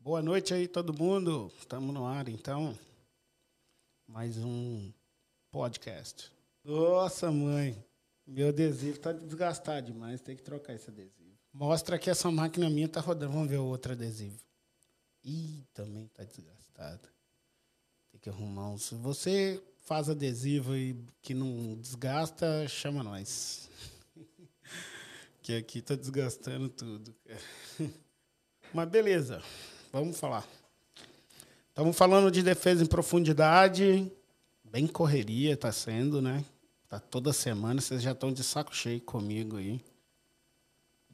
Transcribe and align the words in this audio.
Boa 0.00 0.20
noite 0.20 0.52
aí, 0.52 0.66
todo 0.66 0.92
mundo. 0.92 1.52
Estamos 1.60 1.94
no 1.94 2.04
ar, 2.04 2.28
então. 2.28 2.76
Mais 4.08 4.36
um 4.38 4.92
podcast. 5.52 6.32
Nossa, 6.64 7.30
mãe. 7.30 7.80
Meu 8.26 8.48
adesivo 8.48 8.98
tá 8.98 9.12
desgastado 9.12 9.92
demais. 9.92 10.20
Tem 10.20 10.34
que 10.34 10.42
trocar 10.42 10.74
esse 10.74 10.90
adesivo. 10.90 11.38
Mostra 11.52 12.00
que 12.00 12.10
essa 12.10 12.32
máquina 12.32 12.68
minha 12.68 12.88
tá 12.88 13.00
rodando. 13.00 13.32
Vamos 13.32 13.48
ver 13.48 13.58
o 13.58 13.66
outro 13.66 13.92
adesivo. 13.92 14.40
Ih, 15.22 15.64
também 15.72 16.08
tá 16.08 16.24
desgastado. 16.24 17.08
Tem 18.10 18.20
que 18.20 18.28
arrumar 18.28 18.70
um. 18.70 18.78
Se 18.78 18.96
você 18.96 19.62
faz 19.88 20.10
adesivo 20.10 20.76
e 20.76 20.94
que 21.22 21.32
não 21.32 21.74
desgasta, 21.76 22.68
chama 22.68 23.02
nós. 23.02 23.70
que 25.40 25.56
aqui 25.56 25.80
tá 25.80 25.94
desgastando 25.94 26.68
tudo. 26.68 27.14
Mas 28.74 28.86
beleza. 28.90 29.42
Vamos 29.90 30.20
falar. 30.20 30.46
Estamos 31.70 31.96
falando 31.96 32.30
de 32.30 32.42
defesa 32.42 32.84
em 32.84 32.86
profundidade. 32.86 34.12
Bem 34.62 34.86
correria 34.86 35.54
está 35.54 35.72
sendo, 35.72 36.20
né? 36.20 36.44
Tá 36.86 37.00
toda 37.00 37.32
semana. 37.32 37.80
Vocês 37.80 38.02
já 38.02 38.12
estão 38.12 38.30
de 38.30 38.44
saco 38.44 38.76
cheio 38.76 39.00
comigo 39.00 39.56
aí. 39.56 39.80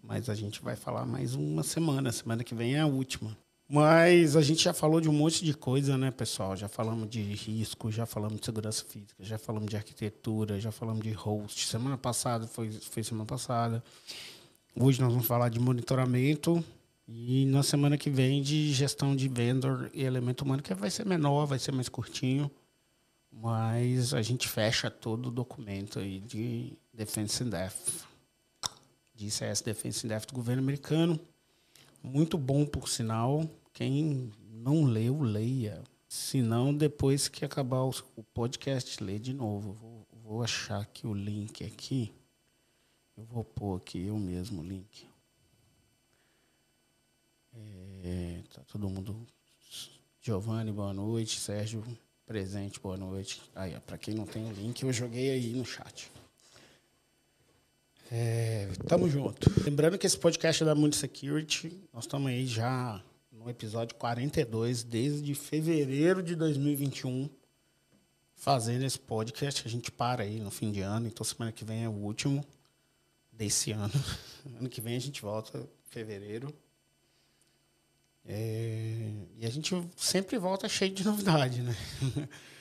Mas 0.03 0.29
a 0.29 0.35
gente 0.35 0.61
vai 0.61 0.75
falar 0.75 1.07
mais 1.07 1.37
uma 1.37 1.63
semana. 1.63 2.11
Semana 2.11 2.43
que 2.43 2.57
vem 2.57 2.75
é 2.75 2.81
a 2.81 2.87
última. 2.87 3.39
Mas 3.69 4.37
a 4.37 4.43
gente 4.43 4.63
já 4.63 4.75
falou 4.75 5.01
de 5.01 5.09
um 5.09 5.13
monte 5.13 5.45
de 5.45 5.55
coisa, 5.55 5.97
né, 5.97 6.11
pessoal? 6.11 6.55
Já 6.55 6.69
falamos 6.69 7.09
de 7.09 7.23
risco, 7.23 7.91
já 7.91 8.05
falamos 8.05 8.39
de 8.39 8.45
segurança 8.45 8.85
física, 8.85 9.25
já 9.25 9.39
falamos 9.39 9.71
de 9.71 9.77
arquitetura, 9.77 10.61
já 10.61 10.71
falamos 10.71 11.03
de 11.03 11.13
host. 11.13 11.67
Semana 11.67 11.97
passada 11.97 12.47
foi, 12.47 12.71
foi 12.71 13.03
semana 13.03 13.25
passada. 13.25 13.83
Hoje 14.79 15.01
nós 15.01 15.11
vamos 15.11 15.27
falar 15.27 15.49
de 15.49 15.59
monitoramento 15.59 16.63
e 17.09 17.47
na 17.47 17.63
semana 17.63 17.97
que 17.97 18.11
vem 18.11 18.43
de 18.43 18.73
gestão 18.73 19.17
de 19.17 19.29
vendor 19.29 19.91
e 19.95 20.03
elemento 20.03 20.43
humano, 20.43 20.63
que 20.63 20.75
vai 20.75 20.91
ser 20.91 21.07
menor, 21.07 21.47
vai 21.47 21.59
ser 21.59 21.73
mais 21.73 21.89
curtinho. 21.89 22.51
Mas 23.33 24.15
a 24.15 24.23
gente 24.23 24.49
fecha 24.49 24.91
todo 24.91 25.27
o 25.27 25.31
documento 25.31 25.99
aí 25.99 26.21
de 26.21 26.73
Defense 26.93 27.43
in 27.43 27.51
Depth, 27.51 28.05
de 29.15 29.31
CS 29.31 29.61
Defense 29.63 30.07
in 30.07 30.09
Depth 30.09 30.29
do 30.29 30.35
governo 30.35 30.63
americano. 30.63 31.19
Muito 32.05 32.37
bom, 32.37 32.67
por 32.67 32.87
sinal. 32.87 33.49
Quem 33.73 34.31
não 34.53 34.85
leu, 34.85 35.23
leia. 35.23 35.83
Se 36.07 36.43
não, 36.43 36.73
depois 36.73 37.29
que 37.29 37.47
acabar 37.47 37.83
o 37.83 38.23
podcast, 38.35 39.03
lê 39.03 39.19
de 39.19 39.33
novo. 39.33 39.73
Vou, 39.73 40.07
vou 40.23 40.43
achar 40.43 40.83
aqui 40.83 41.07
o 41.07 41.15
link 41.15 41.65
aqui. 41.65 42.13
Eu 43.17 43.25
vou 43.25 43.43
pôr 43.43 43.79
aqui 43.79 44.07
eu 44.07 44.19
mesmo 44.19 44.61
o 44.61 44.65
link. 44.65 45.09
É, 48.03 48.43
tá 48.53 48.61
todo 48.71 48.91
mundo. 48.91 49.27
Giovanni, 50.21 50.71
boa 50.73 50.93
noite. 50.93 51.41
Sérgio, 51.41 51.83
presente, 52.27 52.79
boa 52.79 52.99
noite. 52.99 53.41
Aí, 53.55 53.81
para 53.81 53.97
quem 53.97 54.15
não 54.15 54.27
tem 54.27 54.45
o 54.45 54.53
link, 54.53 54.83
eu 54.83 54.93
joguei 54.93 55.31
aí 55.31 55.55
no 55.55 55.65
chat. 55.65 56.13
É, 58.11 58.69
tamo 58.87 59.09
junto. 59.09 59.51
Lembrando 59.65 59.99
que 59.99 60.07
esse 60.07 60.19
podcast 60.19 60.63
é 60.63 60.67
da 60.67 60.75
Mundo 60.75 60.95
Security. 60.95 61.81
Nós 61.93 62.05
estamos 62.05 62.29
aí 62.31 62.47
já 62.47 63.03
no 63.33 63.49
episódio 63.49 63.95
42, 63.97 64.83
desde 64.83 65.35
fevereiro 65.35 66.23
de 66.23 66.35
2021, 66.35 67.29
fazendo 68.35 68.85
esse 68.85 68.99
podcast. 68.99 69.67
A 69.67 69.71
gente 69.71 69.91
para 69.91 70.23
aí 70.23 70.39
no 70.39 70.51
fim 70.51 70.71
de 70.71 70.81
ano, 70.81 71.07
então 71.07 71.25
semana 71.25 71.51
que 71.51 71.65
vem 71.65 71.85
é 71.85 71.89
o 71.89 71.93
último 71.93 72.45
desse 73.33 73.73
ano. 73.73 73.93
Ano 74.61 74.69
que 74.69 74.79
vem 74.79 74.95
a 74.95 75.01
gente 75.01 75.23
volta 75.23 75.57
em 75.57 75.89
fevereiro. 75.89 76.55
É, 78.27 79.11
e 79.39 79.47
a 79.47 79.51
gente 79.51 79.75
sempre 79.97 80.37
volta 80.37 80.69
cheio 80.69 80.93
de 80.93 81.03
novidade, 81.03 81.63
né? 81.63 81.75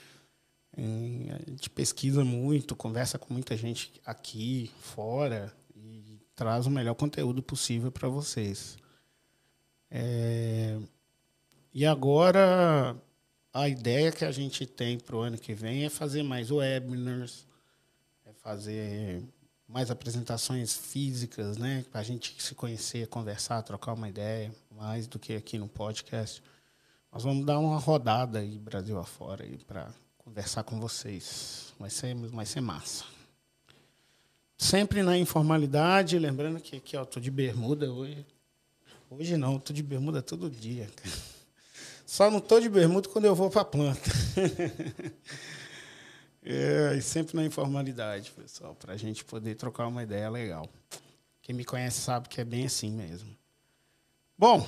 a 0.76 1.50
gente 1.50 1.70
pesquisa 1.70 2.24
muito, 2.24 2.74
conversa 2.74 3.18
com 3.18 3.32
muita 3.32 3.56
gente 3.56 3.92
aqui, 4.04 4.70
fora, 4.80 5.52
e 5.76 6.20
traz 6.34 6.66
o 6.66 6.70
melhor 6.70 6.94
conteúdo 6.94 7.42
possível 7.42 7.92
para 7.92 8.08
vocês. 8.08 8.76
É, 9.90 10.76
e 11.72 11.86
agora, 11.86 12.96
a 13.52 13.68
ideia 13.68 14.10
que 14.10 14.24
a 14.24 14.32
gente 14.32 14.66
tem 14.66 14.98
para 14.98 15.16
o 15.16 15.20
ano 15.20 15.38
que 15.38 15.54
vem 15.54 15.84
é 15.84 15.90
fazer 15.90 16.22
mais 16.24 16.50
webinars, 16.50 17.46
é 18.26 18.32
fazer 18.32 19.22
mais 19.68 19.90
apresentações 19.90 20.76
físicas, 20.76 21.56
né? 21.56 21.84
Para 21.90 22.00
a 22.00 22.04
gente 22.04 22.40
se 22.42 22.54
conhecer, 22.54 23.06
conversar, 23.06 23.62
trocar 23.62 23.92
uma 23.92 24.08
ideia, 24.08 24.52
mais 24.70 25.06
do 25.06 25.18
que 25.18 25.34
aqui 25.34 25.58
no 25.58 25.68
podcast. 25.68 26.42
Nós 27.12 27.22
vamos 27.22 27.46
dar 27.46 27.58
uma 27.58 27.78
rodada 27.78 28.40
aí, 28.40 28.58
Brasil 28.58 28.98
afora, 28.98 29.44
para 29.66 29.94
conversar 30.24 30.64
com 30.64 30.80
vocês. 30.80 31.74
Vai 31.78 31.90
ser, 31.90 32.14
vai 32.14 32.46
ser 32.46 32.60
massa. 32.60 33.04
Sempre 34.56 35.02
na 35.02 35.18
informalidade, 35.18 36.18
lembrando 36.18 36.60
que 36.60 36.76
aqui, 36.76 36.96
ó, 36.96 37.04
tô 37.04 37.20
de 37.20 37.30
bermuda 37.30 37.92
hoje. 37.92 38.24
Hoje 39.10 39.36
não, 39.36 39.58
tô 39.58 39.72
de 39.72 39.82
bermuda 39.82 40.22
todo 40.22 40.50
dia. 40.50 40.88
Só 42.06 42.30
não 42.30 42.40
tô 42.40 42.58
de 42.58 42.68
bermuda 42.68 43.08
quando 43.08 43.26
eu 43.26 43.34
vou 43.34 43.50
para 43.50 43.62
a 43.62 43.64
planta. 43.64 44.10
É, 46.46 46.94
e 46.94 47.00
sempre 47.00 47.34
na 47.34 47.42
informalidade, 47.42 48.30
pessoal, 48.32 48.74
para 48.74 48.92
a 48.92 48.96
gente 48.98 49.24
poder 49.24 49.54
trocar 49.54 49.86
uma 49.86 50.02
ideia 50.02 50.28
legal. 50.28 50.68
Quem 51.40 51.54
me 51.54 51.64
conhece 51.64 52.02
sabe 52.02 52.28
que 52.28 52.38
é 52.38 52.44
bem 52.44 52.66
assim 52.66 52.90
mesmo. 52.90 53.34
Bom, 54.36 54.60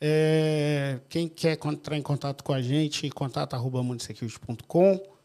é, 0.00 1.00
quem 1.08 1.28
quer 1.28 1.58
entrar 1.66 1.96
em 1.96 2.02
contato 2.02 2.44
com 2.44 2.52
a 2.52 2.62
gente, 2.62 3.10
contato 3.10 3.54
arroba 3.54 3.82
mundosecurity.com. 3.82 5.18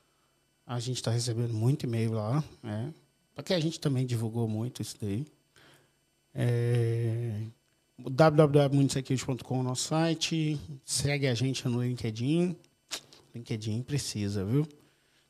A 0.66 0.80
gente 0.80 0.98
está 0.98 1.12
recebendo 1.12 1.54
muito 1.54 1.86
e-mail 1.86 2.14
lá, 2.14 2.44
né? 2.62 2.94
Porque 3.36 3.54
a 3.54 3.60
gente 3.60 3.80
também 3.80 4.06
divulgou 4.06 4.48
muito 4.48 4.82
isso 4.82 4.96
daí. 5.02 5.26
É, 6.34 7.42
www.mundosecurity.com 8.00 9.58
é 9.58 9.60
o 9.60 9.64
nosso 9.64 9.90
site. 9.90 10.60
Segue 10.84 11.28
a 11.28 11.34
gente 11.34 11.68
no 11.68 11.84
LinkedIn. 11.84 12.56
LinkedIn 13.36 13.84
precisa, 13.84 14.44
viu? 14.44 14.68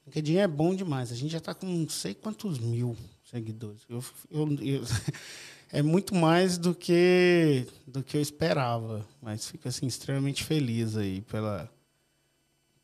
LinkedIn 0.06 0.38
é 0.38 0.48
bom 0.48 0.76
demais. 0.76 1.12
A 1.12 1.16
gente 1.16 1.32
já 1.32 1.38
está 1.38 1.54
com 1.54 1.66
não 1.66 1.90
sei 1.90 2.14
quantos 2.14 2.60
mil 2.60 2.96
seguidores. 3.24 3.82
Eu, 3.90 4.04
eu, 4.32 4.48
eu, 4.62 4.84
é 5.74 5.82
muito 5.82 6.14
mais 6.14 6.60
do 6.60 6.76
que 6.76 7.66
do 7.88 8.04
que 8.04 8.16
eu 8.16 8.22
esperava, 8.22 9.04
mas 9.20 9.50
fico 9.50 9.68
assim 9.68 9.88
extremamente 9.88 10.44
feliz 10.44 10.96
aí 10.96 11.22
pela 11.22 11.68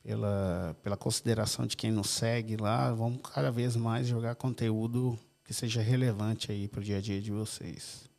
pela 0.01 0.75
pela 0.81 0.97
consideração 0.97 1.67
de 1.67 1.77
quem 1.77 1.91
nos 1.91 2.09
segue 2.09 2.57
lá. 2.57 2.91
Vamos 2.91 3.21
cada 3.31 3.51
vez 3.51 3.75
mais 3.75 4.07
jogar 4.07 4.33
conteúdo 4.33 5.17
que 5.45 5.53
seja 5.53 5.83
relevante 5.83 6.51
aí 6.51 6.67
para 6.67 6.79
o 6.79 6.83
dia 6.83 6.97
a 6.97 7.01
dia 7.01 7.21
de 7.21 7.31
vocês. 7.31 8.09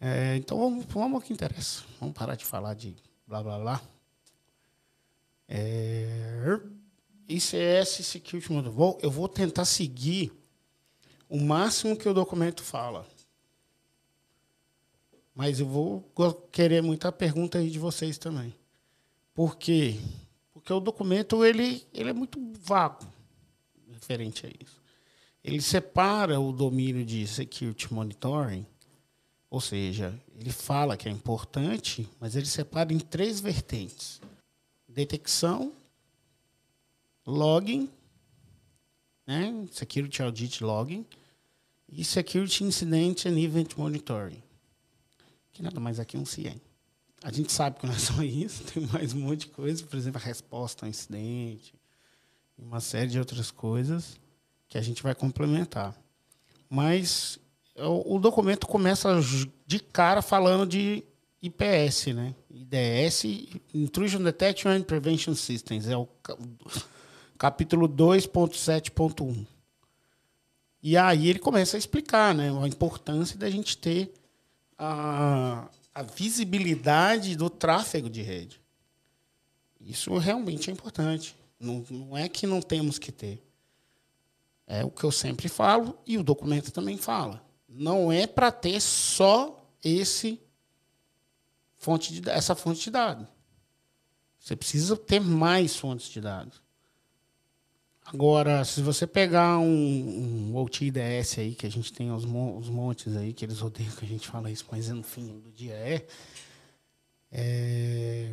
É, 0.00 0.34
então 0.36 0.58
vamos, 0.58 0.84
vamos 0.86 1.14
ao 1.14 1.20
que 1.20 1.32
interessa. 1.32 1.84
Vamos 2.00 2.16
parar 2.16 2.34
de 2.34 2.44
falar 2.44 2.74
de 2.74 2.96
blá 3.24 3.40
blá 3.40 3.58
blá. 3.60 3.82
É... 5.46 6.60
ICS 7.28 8.04
Security 8.04 8.52
Model. 8.52 8.72
Vou, 8.72 8.98
eu 9.00 9.12
vou 9.12 9.28
tentar 9.28 9.64
seguir 9.64 10.32
o 11.28 11.38
máximo 11.38 11.96
que 11.96 12.08
o 12.08 12.14
documento 12.14 12.64
fala. 12.64 13.06
Mas 15.38 15.60
eu 15.60 15.66
vou 15.66 16.02
querer 16.50 16.82
muita 16.82 17.12
pergunta 17.12 17.58
aí 17.58 17.70
de 17.70 17.78
vocês 17.78 18.18
também. 18.18 18.52
Por 19.32 19.56
quê? 19.56 19.94
Porque 20.52 20.72
o 20.72 20.80
documento 20.80 21.44
ele, 21.44 21.86
ele 21.94 22.10
é 22.10 22.12
muito 22.12 22.40
vago 22.60 23.06
referente 23.92 24.44
a 24.44 24.48
isso. 24.48 24.82
Ele 25.44 25.62
separa 25.62 26.40
o 26.40 26.50
domínio 26.50 27.06
de 27.06 27.24
security 27.24 27.94
monitoring, 27.94 28.66
ou 29.48 29.60
seja, 29.60 30.12
ele 30.36 30.50
fala 30.50 30.96
que 30.96 31.08
é 31.08 31.12
importante, 31.12 32.08
mas 32.18 32.34
ele 32.34 32.46
separa 32.46 32.92
em 32.92 32.98
três 32.98 33.38
vertentes: 33.38 34.20
detecção, 34.88 35.72
login, 37.24 37.88
né? 39.24 39.68
Security 39.70 40.20
Audit 40.20 40.64
Logging 40.64 41.06
e 41.88 42.04
Security 42.04 42.64
Incident 42.64 43.26
and 43.26 43.38
Event 43.38 43.76
Monitoring. 43.76 44.47
Que 45.58 45.64
nada 45.64 45.80
mais 45.80 45.98
aqui 45.98 46.16
é 46.16 46.20
um 46.20 46.24
CIEM. 46.24 46.60
A 47.20 47.32
gente 47.32 47.50
sabe 47.50 47.80
que 47.80 47.86
não 47.86 47.92
é 47.92 47.98
só 47.98 48.22
isso, 48.22 48.62
tem 48.62 48.86
mais 48.86 49.12
um 49.12 49.18
monte 49.18 49.40
de 49.40 49.46
coisa, 49.48 49.84
por 49.84 49.96
exemplo, 49.96 50.20
a 50.22 50.24
resposta 50.24 50.86
ao 50.86 50.88
incidente, 50.88 51.74
uma 52.56 52.78
série 52.78 53.10
de 53.10 53.18
outras 53.18 53.50
coisas 53.50 54.20
que 54.68 54.78
a 54.78 54.80
gente 54.80 55.02
vai 55.02 55.16
complementar. 55.16 55.96
Mas 56.70 57.40
o, 57.74 58.14
o 58.14 58.18
documento 58.20 58.68
começa 58.68 59.20
de 59.66 59.80
cara 59.80 60.22
falando 60.22 60.64
de 60.64 61.02
IPS, 61.42 62.14
né? 62.14 62.36
IDS, 62.48 63.24
Intrusion 63.74 64.22
Detection 64.22 64.70
and 64.70 64.82
Prevention 64.82 65.34
Systems. 65.34 65.88
É 65.88 65.96
o 65.96 66.06
capítulo 67.36 67.88
2.7.1. 67.88 69.44
E 70.80 70.96
aí 70.96 71.26
ele 71.26 71.40
começa 71.40 71.76
a 71.76 71.78
explicar 71.78 72.32
né, 72.32 72.48
a 72.62 72.68
importância 72.68 73.36
da 73.36 73.50
gente 73.50 73.76
ter 73.76 74.14
a, 74.78 75.68
a 75.94 76.02
visibilidade 76.02 77.36
do 77.36 77.50
tráfego 77.50 78.08
de 78.08 78.22
rede. 78.22 78.60
Isso 79.80 80.16
realmente 80.18 80.70
é 80.70 80.72
importante. 80.72 81.34
Não, 81.58 81.84
não 81.90 82.16
é 82.16 82.28
que 82.28 82.46
não 82.46 82.62
temos 82.62 82.98
que 82.98 83.10
ter. 83.10 83.42
É 84.66 84.84
o 84.84 84.90
que 84.90 85.04
eu 85.04 85.10
sempre 85.10 85.48
falo 85.48 85.98
e 86.06 86.16
o 86.18 86.22
documento 86.22 86.70
também 86.70 86.96
fala. 86.96 87.44
Não 87.68 88.12
é 88.12 88.26
para 88.26 88.52
ter 88.52 88.80
só 88.80 89.66
esse 89.82 90.40
fonte 91.76 92.20
de, 92.20 92.30
essa 92.30 92.54
fonte 92.54 92.80
de 92.82 92.90
dados. 92.90 93.26
Você 94.38 94.54
precisa 94.54 94.96
ter 94.96 95.20
mais 95.20 95.76
fontes 95.76 96.08
de 96.08 96.20
dados. 96.20 96.62
Agora, 98.12 98.64
se 98.64 98.80
você 98.80 99.06
pegar 99.06 99.58
um, 99.58 100.50
um 100.50 100.56
OTIDS 100.56 101.38
aí, 101.38 101.54
que 101.54 101.66
a 101.66 101.70
gente 101.70 101.92
tem 101.92 102.10
os, 102.10 102.24
montes 102.24 103.14
aí, 103.14 103.34
que 103.34 103.44
eles 103.44 103.60
odeiam 103.60 103.92
que 103.92 104.04
a 104.04 104.08
gente 104.08 104.26
fala 104.26 104.50
isso, 104.50 104.64
mas 104.70 104.88
no 104.88 105.02
fim 105.02 105.38
do 105.40 105.52
dia 105.52 105.74
é, 105.74 106.06
é 107.30 108.32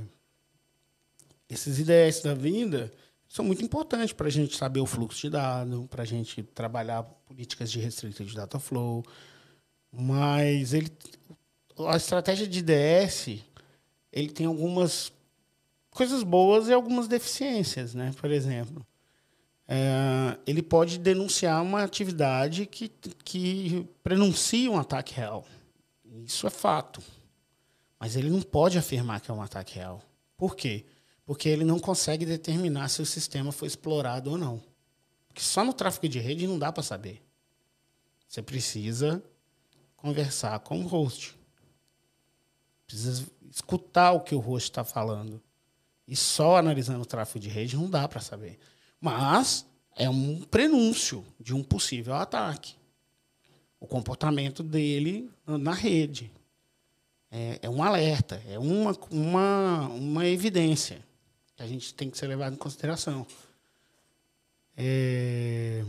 esses 1.50 1.78
IDS 1.78 2.22
da 2.22 2.34
vinda 2.34 2.90
são 3.28 3.44
muito 3.44 3.66
importantes 3.66 4.14
para 4.14 4.28
a 4.28 4.32
gente 4.32 4.56
saber 4.56 4.80
o 4.80 4.86
fluxo 4.86 5.20
de 5.20 5.30
dados, 5.30 5.88
para 5.88 6.04
a 6.04 6.06
gente 6.06 6.42
trabalhar 6.42 7.04
políticas 7.04 7.70
de 7.70 7.80
restricted 7.82 8.34
data 8.34 8.58
flow, 8.58 9.04
mas 9.92 10.74
ele, 10.74 10.90
a 11.86 11.98
estratégia 11.98 12.48
de 12.48 12.60
IDS 12.60 13.44
ele 14.10 14.30
tem 14.30 14.46
algumas 14.46 15.12
coisas 15.92 16.24
boas 16.24 16.70
e 16.70 16.74
algumas 16.74 17.10
deficiências, 17.10 17.94
né? 17.94 18.14
Por 18.18 18.32
exemplo, 18.32 18.86
é, 19.68 20.38
ele 20.46 20.62
pode 20.62 21.00
denunciar 21.00 21.62
uma 21.62 21.84
atividade 21.84 22.66
que, 22.66 22.90
que 23.24 23.88
prenuncia 24.04 24.70
um 24.70 24.78
ataque 24.78 25.14
real. 25.14 25.46
Isso 26.24 26.46
é 26.46 26.50
fato. 26.50 27.02
Mas 28.00 28.16
ele 28.16 28.30
não 28.30 28.42
pode 28.42 28.78
afirmar 28.78 29.22
que 29.22 29.32
é 29.32 29.34
um 29.34 29.42
ataque 29.42 29.76
real. 29.76 30.02
Por 30.38 30.56
quê? 30.56 30.86
Porque 31.26 31.50
ele 31.50 31.64
não 31.64 31.80
consegue 31.80 32.26
determinar 32.26 32.90
se 32.90 33.02
o 33.02 33.06
sistema 33.06 33.52
foi 33.52 33.68
explorado 33.68 34.32
ou 34.32 34.38
não. 34.38 34.62
Porque 35.28 35.42
só 35.42 35.64
no 35.64 35.74
tráfego 35.74 36.08
de 36.08 36.20
rede 36.20 36.46
não 36.46 36.60
dá 36.60 36.72
para 36.72 36.84
saber. 36.84 37.22
Você 38.28 38.42
precisa 38.42 39.24
conversar 39.98 40.60
com 40.60 40.80
o 40.82 40.88
host. 40.88 41.36
Precisa 42.86 43.26
escutar 43.50 44.12
o 44.12 44.22
que 44.22 44.36
o 44.36 44.40
host 44.40 44.70
está 44.70 44.84
falando. 44.84 45.42
E 46.08 46.16
só 46.16 46.58
analisando 46.58 47.02
o 47.02 47.06
tráfego 47.06 47.40
de 47.40 47.50
rede 47.50 47.76
não 47.76 47.90
dá 47.90 48.08
para 48.08 48.22
saber. 48.22 48.60
Mas 49.06 49.68
é 49.96 50.10
um 50.10 50.42
prenúncio 50.42 51.24
de 51.40 51.54
um 51.54 51.64
possível 51.64 52.16
ataque. 52.16 52.74
O 53.80 53.86
comportamento 53.86 54.64
dele 54.64 55.30
na 55.46 55.74
rede. 55.74 56.32
É, 57.30 57.60
é 57.62 57.70
um 57.70 57.84
alerta, 57.84 58.42
é 58.48 58.58
uma, 58.58 58.98
uma, 59.12 59.90
uma 59.90 60.26
evidência 60.26 61.06
que 61.56 61.62
a 61.62 61.68
gente 61.68 61.94
tem 61.94 62.10
que 62.10 62.18
ser 62.18 62.26
levado 62.26 62.54
em 62.54 62.58
consideração. 62.58 63.28
É, 64.76 65.86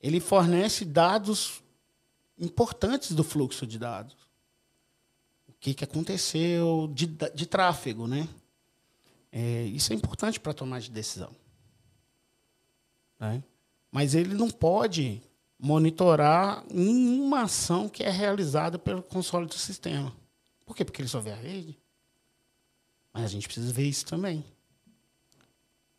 ele 0.00 0.20
fornece 0.20 0.86
dados 0.86 1.62
importantes 2.38 3.12
do 3.12 3.22
fluxo 3.22 3.66
de 3.66 3.78
dados. 3.78 4.16
O 5.46 5.52
que, 5.60 5.74
que 5.74 5.84
aconteceu 5.84 6.90
de, 6.94 7.06
de 7.06 7.44
tráfego, 7.44 8.08
né? 8.08 8.26
É, 9.30 9.64
isso 9.64 9.92
é 9.92 9.96
importante 9.96 10.40
para 10.40 10.54
tomar 10.54 10.80
de 10.80 10.90
decisão. 10.90 11.41
Né? 13.22 13.40
Mas 13.92 14.16
ele 14.16 14.34
não 14.34 14.50
pode 14.50 15.22
monitorar 15.56 16.64
nenhuma 16.68 17.42
ação 17.42 17.88
que 17.88 18.02
é 18.02 18.10
realizada 18.10 18.80
pelo 18.80 19.00
console 19.00 19.46
do 19.46 19.54
sistema. 19.54 20.12
Por 20.66 20.74
quê? 20.74 20.84
Porque 20.84 21.00
ele 21.00 21.08
só 21.08 21.20
vê 21.20 21.30
a 21.30 21.36
rede. 21.36 21.78
Mas 23.14 23.24
a 23.24 23.28
gente 23.28 23.46
precisa 23.46 23.72
ver 23.72 23.86
isso 23.86 24.04
também. 24.04 24.44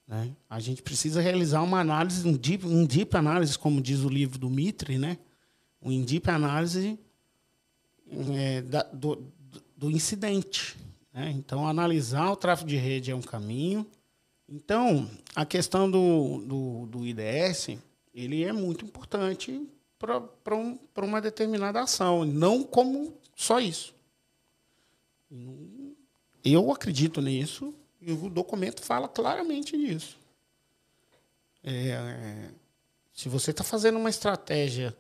Né? 0.06 0.36
A 0.50 0.60
gente 0.60 0.81
precisa 0.81 1.22
realizar 1.22 1.62
uma 1.62 1.80
análise, 1.80 2.28
um 2.28 2.34
deep, 2.34 2.66
um 2.66 2.86
deep 2.86 3.16
análise, 3.16 3.58
como 3.58 3.80
diz 3.80 4.02
o 4.02 4.10
livro 4.10 4.38
do 4.38 4.50
Mitre, 4.50 4.98
né? 4.98 5.18
um 5.81 6.04
deep 6.04 6.30
análise 6.30 7.00
é, 8.36 8.62
da, 8.64 8.84
do, 8.84 9.31
do 9.78 9.90
incidente. 9.90 10.75
Né? 11.14 11.31
Então, 11.31 11.66
analisar 11.66 12.30
o 12.31 12.36
tráfego 12.36 12.70
de 12.70 12.75
rede 12.75 13.12
é 13.12 13.16
um 13.16 13.22
caminho. 13.22 13.88
Então, 14.56 15.10
a 15.36 15.48
questão 15.48 15.90
do, 15.90 16.38
do, 16.46 16.86
do 16.86 17.08
IDS 17.08 17.70
ele 18.14 18.44
é 18.44 18.54
muito 18.54 18.86
importante 18.86 19.68
para 19.98 20.56
um, 20.56 20.78
uma 20.96 21.20
determinada 21.20 21.82
ação, 21.82 22.24
não 22.24 22.64
como 22.64 23.18
só 23.36 23.60
isso. 23.60 23.96
Eu 26.46 26.72
acredito 26.72 27.20
nisso 27.20 27.74
e 28.00 28.12
o 28.12 28.30
documento 28.30 28.84
fala 28.84 29.08
claramente 29.08 29.76
disso. 29.76 30.20
É, 31.64 32.52
se 33.12 33.28
você 33.30 33.50
está 33.50 33.64
fazendo 33.64 33.98
uma 33.98 34.10
estratégia 34.12 34.96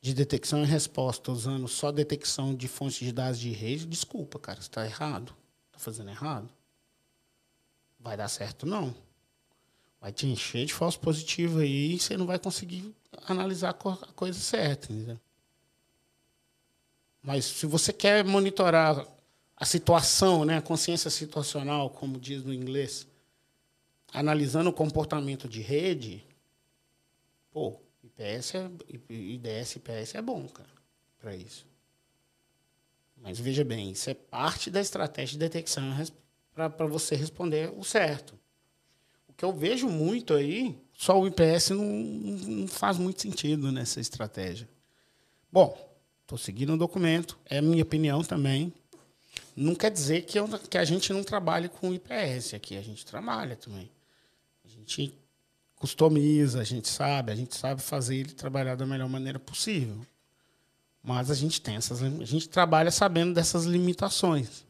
de 0.00 0.14
detecção 0.14 0.62
e 0.62 0.66
resposta 0.66 1.30
usando 1.30 1.68
só 1.68 1.92
detecção 1.92 2.54
de 2.54 2.68
fontes 2.68 3.00
de 3.00 3.12
dados 3.12 3.38
de 3.38 3.50
rede, 3.50 3.84
desculpa, 3.84 4.38
cara, 4.38 4.60
está 4.60 4.86
errado. 4.86 5.34
Está 5.66 5.78
fazendo 5.78 6.08
errado. 6.08 6.48
Vai 8.04 8.18
dar 8.18 8.28
certo, 8.28 8.66
não. 8.66 8.94
Vai 9.98 10.12
te 10.12 10.26
encher 10.26 10.66
de 10.66 10.74
falso 10.74 11.00
positivo 11.00 11.60
aí 11.60 11.94
e 11.94 11.98
você 11.98 12.18
não 12.18 12.26
vai 12.26 12.38
conseguir 12.38 12.94
analisar 13.26 13.70
a 13.70 14.12
coisa 14.12 14.38
certa. 14.38 14.92
Entendeu? 14.92 15.18
Mas 17.22 17.46
se 17.46 17.64
você 17.64 17.94
quer 17.94 18.22
monitorar 18.22 19.08
a 19.56 19.64
situação, 19.64 20.44
né, 20.44 20.58
a 20.58 20.62
consciência 20.62 21.08
situacional, 21.08 21.88
como 21.88 22.20
diz 22.20 22.44
no 22.44 22.52
inglês, 22.52 23.06
analisando 24.12 24.68
o 24.68 24.74
comportamento 24.74 25.48
de 25.48 25.62
rede, 25.62 26.22
pô, 27.50 27.80
IPS 28.02 28.54
é, 28.56 28.70
IDS 29.08 29.76
IPS 29.76 30.14
é 30.16 30.20
bom, 30.20 30.46
cara, 30.48 30.68
para 31.18 31.34
isso. 31.34 31.66
Mas 33.16 33.40
veja 33.40 33.64
bem, 33.64 33.92
isso 33.92 34.10
é 34.10 34.14
parte 34.14 34.70
da 34.70 34.82
estratégia 34.82 35.32
de 35.32 35.38
detecção 35.38 35.90
para 36.54 36.86
você 36.86 37.16
responder 37.16 37.72
o 37.76 37.82
certo. 37.82 38.38
O 39.28 39.32
que 39.32 39.44
eu 39.44 39.52
vejo 39.52 39.88
muito 39.88 40.34
aí, 40.34 40.78
só 40.92 41.20
o 41.20 41.26
IPS 41.26 41.70
não, 41.70 41.84
não 41.84 42.68
faz 42.68 42.96
muito 42.96 43.20
sentido 43.20 43.72
nessa 43.72 44.00
estratégia. 44.00 44.68
Bom, 45.50 45.76
estou 46.22 46.38
seguindo 46.38 46.74
o 46.74 46.78
documento, 46.78 47.38
é 47.46 47.60
minha 47.60 47.82
opinião 47.82 48.22
também. 48.22 48.72
Não 49.56 49.74
quer 49.74 49.90
dizer 49.90 50.22
que, 50.22 50.38
eu, 50.38 50.48
que 50.70 50.78
a 50.78 50.84
gente 50.84 51.12
não 51.12 51.24
trabalhe 51.24 51.68
com 51.68 51.92
IPS 51.92 52.54
aqui, 52.54 52.76
a 52.76 52.82
gente 52.82 53.04
trabalha 53.04 53.56
também. 53.56 53.90
A 54.64 54.68
gente 54.68 55.12
customiza, 55.76 56.60
a 56.60 56.64
gente 56.64 56.88
sabe, 56.88 57.32
a 57.32 57.34
gente 57.34 57.56
sabe 57.56 57.82
fazer 57.82 58.16
ele 58.16 58.32
trabalhar 58.32 58.74
da 58.74 58.86
melhor 58.86 59.08
maneira 59.08 59.38
possível. 59.38 60.06
Mas 61.02 61.30
a 61.30 61.34
gente 61.34 61.60
tem 61.60 61.76
essas, 61.76 62.02
a 62.02 62.24
gente 62.24 62.48
trabalha 62.48 62.90
sabendo 62.90 63.34
dessas 63.34 63.64
limitações. 63.64 64.64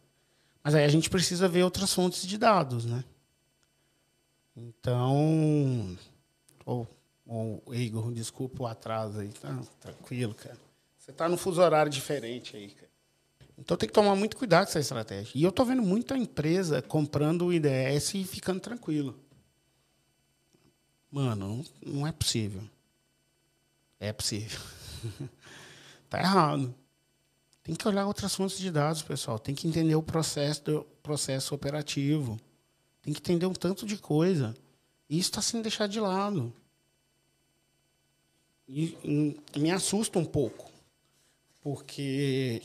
Mas 0.65 0.75
aí 0.75 0.85
a 0.85 0.89
gente 0.89 1.11
precisa 1.11 1.47
ver 1.47 1.63
outras 1.63 1.93
fontes 1.93 2.27
de 2.27 2.39
dados, 2.39 2.87
né? 2.87 3.05
Então, 4.57 5.97
ou 6.65 6.89
Igor, 7.71 8.11
desculpa 8.13 8.63
o 8.63 8.67
atraso 8.67 9.21
aí, 9.21 9.29
tá 9.29 9.61
tranquilo, 9.79 10.35
cara. 10.35 10.59
Você 10.99 11.11
está 11.11 11.29
num 11.29 11.37
fuso 11.37 11.61
horário 11.61 11.93
diferente 11.93 12.57
aí, 12.57 12.71
cara. 12.71 12.89
Então 13.59 13.77
tem 13.77 13.87
que 13.87 13.93
tomar 13.93 14.17
muito 14.17 14.37
cuidado 14.37 14.65
com 14.65 14.71
essa 14.71 14.81
estratégia. 14.81 15.33
E 15.35 15.43
eu 15.43 15.51
estou 15.51 15.67
vendo 15.67 15.83
muita 15.83 16.17
empresa 16.17 16.81
comprando 16.81 17.47
o 17.47 17.53
IDS 17.53 18.15
e 18.15 18.25
ficando 18.25 18.61
tranquilo. 18.61 19.19
Mano, 21.11 21.65
não, 21.85 21.95
não 21.95 22.07
é 22.07 22.11
possível. 22.11 22.63
É 24.01 24.13
possível. 24.13 24.61
Está 26.05 26.19
errado. 26.21 26.75
Tem 27.65 27.75
que 27.75 27.89
olhar 27.89 28.07
outras 28.07 28.35
fontes 28.35 28.59
de 28.59 28.71
dados, 28.71 29.03
pessoal. 29.03 29.39
Tem 29.39 29.55
que 29.55 29.67
entender 29.67 29.97
o 29.97 30.03
processo, 30.03 30.87
processo 31.03 31.55
operativo. 31.55 32.39
Tem 33.01 33.13
que 33.13 33.21
entender 33.21 33.47
um 33.47 33.55
tanto 33.55 33.87
de 33.87 33.97
coisa. 33.97 34.55
E 35.09 35.19
isso 35.19 35.31
está 35.31 35.41
sendo 35.41 35.63
deixado 35.63 35.91
de 35.91 35.99
lado. 35.99 36.53
E, 38.69 38.97
e, 39.55 39.59
me 39.59 39.71
assusta 39.71 40.19
um 40.19 40.27
pouco. 40.27 40.71
Porque 41.63 42.63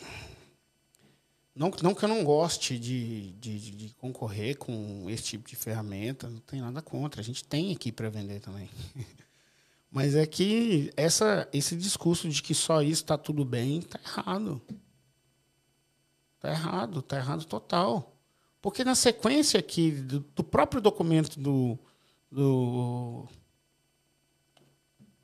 não, 1.56 1.72
não 1.82 1.96
que 1.96 2.04
eu 2.04 2.10
não 2.10 2.24
goste 2.24 2.78
de, 2.78 3.32
de, 3.32 3.72
de, 3.72 3.94
concorrer 3.96 4.58
com 4.58 5.10
esse 5.10 5.24
tipo 5.24 5.50
de 5.50 5.56
ferramenta, 5.56 6.30
não 6.30 6.40
tem 6.40 6.60
nada 6.60 6.82
contra. 6.82 7.22
A 7.22 7.24
gente 7.24 7.44
tem 7.46 7.72
aqui 7.72 7.90
para 7.90 8.10
vender 8.10 8.42
também. 8.42 8.70
Mas 9.90 10.14
é 10.14 10.26
que 10.26 10.92
essa, 10.96 11.48
esse 11.54 11.76
discurso 11.78 12.28
de 12.28 12.44
que 12.44 12.54
só 12.54 12.82
isso 12.82 13.02
está 13.02 13.18
tudo 13.18 13.46
bem 13.46 13.80
está 13.80 13.98
errado. 14.06 14.62
Está 16.40 16.52
errado, 16.52 17.00
está 17.00 17.18
errado 17.18 17.44
total. 17.44 18.16
Porque 18.62 18.86
na 18.86 18.96
sequência 18.96 19.60
aqui 19.60 19.92
do, 19.92 20.22
do 20.34 20.44
próprio 20.44 20.82
documento 20.82 21.38
do, 21.38 21.78
do, 22.32 23.28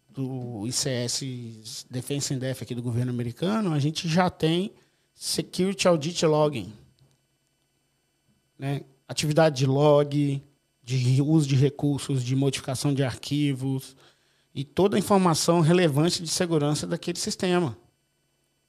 do 0.10 0.68
ICS 0.68 1.86
Defense 1.90 2.34
and 2.34 2.40
Def 2.40 2.62
aqui 2.62 2.76
do 2.76 2.82
governo 2.82 3.12
americano, 3.12 3.74
a 3.74 3.80
gente 3.80 4.10
já 4.10 4.30
tem 4.30 4.74
Security 5.14 5.88
Audit 5.88 6.26
Logging. 6.26 6.74
Né? 8.60 8.82
Atividade 9.08 9.56
de 9.58 9.66
log, 9.66 10.44
de 10.84 11.22
uso 11.22 11.48
de 11.48 11.56
recursos, 11.56 12.26
de 12.26 12.36
modificação 12.36 12.94
de 12.94 13.04
arquivos 13.04 13.96
e 14.54 14.66
toda 14.66 14.98
a 14.98 15.00
informação 15.00 15.62
relevante 15.62 16.22
de 16.22 16.30
segurança 16.30 16.86
daquele 16.86 17.20
sistema. 17.20 17.78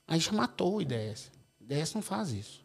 Aí 0.07 0.21
já 0.21 0.31
matou 0.31 0.77
o 0.77 0.83
IDS. 0.83 1.36
O 1.69 1.73
IDS 1.73 1.95
não 1.95 2.03
faz 2.03 2.31
isso. 2.31 2.65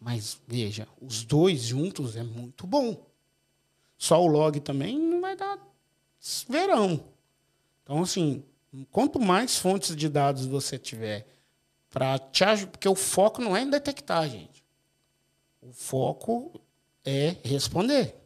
Mas, 0.00 0.40
veja, 0.48 0.88
os 1.00 1.24
dois 1.24 1.62
juntos 1.62 2.16
é 2.16 2.22
muito 2.22 2.66
bom. 2.66 3.06
Só 3.96 4.20
o 4.20 4.26
log 4.26 4.58
também 4.60 4.98
não 4.98 5.20
vai 5.20 5.36
dar 5.36 5.58
verão. 6.48 7.04
Então, 7.82 8.02
assim, 8.02 8.42
quanto 8.90 9.20
mais 9.20 9.58
fontes 9.58 9.94
de 9.94 10.08
dados 10.08 10.46
você 10.46 10.78
tiver 10.78 11.26
para 11.90 12.18
te 12.18 12.42
ajudar, 12.42 12.72
porque 12.72 12.88
o 12.88 12.94
foco 12.94 13.42
não 13.42 13.56
é 13.56 13.62
em 13.62 13.70
detectar, 13.70 14.28
gente. 14.28 14.64
O 15.60 15.72
foco 15.72 16.60
é 17.04 17.36
responder. 17.44 18.16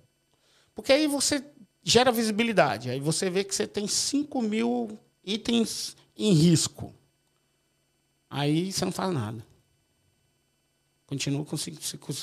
Porque 0.75 0.93
aí 0.93 1.07
você 1.07 1.45
gera 1.83 2.11
visibilidade. 2.11 2.91
Aí 2.91 3.01
você 3.01 3.29
vê 3.29 3.45
que 3.45 3.55
você 3.55 3.67
tem 3.67 3.87
5 3.87 4.41
mil 4.41 4.99
itens 5.25 5.97
em 6.17 6.33
risco. 6.33 6.95
Aí 8.31 8.73
você 8.73 8.85
não 8.85 8.93
faz 8.93 9.13
nada. 9.13 9.46
Continua 11.07 11.45
você 11.45 11.71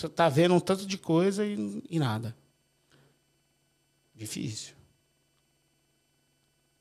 está 0.08 0.28
vendo 0.28 0.54
um 0.54 0.60
tanto 0.60 0.86
de 0.86 0.98
coisa 0.98 1.46
e, 1.46 1.84
e 1.90 1.98
nada. 1.98 2.36
Difícil. 4.14 4.76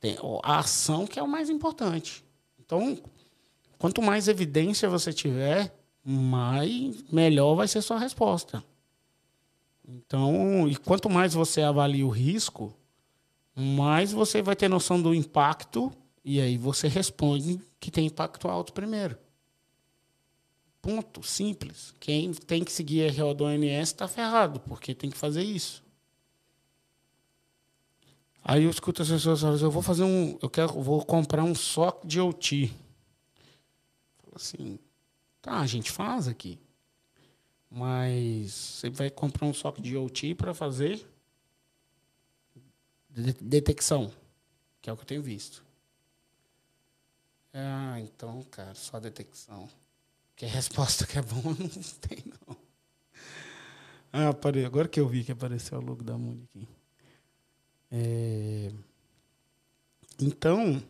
Tem 0.01 0.17
a 0.43 0.59
ação 0.59 1.07
que 1.07 1.19
é 1.19 1.23
o 1.23 1.29
mais 1.29 1.49
importante. 1.49 2.25
Então, 2.59 3.01
quanto 3.79 4.03
mais 4.03 4.27
evidência 4.27 4.89
você 4.89 5.13
tiver, 5.13 5.73
mais 6.05 7.05
melhor 7.11 7.55
vai 7.55 7.69
ser 7.69 7.81
sua 7.83 7.99
resposta. 7.99 8.65
Então, 9.87 10.69
e 10.69 10.77
quanto 10.77 11.09
mais 11.09 11.35
você 11.35 11.63
avalia 11.63 12.07
o 12.07 12.11
risco, 12.11 12.75
mais 13.55 14.13
você 14.13 14.43
vai 14.43 14.57
ter 14.57 14.69
noção 14.69 15.01
do 15.01 15.15
impacto 15.15 15.93
e 16.25 16.41
aí 16.41 16.57
você 16.57 16.89
responde 16.89 17.61
que 17.79 17.91
tem 17.91 18.07
impacto 18.07 18.49
alto 18.49 18.73
primeiro. 18.73 19.17
Ponto, 20.83 21.23
simples. 21.23 21.95
Quem 22.01 22.35
tem 22.35 22.65
que 22.65 22.73
seguir 22.73 23.09
a 23.09 23.23
RO 23.23 23.33
do 23.35 23.45
ONS 23.45 23.89
está 23.89 24.09
ferrado, 24.09 24.59
porque 24.59 24.97
tem 24.97 25.09
que 25.09 25.17
fazer 25.17 25.45
isso. 25.45 25.81
Aí 28.43 28.65
eu 28.65 28.71
escuto 28.71 29.01
as 29.01 29.09
pessoas 29.09 29.41
falando, 29.41 29.63
eu 29.63 29.71
vou 29.71 29.83
fazer 29.83 30.03
um, 30.03 30.37
eu 30.43 30.51
quero, 30.51 30.73
vou 30.83 31.05
comprar 31.05 31.45
um 31.45 31.55
SOC 31.55 32.05
de 32.05 32.21
OT. 32.21 32.67
Falo 34.19 34.35
assim, 34.35 34.79
tá, 35.41 35.61
a 35.61 35.67
gente 35.67 35.93
faz 35.93 36.27
aqui. 36.27 36.59
Mas 37.71 38.51
você 38.51 38.91
vai 38.91 39.09
comprar 39.09 39.47
um 39.47 39.55
SOC 39.55 39.81
de 39.81 39.97
OT 39.97 40.35
para 40.35 40.53
fazer 40.53 41.07
detecção, 43.41 44.13
que 44.81 44.91
é 44.91 44.93
o 44.93 44.97
que 44.97 45.03
eu 45.03 45.07
tenho 45.07 45.23
visto. 45.23 45.65
Ah, 47.55 48.01
então, 48.01 48.43
cara, 48.51 48.75
só 48.75 48.99
detecção. 48.99 49.69
Que 50.43 50.47
a 50.47 50.49
resposta 50.49 51.07
que 51.07 51.17
é 51.17 51.23
bom 51.23 51.41
não 51.55 51.69
tem, 52.01 52.25
não. 52.27 52.57
Ah, 54.13 54.35
agora 54.67 54.89
que 54.89 54.99
eu 54.99 55.07
vi 55.07 55.23
que 55.23 55.31
apareceu 55.31 55.79
o 55.79 55.81
logo 55.81 56.03
da 56.03 56.17
aqui. 56.17 56.67
É... 57.89 58.73
Então, 60.21 60.83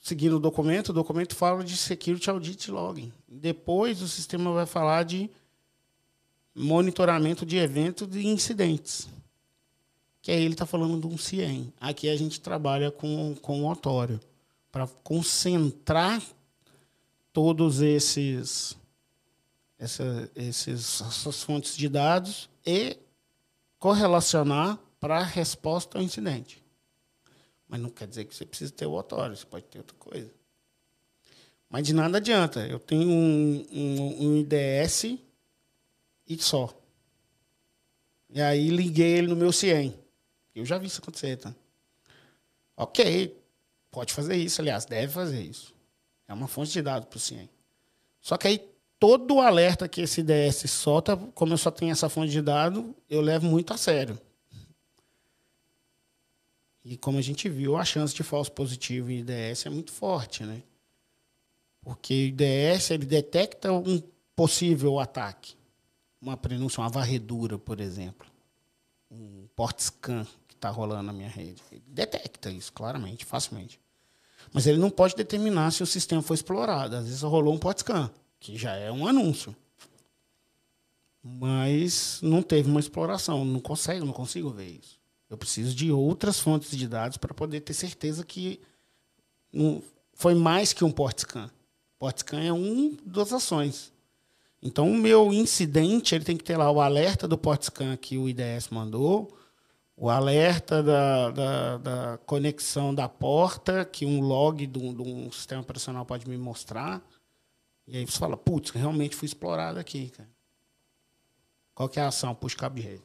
seguindo 0.00 0.34
o 0.34 0.40
documento, 0.40 0.88
o 0.88 0.92
documento 0.92 1.36
fala 1.36 1.62
de 1.62 1.76
Security 1.76 2.28
Audit 2.28 2.72
Login. 2.72 3.12
Depois, 3.28 4.02
o 4.02 4.08
sistema 4.08 4.52
vai 4.52 4.66
falar 4.66 5.04
de 5.04 5.30
monitoramento 6.52 7.46
de 7.46 7.56
eventos 7.56 8.16
e 8.16 8.26
incidentes. 8.26 9.08
Que 10.20 10.32
aí 10.32 10.42
ele 10.42 10.54
está 10.54 10.66
falando 10.66 11.00
de 11.00 11.06
um 11.06 11.16
CIEM. 11.16 11.72
Aqui 11.80 12.08
a 12.08 12.16
gente 12.16 12.40
trabalha 12.40 12.90
com, 12.90 13.36
com 13.36 13.62
o 13.62 13.70
Otório 13.70 14.18
para 14.72 14.88
concentrar 15.04 16.20
todos 17.32 17.80
esses, 17.80 18.76
essa, 19.78 20.30
esses 20.34 21.00
essas 21.00 21.42
fontes 21.42 21.76
de 21.76 21.88
dados 21.88 22.48
e 22.66 22.96
correlacionar 23.78 24.78
para 24.98 25.18
a 25.18 25.24
resposta 25.24 25.98
ao 25.98 26.04
incidente. 26.04 26.62
Mas 27.68 27.80
não 27.80 27.90
quer 27.90 28.08
dizer 28.08 28.24
que 28.24 28.34
você 28.34 28.46
precisa 28.46 28.72
ter 28.72 28.86
o 28.86 28.92
otório, 28.92 29.36
você 29.36 29.46
pode 29.46 29.66
ter 29.66 29.78
outra 29.78 29.96
coisa. 29.96 30.30
Mas 31.68 31.86
de 31.86 31.92
nada 31.92 32.16
adianta. 32.16 32.66
Eu 32.66 32.78
tenho 32.78 33.08
um, 33.08 33.66
um, 33.70 34.26
um 34.26 34.36
IDS 34.38 35.18
e 36.26 36.38
só. 36.38 36.74
E 38.30 38.40
aí 38.40 38.68
liguei 38.68 39.18
ele 39.18 39.28
no 39.28 39.36
meu 39.36 39.52
CIEM. 39.52 39.94
Eu 40.54 40.64
já 40.64 40.78
vi 40.78 40.86
isso 40.86 41.00
acontecer, 41.00 41.36
tá? 41.36 41.54
Ok, 42.76 43.36
pode 43.90 44.12
fazer 44.12 44.36
isso, 44.36 44.60
aliás, 44.60 44.84
deve 44.84 45.12
fazer 45.12 45.42
isso. 45.42 45.74
É 46.28 46.34
uma 46.34 46.46
fonte 46.46 46.70
de 46.70 46.82
dados 46.82 47.08
para 47.08 47.16
o 47.16 47.20
CIEM. 47.20 47.48
Só 48.20 48.36
que 48.36 48.46
aí 48.46 48.60
todo 48.98 49.36
o 49.36 49.40
alerta 49.40 49.88
que 49.88 50.02
esse 50.02 50.20
IDS 50.20 50.70
solta, 50.70 51.16
como 51.34 51.54
eu 51.54 51.58
só 51.58 51.70
tenho 51.70 51.90
essa 51.90 52.08
fonte 52.08 52.30
de 52.30 52.42
dados, 52.42 52.84
eu 53.08 53.22
levo 53.22 53.46
muito 53.46 53.72
a 53.72 53.78
sério. 53.78 54.20
E 56.84 56.96
como 56.96 57.18
a 57.18 57.22
gente 57.22 57.48
viu, 57.48 57.76
a 57.76 57.84
chance 57.84 58.14
de 58.14 58.22
falso 58.22 58.52
positivo 58.52 59.10
em 59.10 59.20
IDS 59.20 59.66
é 59.66 59.70
muito 59.70 59.92
forte, 59.92 60.44
né? 60.44 60.62
Porque 61.82 62.14
o 62.14 62.26
IDS 62.26 62.90
ele 62.90 63.06
detecta 63.06 63.72
um 63.72 64.02
possível 64.34 64.98
ataque. 64.98 65.54
Uma 66.20 66.36
prenúncia, 66.36 66.80
uma 66.80 66.88
varredura, 66.88 67.58
por 67.58 67.80
exemplo. 67.80 68.26
Um 69.10 69.46
port 69.54 69.80
scan 69.80 70.26
que 70.46 70.54
está 70.54 70.70
rolando 70.70 71.04
na 71.04 71.12
minha 71.12 71.28
rede. 71.28 71.62
Ele 71.70 71.82
detecta 71.86 72.50
isso 72.50 72.72
claramente, 72.72 73.24
facilmente. 73.24 73.80
Mas 74.52 74.66
ele 74.66 74.78
não 74.78 74.90
pode 74.90 75.14
determinar 75.14 75.70
se 75.70 75.82
o 75.82 75.86
sistema 75.86 76.22
foi 76.22 76.34
explorado. 76.34 76.96
Às 76.96 77.04
vezes 77.04 77.22
rolou 77.22 77.54
um 77.54 77.58
port 77.58 77.78
scan 77.78 78.10
que 78.40 78.56
já 78.56 78.74
é 78.74 78.90
um 78.90 79.06
anúncio. 79.06 79.54
Mas 81.22 82.20
não 82.22 82.42
teve 82.42 82.70
uma 82.70 82.80
exploração, 82.80 83.44
não 83.44 83.60
consegue, 83.60 84.04
não 84.04 84.12
consigo 84.12 84.50
ver 84.50 84.78
isso. 84.82 84.98
Eu 85.28 85.36
preciso 85.36 85.74
de 85.74 85.92
outras 85.92 86.40
fontes 86.40 86.70
de 86.76 86.86
dados 86.86 87.18
para 87.18 87.34
poder 87.34 87.60
ter 87.60 87.74
certeza 87.74 88.24
que 88.24 88.60
foi 90.14 90.34
mais 90.34 90.72
que 90.72 90.84
um 90.84 90.90
port 90.90 91.18
scan. 91.18 91.50
Port 91.98 92.18
scan 92.18 92.40
é 92.40 92.52
uma 92.52 92.96
das 93.04 93.32
ações. 93.32 93.92
Então, 94.62 94.90
o 94.90 94.96
meu 94.96 95.32
incidente 95.32 96.14
ele 96.14 96.24
tem 96.24 96.36
que 96.36 96.44
ter 96.44 96.56
lá 96.56 96.70
o 96.70 96.80
alerta 96.80 97.28
do 97.28 97.38
port 97.38 97.62
scan 97.62 97.96
que 97.96 98.16
o 98.16 98.28
IDS 98.28 98.68
mandou, 98.70 99.36
o 99.98 100.08
alerta 100.08 100.82
da, 100.82 101.30
da, 101.30 101.76
da 101.78 102.18
conexão 102.18 102.94
da 102.94 103.08
porta, 103.08 103.84
que 103.84 104.06
um 104.06 104.20
log 104.20 104.66
de 104.66 104.78
um, 104.78 104.94
de 104.94 105.02
um 105.02 105.32
sistema 105.32 105.60
operacional 105.60 106.06
pode 106.06 106.28
me 106.28 106.36
mostrar 106.36 107.02
e 107.88 107.96
aí 107.96 108.06
você 108.06 108.18
fala, 108.18 108.36
putz, 108.36 108.70
realmente 108.70 109.16
fui 109.16 109.24
explorado 109.24 109.78
aqui, 109.78 110.10
cara. 110.10 110.28
Qual 111.74 111.88
que 111.88 111.98
é 111.98 112.02
a 112.02 112.08
ação? 112.08 112.34
Puxa 112.34 112.54
cabo 112.54 112.76
de 112.76 112.82
rede. 112.82 113.02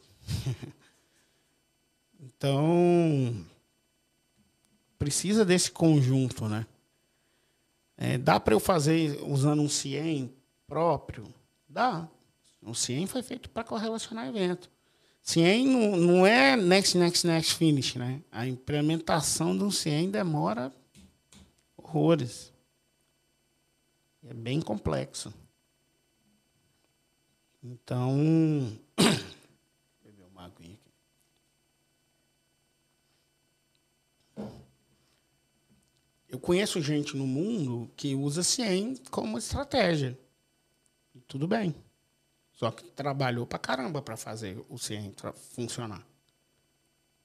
então, 2.19 3.45
precisa 5.00 5.45
desse 5.45 5.71
conjunto, 5.71 6.50
né? 6.50 6.67
É, 7.95 8.17
dá 8.17 8.41
para 8.41 8.53
eu 8.53 8.59
fazer 8.59 9.21
usando 9.23 9.62
um 9.62 9.69
CIEM 9.69 10.33
próprio? 10.67 11.33
Dá. 11.69 12.09
O 12.62 12.75
CIEM 12.75 13.07
foi 13.07 13.23
feito 13.23 13.50
para 13.50 13.63
correlacionar 13.63 14.27
evento. 14.27 14.69
CIEM 15.23 15.67
não, 15.67 15.95
não 15.95 16.27
é 16.27 16.57
next, 16.57 16.97
next, 16.97 17.25
next, 17.25 17.55
finish, 17.55 17.95
né? 17.95 18.21
A 18.29 18.45
implementação 18.45 19.57
do 19.57 19.71
CIEM 19.71 20.11
demora 20.11 20.71
horrores. 21.77 22.51
É 24.21 24.33
bem 24.33 24.61
complexo. 24.61 25.33
Então. 27.63 28.77
beber 30.03 30.25
uma 30.29 30.43
aguinha 30.43 30.77
aqui. 30.77 30.91
Eu 36.27 36.37
conheço 36.37 36.81
gente 36.81 37.15
no 37.15 37.25
mundo 37.25 37.89
que 37.95 38.13
usa 38.13 38.43
CIEM 38.43 38.97
como 39.09 39.37
estratégia. 39.37 40.19
E 41.15 41.21
tudo 41.21 41.47
bem. 41.47 41.73
Só 42.53 42.72
que 42.72 42.83
trabalhou 42.91 43.45
pra 43.45 43.60
caramba 43.60 44.01
para 44.01 44.15
fazer 44.15 44.63
o 44.69 44.77
CIEM 44.77 45.13
funcionar. 45.55 46.05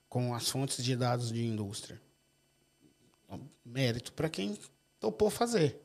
Com 0.08 0.34
as 0.34 0.48
fontes 0.48 0.82
de 0.82 0.96
dados 0.96 1.30
de 1.30 1.44
indústria. 1.44 2.00
Mérito 3.64 4.12
para 4.12 4.28
quem 4.28 4.58
topou 4.98 5.28
fazer. 5.30 5.80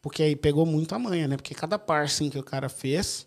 Porque 0.00 0.22
aí 0.22 0.36
pegou 0.36 0.64
muito 0.64 0.94
a 0.94 0.98
manha, 0.98 1.26
né? 1.26 1.36
Porque 1.36 1.54
cada 1.54 1.78
parsing 1.78 2.30
que 2.30 2.38
o 2.38 2.44
cara 2.44 2.68
fez, 2.68 3.26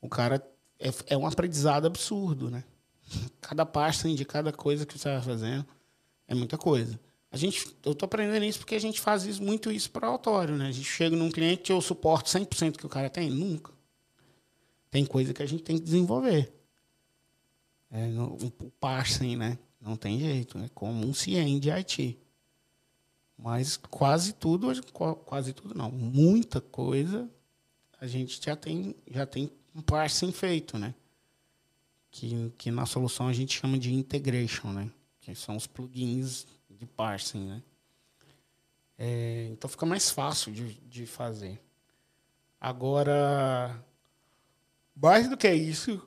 o 0.00 0.08
cara 0.08 0.46
é, 0.78 0.90
é 1.06 1.16
um 1.16 1.26
aprendizado 1.26 1.86
absurdo, 1.86 2.50
né? 2.50 2.62
cada 3.40 3.64
parsing 3.64 4.14
de 4.14 4.24
cada 4.24 4.52
coisa 4.52 4.84
que 4.84 4.98
você 4.98 5.08
vai 5.08 5.22
fazendo 5.22 5.66
é 6.28 6.34
muita 6.34 6.58
coisa. 6.58 7.00
A 7.30 7.36
gente, 7.38 7.74
eu 7.82 7.92
estou 7.92 8.06
aprendendo 8.06 8.44
isso 8.44 8.58
porque 8.58 8.74
a 8.74 8.80
gente 8.80 9.00
faz 9.00 9.24
isso, 9.24 9.42
muito 9.42 9.72
isso 9.72 9.90
para 9.90 10.06
autório, 10.06 10.54
né? 10.54 10.68
A 10.68 10.72
gente 10.72 10.88
chega 10.88 11.16
num 11.16 11.30
cliente 11.30 11.72
e 11.72 11.74
eu 11.74 11.80
suporto 11.80 12.28
100% 12.28 12.76
que 12.76 12.84
o 12.84 12.90
cara 12.90 13.08
tem? 13.08 13.30
Nunca. 13.30 13.72
Tem 14.92 15.04
coisa 15.06 15.32
que 15.34 15.42
a 15.42 15.46
gente 15.46 15.64
tem 15.64 15.78
que 15.78 15.84
desenvolver. 15.84 16.52
É, 17.90 18.06
o 18.20 18.70
parsing, 18.78 19.36
né? 19.36 19.58
Não 19.80 19.96
tem 19.96 20.20
jeito. 20.20 20.58
É 20.58 20.68
como 20.74 21.04
um 21.04 21.14
CIEM 21.14 21.58
de 21.58 21.70
IT. 21.70 22.18
Mas 23.36 23.76
quase 23.76 24.34
tudo, 24.34 24.70
quase 25.24 25.52
tudo 25.52 25.74
não, 25.74 25.90
muita 25.90 26.60
coisa 26.60 27.28
a 27.98 28.06
gente 28.06 28.44
já 28.44 28.54
tem, 28.54 28.94
já 29.10 29.24
tem 29.24 29.50
um 29.74 29.80
parsing 29.80 30.30
feito, 30.30 30.76
né? 30.76 30.94
Que, 32.10 32.52
que 32.58 32.70
na 32.70 32.84
solução 32.84 33.28
a 33.28 33.32
gente 33.32 33.58
chama 33.58 33.78
de 33.78 33.94
integration, 33.94 34.72
né? 34.72 34.90
Que 35.20 35.34
são 35.34 35.56
os 35.56 35.66
plugins 35.66 36.46
de 36.68 36.84
parsing, 36.84 37.46
né? 37.46 37.62
É, 38.98 39.48
então 39.52 39.70
fica 39.70 39.86
mais 39.86 40.10
fácil 40.10 40.52
de, 40.52 40.74
de 40.74 41.06
fazer. 41.06 41.58
Agora, 42.60 43.82
mais 44.94 45.28
do 45.28 45.36
que 45.36 45.52
isso, 45.52 46.00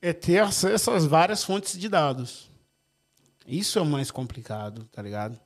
é 0.00 0.12
ter 0.12 0.38
acesso 0.38 0.90
às 0.90 1.04
várias 1.04 1.42
fontes 1.42 1.78
de 1.78 1.88
dados. 1.88 2.50
Isso 3.46 3.78
é 3.78 3.82
o 3.82 3.86
mais 3.86 4.10
complicado, 4.10 4.84
tá 4.92 5.02
ligado? 5.02 5.40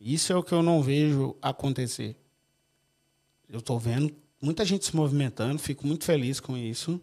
Isso 0.00 0.32
é 0.32 0.36
o 0.36 0.42
que 0.42 0.52
eu 0.52 0.62
não 0.62 0.82
vejo 0.82 1.36
acontecer. 1.42 2.16
Eu 3.48 3.58
estou 3.58 3.78
vendo 3.78 4.14
muita 4.40 4.64
gente 4.64 4.84
se 4.84 4.94
movimentando, 4.94 5.58
fico 5.58 5.86
muito 5.86 6.04
feliz 6.04 6.40
com 6.40 6.56
isso, 6.56 7.00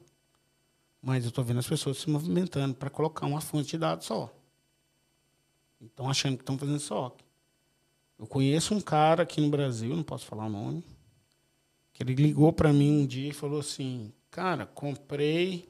mas 1.02 1.24
eu 1.24 1.30
estou 1.30 1.44
vendo 1.44 1.60
as 1.60 1.68
pessoas 1.68 1.98
se 1.98 2.10
movimentando 2.10 2.74
para 2.74 2.90
colocar 2.90 3.26
uma 3.26 3.42
fonte 3.42 3.70
de 3.70 3.78
dados 3.78 4.06
só. 4.06 4.34
Estão 5.80 6.10
achando 6.10 6.38
que 6.38 6.42
estão 6.42 6.58
fazendo 6.58 6.80
SOC. 6.80 7.24
Eu 8.18 8.26
conheço 8.26 8.74
um 8.74 8.82
cara 8.82 9.24
aqui 9.24 9.40
no 9.40 9.50
Brasil, 9.50 9.96
não 9.96 10.04
posso 10.04 10.26
falar 10.26 10.48
o 10.48 10.50
nome, 10.50 10.84
que 11.98 12.04
ele 12.04 12.14
ligou 12.14 12.54
para 12.54 12.72
mim 12.72 13.02
um 13.02 13.08
dia 13.08 13.30
e 13.30 13.34
falou 13.34 13.60
assim: 13.60 14.14
Cara, 14.30 14.68
comprei 14.68 15.68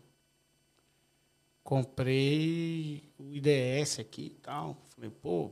comprei 1.63 3.03
o 3.17 3.33
IDS 3.33 3.99
aqui 3.99 4.27
e 4.27 4.39
tal. 4.41 4.77
Falei, 4.95 5.09
pô, 5.09 5.51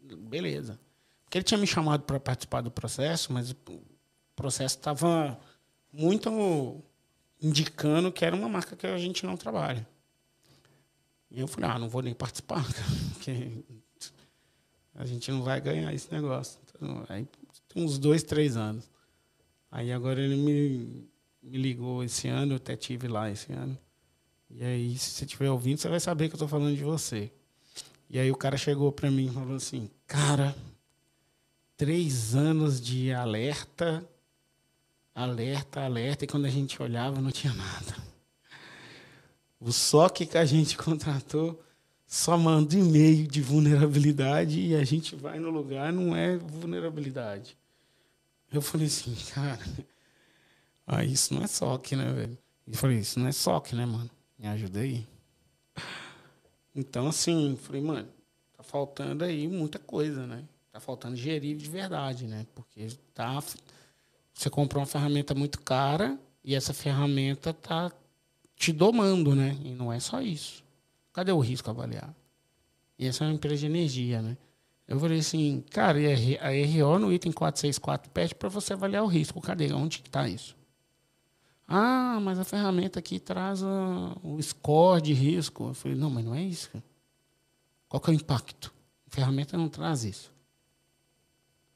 beleza. 0.00 0.78
Porque 1.24 1.38
ele 1.38 1.44
tinha 1.44 1.58
me 1.58 1.66
chamado 1.66 2.02
para 2.02 2.18
participar 2.18 2.60
do 2.60 2.70
processo, 2.70 3.32
mas 3.32 3.50
o 3.50 3.56
processo 4.36 4.76
estava 4.76 5.38
muito 5.92 6.80
indicando 7.42 8.12
que 8.12 8.24
era 8.24 8.36
uma 8.36 8.48
marca 8.48 8.76
que 8.76 8.86
a 8.86 8.98
gente 8.98 9.26
não 9.26 9.36
trabalha. 9.36 9.84
E 11.28 11.40
eu 11.40 11.48
falei, 11.48 11.70
ah, 11.70 11.78
não 11.78 11.88
vou 11.88 12.02
nem 12.02 12.14
participar, 12.14 12.64
porque 13.14 13.64
a 14.94 15.04
gente 15.06 15.30
não 15.32 15.42
vai 15.42 15.60
ganhar 15.60 15.92
esse 15.92 16.12
negócio. 16.12 16.60
Então, 16.68 17.04
aí, 17.08 17.26
uns 17.74 17.98
dois, 17.98 18.22
três 18.22 18.56
anos. 18.56 18.88
Aí 19.70 19.92
agora 19.92 20.20
ele 20.20 20.36
me, 20.36 21.08
me 21.42 21.58
ligou 21.58 22.02
esse 22.02 22.28
ano, 22.28 22.52
eu 22.52 22.56
até 22.56 22.76
tive 22.76 23.08
lá 23.08 23.30
esse 23.30 23.52
ano. 23.52 23.78
E 24.50 24.64
aí, 24.64 24.96
se 24.96 25.10
você 25.10 25.24
estiver 25.24 25.50
ouvindo, 25.50 25.78
você 25.78 25.88
vai 25.88 26.00
saber 26.00 26.28
que 26.28 26.34
eu 26.34 26.36
estou 26.36 26.48
falando 26.48 26.74
de 26.74 26.82
você. 26.82 27.30
E 28.08 28.18
aí 28.18 28.30
o 28.30 28.36
cara 28.36 28.56
chegou 28.56 28.90
para 28.90 29.10
mim 29.10 29.26
e 29.26 29.32
falou 29.32 29.56
assim, 29.56 29.90
cara, 30.06 30.56
três 31.76 32.34
anos 32.34 32.80
de 32.80 33.12
alerta, 33.12 34.02
alerta, 35.14 35.82
alerta, 35.82 36.24
e 36.24 36.28
quando 36.28 36.46
a 36.46 36.50
gente 36.50 36.82
olhava 36.82 37.20
não 37.20 37.30
tinha 37.30 37.52
nada. 37.52 37.96
O 39.60 39.70
SOC 39.72 40.26
que 40.26 40.38
a 40.38 40.44
gente 40.44 40.76
contratou 40.78 41.62
só 42.06 42.38
manda 42.38 42.74
e-mail 42.74 43.26
de 43.26 43.42
vulnerabilidade 43.42 44.58
e 44.58 44.74
a 44.74 44.82
gente 44.82 45.14
vai 45.14 45.38
no 45.38 45.50
lugar, 45.50 45.92
não 45.92 46.16
é 46.16 46.38
vulnerabilidade. 46.38 47.54
Eu 48.52 48.62
falei 48.62 48.86
assim, 48.86 49.14
cara, 49.32 49.62
ah, 50.86 51.04
isso 51.04 51.34
não 51.34 51.42
é 51.42 51.46
SOC, 51.46 51.92
né, 51.96 52.12
velho? 52.12 52.38
Eu 52.66 52.74
falei, 52.74 52.98
isso 52.98 53.18
não 53.18 53.28
é 53.28 53.32
SOC, 53.32 53.74
né, 53.74 53.84
mano? 53.84 54.10
Me 54.38 54.46
ajuda 54.46 54.80
aí. 54.80 55.06
Então, 56.74 57.08
assim, 57.08 57.58
falei, 57.60 57.82
mano, 57.82 58.08
tá 58.56 58.62
faltando 58.62 59.24
aí 59.24 59.48
muita 59.48 59.78
coisa, 59.78 60.26
né? 60.26 60.44
Tá 60.70 60.78
faltando 60.78 61.16
gerir 61.16 61.56
de 61.56 61.68
verdade, 61.68 62.26
né? 62.26 62.46
Porque 62.54 62.86
tá, 63.12 63.42
você 64.32 64.48
comprou 64.48 64.80
uma 64.80 64.86
ferramenta 64.86 65.34
muito 65.34 65.60
cara 65.60 66.18
e 66.44 66.54
essa 66.54 66.72
ferramenta 66.72 67.52
tá 67.52 67.90
te 68.54 68.72
domando, 68.72 69.34
né? 69.34 69.58
E 69.64 69.70
não 69.70 69.92
é 69.92 69.98
só 69.98 70.20
isso. 70.20 70.62
Cadê 71.12 71.32
o 71.32 71.40
risco 71.40 71.68
avaliar? 71.68 72.14
E 72.98 73.06
essa 73.06 73.24
é 73.24 73.26
uma 73.26 73.34
empresa 73.34 73.56
de 73.56 73.66
energia, 73.66 74.22
né? 74.22 74.36
Eu 74.88 74.98
falei 74.98 75.18
assim, 75.18 75.62
cara, 75.70 75.98
a 75.98 76.48
RO 76.48 76.98
no 76.98 77.12
item 77.12 77.30
464 77.30 78.10
pede 78.10 78.34
para 78.34 78.48
você 78.48 78.72
avaliar 78.72 79.04
o 79.04 79.06
risco. 79.06 79.38
Cadê? 79.38 79.70
Onde 79.70 80.00
está 80.00 80.26
isso? 80.26 80.56
Ah, 81.66 82.18
mas 82.22 82.38
a 82.38 82.44
ferramenta 82.44 82.98
aqui 82.98 83.20
traz 83.20 83.62
o 83.62 84.40
score 84.40 85.02
de 85.02 85.12
risco. 85.12 85.68
Eu 85.68 85.74
falei, 85.74 85.96
não, 85.96 86.08
mas 86.08 86.24
não 86.24 86.34
é 86.34 86.42
isso. 86.42 86.82
Qual 87.86 88.00
que 88.00 88.08
é 88.08 88.14
o 88.14 88.16
impacto? 88.16 88.72
A 89.06 89.10
ferramenta 89.14 89.58
não 89.58 89.68
traz 89.68 90.04
isso. 90.04 90.32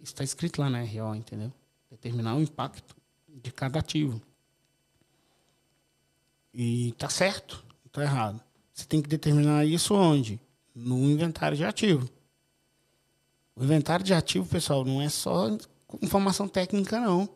Isso 0.01 0.12
está 0.14 0.25
escrito 0.25 0.62
lá 0.62 0.70
na 0.70 0.81
RO, 0.81 1.14
entendeu? 1.14 1.53
Determinar 1.90 2.35
o 2.35 2.40
impacto 2.40 2.96
de 3.29 3.53
cada 3.53 3.79
ativo. 3.79 4.22
E 6.55 6.88
está 6.88 7.11
certo, 7.11 7.62
está 7.87 8.03
errado. 8.03 8.42
Você 8.72 8.87
tem 8.87 9.03
que 9.03 9.09
determinar 9.09 9.66
isso 9.66 9.94
onde? 9.94 10.40
No 10.75 10.98
inventário 11.11 11.57
de 11.59 11.64
ativo. 11.64 12.09
O 13.55 13.65
inventário 13.65 14.05
de 14.05 14.15
ativo, 14.15 14.47
pessoal, 14.47 14.85
não 14.85 15.01
é 15.01 15.09
só 15.09 15.57
informação 16.01 16.49
técnica, 16.49 17.01
não. 17.01 17.29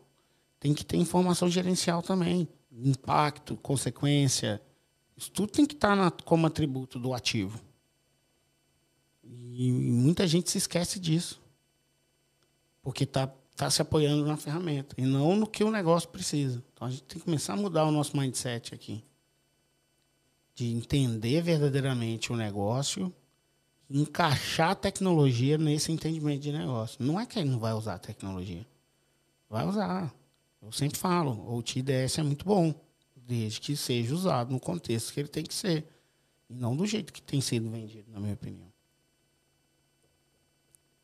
Tem 0.59 0.73
que 0.73 0.85
ter 0.85 0.97
informação 0.97 1.49
gerencial 1.49 2.01
também. 2.01 2.47
Impacto, 2.71 3.55
consequência. 3.57 4.61
Isso 5.15 5.31
tudo 5.31 5.51
tem 5.51 5.65
que 5.65 5.75
estar 5.75 5.95
na, 5.95 6.11
como 6.11 6.47
atributo 6.47 6.99
do 6.99 7.13
ativo. 7.13 7.61
E, 9.23 9.67
e 9.67 9.71
muita 9.71 10.27
gente 10.27 10.49
se 10.49 10.57
esquece 10.57 10.99
disso 10.99 11.41
porque 12.87 13.03
está 13.03 13.27
tá 13.53 13.69
se 13.69 13.81
apoiando 13.81 14.25
na 14.25 14.37
ferramenta 14.37 14.95
e 14.97 15.01
não 15.01 15.35
no 15.35 15.45
que 15.45 15.61
o 15.61 15.69
negócio 15.69 16.07
precisa. 16.07 16.63
Então 16.73 16.87
a 16.87 16.89
gente 16.89 17.03
tem 17.03 17.19
que 17.19 17.25
começar 17.25 17.51
a 17.51 17.57
mudar 17.57 17.83
o 17.83 17.91
nosso 17.91 18.15
mindset 18.15 18.73
aqui. 18.73 19.03
De 20.55 20.67
entender 20.67 21.41
verdadeiramente 21.41 22.31
o 22.31 22.37
negócio, 22.37 23.13
encaixar 23.89 24.71
a 24.71 24.75
tecnologia 24.75 25.57
nesse 25.57 25.91
entendimento 25.91 26.41
de 26.41 26.51
negócio. 26.51 27.03
Não 27.03 27.19
é 27.19 27.25
que 27.25 27.39
ele 27.39 27.49
não 27.49 27.59
vai 27.59 27.73
usar 27.73 27.95
a 27.95 27.99
tecnologia. 27.99 28.65
Vai 29.49 29.65
usar. 29.65 30.13
Eu 30.61 30.71
sempre 30.71 30.97
falo, 30.97 31.55
o 31.55 31.61
TIDS 31.61 32.17
é 32.17 32.23
muito 32.23 32.45
bom, 32.45 32.73
desde 33.15 33.61
que 33.61 33.75
seja 33.75 34.13
usado 34.13 34.51
no 34.51 34.59
contexto 34.59 35.13
que 35.13 35.19
ele 35.19 35.29
tem 35.29 35.43
que 35.43 35.53
ser. 35.53 35.87
E 36.49 36.53
não 36.53 36.75
do 36.75 36.85
jeito 36.85 37.13
que 37.13 37.21
tem 37.21 37.39
sido 37.39 37.69
vendido, 37.69 38.11
na 38.11 38.19
minha 38.19 38.33
opinião. 38.33 38.67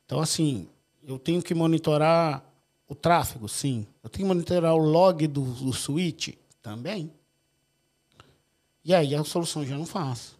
Então, 0.04 0.20
assim, 0.20 0.68
eu 1.02 1.18
tenho 1.18 1.42
que 1.42 1.54
monitorar 1.54 2.44
o 2.86 2.94
tráfego, 2.94 3.48
sim. 3.48 3.86
Eu 4.02 4.10
tenho 4.10 4.26
que 4.26 4.34
monitorar 4.34 4.74
o 4.74 4.78
log 4.78 5.26
do, 5.26 5.42
do 5.42 5.72
switch, 5.72 6.34
também. 6.60 7.12
E 8.84 8.94
aí 8.94 9.14
a 9.14 9.24
solução 9.24 9.64
já 9.64 9.76
não 9.76 9.86
faz. 9.86 10.36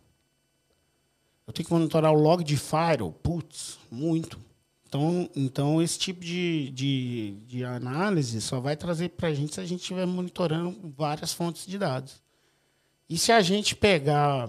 Eu 1.46 1.52
tenho 1.52 1.66
que 1.66 1.72
monitorar 1.72 2.12
o 2.12 2.18
log 2.18 2.42
de 2.42 2.56
firewall, 2.56 3.12
putz, 3.12 3.78
muito. 3.90 4.38
Então, 4.86 5.30
então 5.34 5.82
esse 5.82 5.98
tipo 5.98 6.20
de, 6.24 6.70
de, 6.70 7.36
de 7.46 7.64
análise 7.64 8.40
só 8.40 8.60
vai 8.60 8.76
trazer 8.76 9.10
para 9.10 9.28
a 9.28 9.34
gente 9.34 9.54
se 9.54 9.60
a 9.60 9.66
gente 9.66 9.80
estiver 9.80 10.06
monitorando 10.06 10.92
várias 10.96 11.32
fontes 11.32 11.66
de 11.66 11.76
dados. 11.76 12.22
E 13.08 13.18
se 13.18 13.32
a 13.32 13.42
gente 13.42 13.76
pegar 13.76 14.48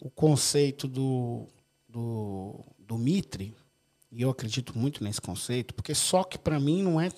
o 0.00 0.10
conceito 0.10 0.86
do, 0.86 1.46
do, 1.88 2.64
do 2.78 2.96
Mitre, 2.96 3.54
e 4.12 4.22
eu 4.22 4.30
acredito 4.30 4.76
muito 4.76 5.02
nesse 5.02 5.20
conceito, 5.20 5.74
porque 5.74 5.94
só 5.94 6.22
que 6.24 6.38
para 6.38 6.60
mim 6.60 6.82
não 6.82 7.00
é, 7.00 7.10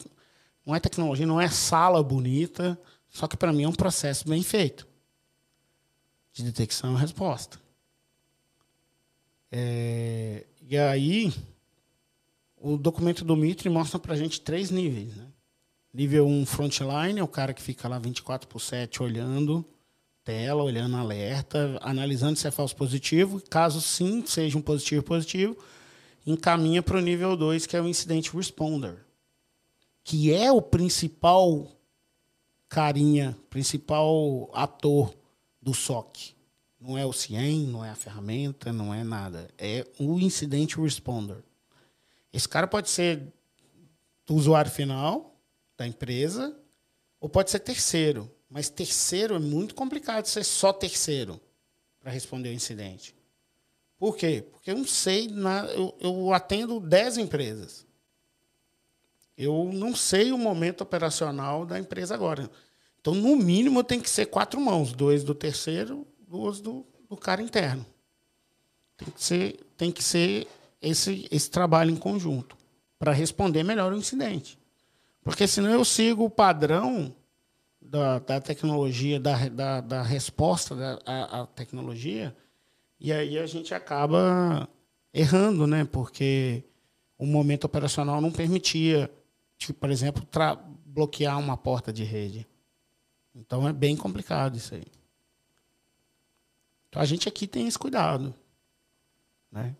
não 0.64 0.74
é 0.74 0.80
tecnologia, 0.80 1.26
não 1.26 1.40
é 1.40 1.48
sala 1.48 2.02
bonita, 2.02 2.78
só 3.08 3.26
que 3.26 3.36
para 3.36 3.52
mim 3.52 3.64
é 3.64 3.68
um 3.68 3.74
processo 3.74 4.28
bem 4.28 4.42
feito 4.42 4.86
de 6.32 6.42
detecção 6.42 6.94
e 6.94 7.00
resposta. 7.00 7.61
É, 9.54 10.46
e 10.66 10.78
aí, 10.78 11.30
o 12.56 12.78
documento 12.78 13.22
do 13.22 13.36
Mitre 13.36 13.68
mostra 13.68 13.98
para 13.98 14.14
a 14.14 14.16
gente 14.16 14.40
três 14.40 14.70
níveis. 14.70 15.14
Né? 15.14 15.26
Nível 15.92 16.26
1, 16.26 16.40
um, 16.40 16.46
frontline, 16.46 17.20
é 17.20 17.22
o 17.22 17.28
cara 17.28 17.52
que 17.52 17.60
fica 17.60 17.86
lá 17.86 17.98
24 17.98 18.48
por 18.48 18.60
7 18.60 19.02
olhando 19.02 19.62
tela, 20.24 20.62
olhando 20.62 20.96
alerta, 20.96 21.78
analisando 21.82 22.38
se 22.38 22.48
é 22.48 22.50
falso 22.50 22.74
positivo. 22.74 23.42
Caso 23.50 23.80
sim, 23.82 24.24
seja 24.24 24.56
um 24.56 24.62
positivo 24.62 25.02
positivo, 25.02 25.54
encaminha 26.26 26.82
para 26.82 26.96
o 26.96 27.00
nível 27.00 27.36
2, 27.36 27.66
que 27.66 27.76
é 27.76 27.82
o 27.82 27.88
Incident 27.88 28.30
Responder, 28.30 29.04
que 30.02 30.32
é 30.32 30.50
o 30.50 30.62
principal 30.62 31.70
carinha, 32.68 33.36
principal 33.50 34.48
ator 34.54 35.14
do 35.60 35.74
SOC. 35.74 36.34
Não 36.82 36.98
é 36.98 37.06
o 37.06 37.12
CIEM, 37.12 37.68
não 37.68 37.84
é 37.84 37.90
a 37.90 37.94
ferramenta, 37.94 38.72
não 38.72 38.92
é 38.92 39.04
nada. 39.04 39.48
É 39.56 39.86
o 40.00 40.18
incident 40.18 40.74
responder. 40.74 41.44
Esse 42.32 42.48
cara 42.48 42.66
pode 42.66 42.90
ser 42.90 43.32
do 44.26 44.34
usuário 44.34 44.70
final 44.70 45.38
da 45.78 45.86
empresa 45.86 46.58
ou 47.20 47.28
pode 47.28 47.52
ser 47.52 47.60
terceiro. 47.60 48.28
Mas 48.50 48.68
terceiro 48.68 49.36
é 49.36 49.38
muito 49.38 49.76
complicado 49.76 50.26
ser 50.26 50.44
só 50.44 50.72
terceiro 50.72 51.40
para 52.00 52.10
responder 52.10 52.48
o 52.48 52.52
incidente. 52.52 53.14
Por 53.96 54.16
quê? 54.16 54.44
Porque 54.50 54.72
eu 54.72 54.76
não 54.76 54.86
sei, 54.86 55.30
eu, 55.76 55.96
eu 56.00 56.32
atendo 56.32 56.80
10 56.80 57.18
empresas. 57.18 57.86
Eu 59.38 59.70
não 59.72 59.94
sei 59.94 60.32
o 60.32 60.38
momento 60.38 60.80
operacional 60.80 61.64
da 61.64 61.78
empresa 61.78 62.12
agora. 62.12 62.50
Então, 63.00 63.14
no 63.14 63.36
mínimo, 63.36 63.84
tem 63.84 64.00
que 64.00 64.10
ser 64.10 64.26
quatro 64.26 64.60
mãos: 64.60 64.92
dois 64.92 65.22
do 65.22 65.34
terceiro, 65.34 66.06
duas 66.32 66.62
do, 66.62 66.86
do 67.10 67.16
cara 67.16 67.42
interno. 67.42 67.84
Tem 68.96 69.10
que 69.10 69.22
ser, 69.22 69.60
tem 69.76 69.92
que 69.92 70.02
ser 70.02 70.48
esse, 70.80 71.28
esse 71.30 71.50
trabalho 71.50 71.90
em 71.90 71.96
conjunto 71.96 72.56
para 72.98 73.12
responder 73.12 73.62
melhor 73.62 73.92
o 73.92 73.98
incidente. 73.98 74.58
Porque 75.22 75.46
senão 75.46 75.70
eu 75.70 75.84
sigo 75.84 76.24
o 76.24 76.30
padrão 76.30 77.14
da, 77.78 78.18
da 78.18 78.40
tecnologia, 78.40 79.20
da, 79.20 79.48
da, 79.50 79.80
da 79.82 80.02
resposta 80.02 80.74
da, 80.74 80.98
à, 81.04 81.42
à 81.42 81.46
tecnologia, 81.46 82.34
e 82.98 83.12
aí 83.12 83.38
a 83.38 83.44
gente 83.44 83.74
acaba 83.74 84.66
errando, 85.12 85.66
né? 85.66 85.84
Porque 85.84 86.64
o 87.18 87.26
momento 87.26 87.64
operacional 87.64 88.20
não 88.22 88.32
permitia, 88.32 89.10
tipo, 89.58 89.78
por 89.78 89.90
exemplo, 89.90 90.26
bloquear 90.86 91.38
uma 91.38 91.58
porta 91.58 91.92
de 91.92 92.04
rede. 92.04 92.46
Então 93.34 93.68
é 93.68 93.72
bem 93.72 93.96
complicado 93.96 94.56
isso 94.56 94.74
aí. 94.74 95.01
Então 96.92 97.00
a 97.00 97.06
gente 97.06 97.26
aqui 97.26 97.46
tem 97.46 97.66
esse 97.66 97.78
cuidado. 97.78 98.34
Né? 99.50 99.74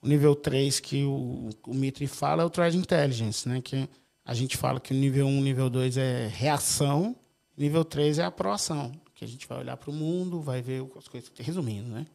O 0.00 0.06
nível 0.06 0.36
3 0.36 0.78
que 0.78 1.02
o, 1.02 1.50
o 1.66 1.74
Mitri 1.74 2.06
fala 2.06 2.44
é 2.44 2.46
o 2.46 2.50
Threat 2.50 2.76
Intelligence, 2.76 3.48
né? 3.48 3.60
que 3.60 3.88
a 4.24 4.32
gente 4.32 4.56
fala 4.56 4.78
que 4.78 4.94
o 4.94 4.96
nível 4.96 5.26
1 5.26 5.42
nível 5.42 5.68
2 5.68 5.96
é 5.96 6.28
reação, 6.28 7.16
nível 7.58 7.84
3 7.84 8.20
é 8.20 8.24
a 8.24 8.30
proação, 8.30 8.92
que 9.12 9.24
a 9.24 9.28
gente 9.28 9.44
vai 9.48 9.58
olhar 9.58 9.76
para 9.76 9.90
o 9.90 9.92
mundo, 9.92 10.40
vai 10.40 10.62
ver 10.62 10.88
as 10.96 11.08
coisas, 11.08 11.32
resumindo, 11.36 11.90
né? 11.90 12.06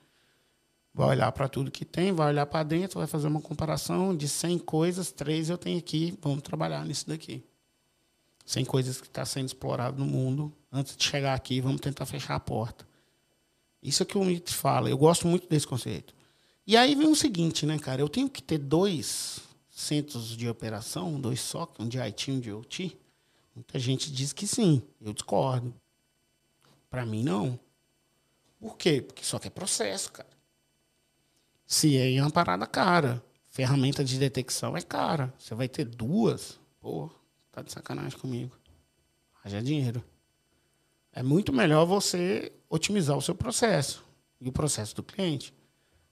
Vai 0.93 1.09
olhar 1.09 1.29
para 1.33 1.49
tudo 1.49 1.69
que 1.69 1.83
tem, 1.83 2.13
vai 2.13 2.29
olhar 2.29 2.45
para 2.45 2.63
dentro, 2.63 2.99
vai 2.99 3.07
fazer 3.07 3.27
uma 3.27 3.41
comparação 3.41 4.15
de 4.15 4.29
100 4.29 4.59
coisas, 4.59 5.11
três 5.11 5.49
eu 5.49 5.57
tenho 5.57 5.77
aqui, 5.77 6.17
vamos 6.21 6.41
trabalhar 6.41 6.85
nisso 6.85 7.05
daqui. 7.05 7.43
100 8.45 8.63
coisas 8.63 9.01
que 9.01 9.07
está 9.07 9.25
sendo 9.25 9.47
explorado 9.47 9.99
no 9.99 10.05
mundo, 10.05 10.53
antes 10.71 10.95
de 10.95 11.03
chegar 11.03 11.33
aqui, 11.33 11.59
vamos 11.59 11.81
tentar 11.81 12.05
fechar 12.05 12.35
a 12.35 12.39
porta. 12.39 12.87
Isso 13.87 14.03
é 14.03 14.05
que 14.05 14.17
o 14.17 14.25
Mitri 14.25 14.53
fala, 14.53 14.89
eu 14.89 14.97
gosto 14.97 15.25
muito 15.25 15.47
desse 15.47 15.65
conceito. 15.65 16.13
E 16.65 16.75
aí 16.75 16.93
vem 16.93 17.07
o 17.07 17.15
seguinte, 17.15 17.65
né, 17.65 17.79
cara? 17.79 18.01
Eu 18.01 18.09
tenho 18.09 18.29
que 18.29 18.43
ter 18.43 18.57
dois 18.57 19.39
centros 19.71 20.35
de 20.35 20.49
operação, 20.49 21.17
dois 21.21 21.39
SOC, 21.39 21.81
um 21.81 21.87
de 21.87 21.97
IT 21.97 22.29
e 22.29 22.33
um 22.33 22.39
de 22.41 22.51
OT. 22.51 22.97
Muita 23.55 23.79
gente 23.79 24.11
diz 24.11 24.33
que 24.33 24.45
sim, 24.45 24.81
eu 24.99 25.13
discordo. 25.13 25.73
Para 26.89 27.05
mim, 27.05 27.23
não. 27.23 27.57
Por 28.59 28.75
quê? 28.75 29.01
Porque 29.01 29.23
só 29.23 29.39
que 29.39 29.47
é 29.47 29.49
processo, 29.49 30.11
cara. 30.11 30.29
Se 31.65 31.95
é 31.95 32.21
uma 32.21 32.29
parada 32.29 32.67
cara. 32.67 33.23
Ferramenta 33.49 34.03
de 34.03 34.19
detecção 34.19 34.75
é 34.75 34.81
cara. 34.81 35.33
Você 35.39 35.55
vai 35.55 35.69
ter 35.69 35.85
duas. 35.85 36.59
Pô, 36.81 37.09
tá 37.53 37.61
de 37.61 37.71
sacanagem 37.71 38.19
comigo. 38.19 38.53
Haja 39.45 39.63
dinheiro. 39.63 40.03
É 41.17 41.23
muito 41.23 41.51
melhor 41.51 41.83
você 41.83 42.51
otimizar 42.69 43.17
o 43.17 43.21
seu 43.23 43.33
processo 43.33 44.05
e 44.39 44.47
o 44.47 44.51
processo 44.51 44.95
do 44.95 45.01
cliente. 45.01 45.51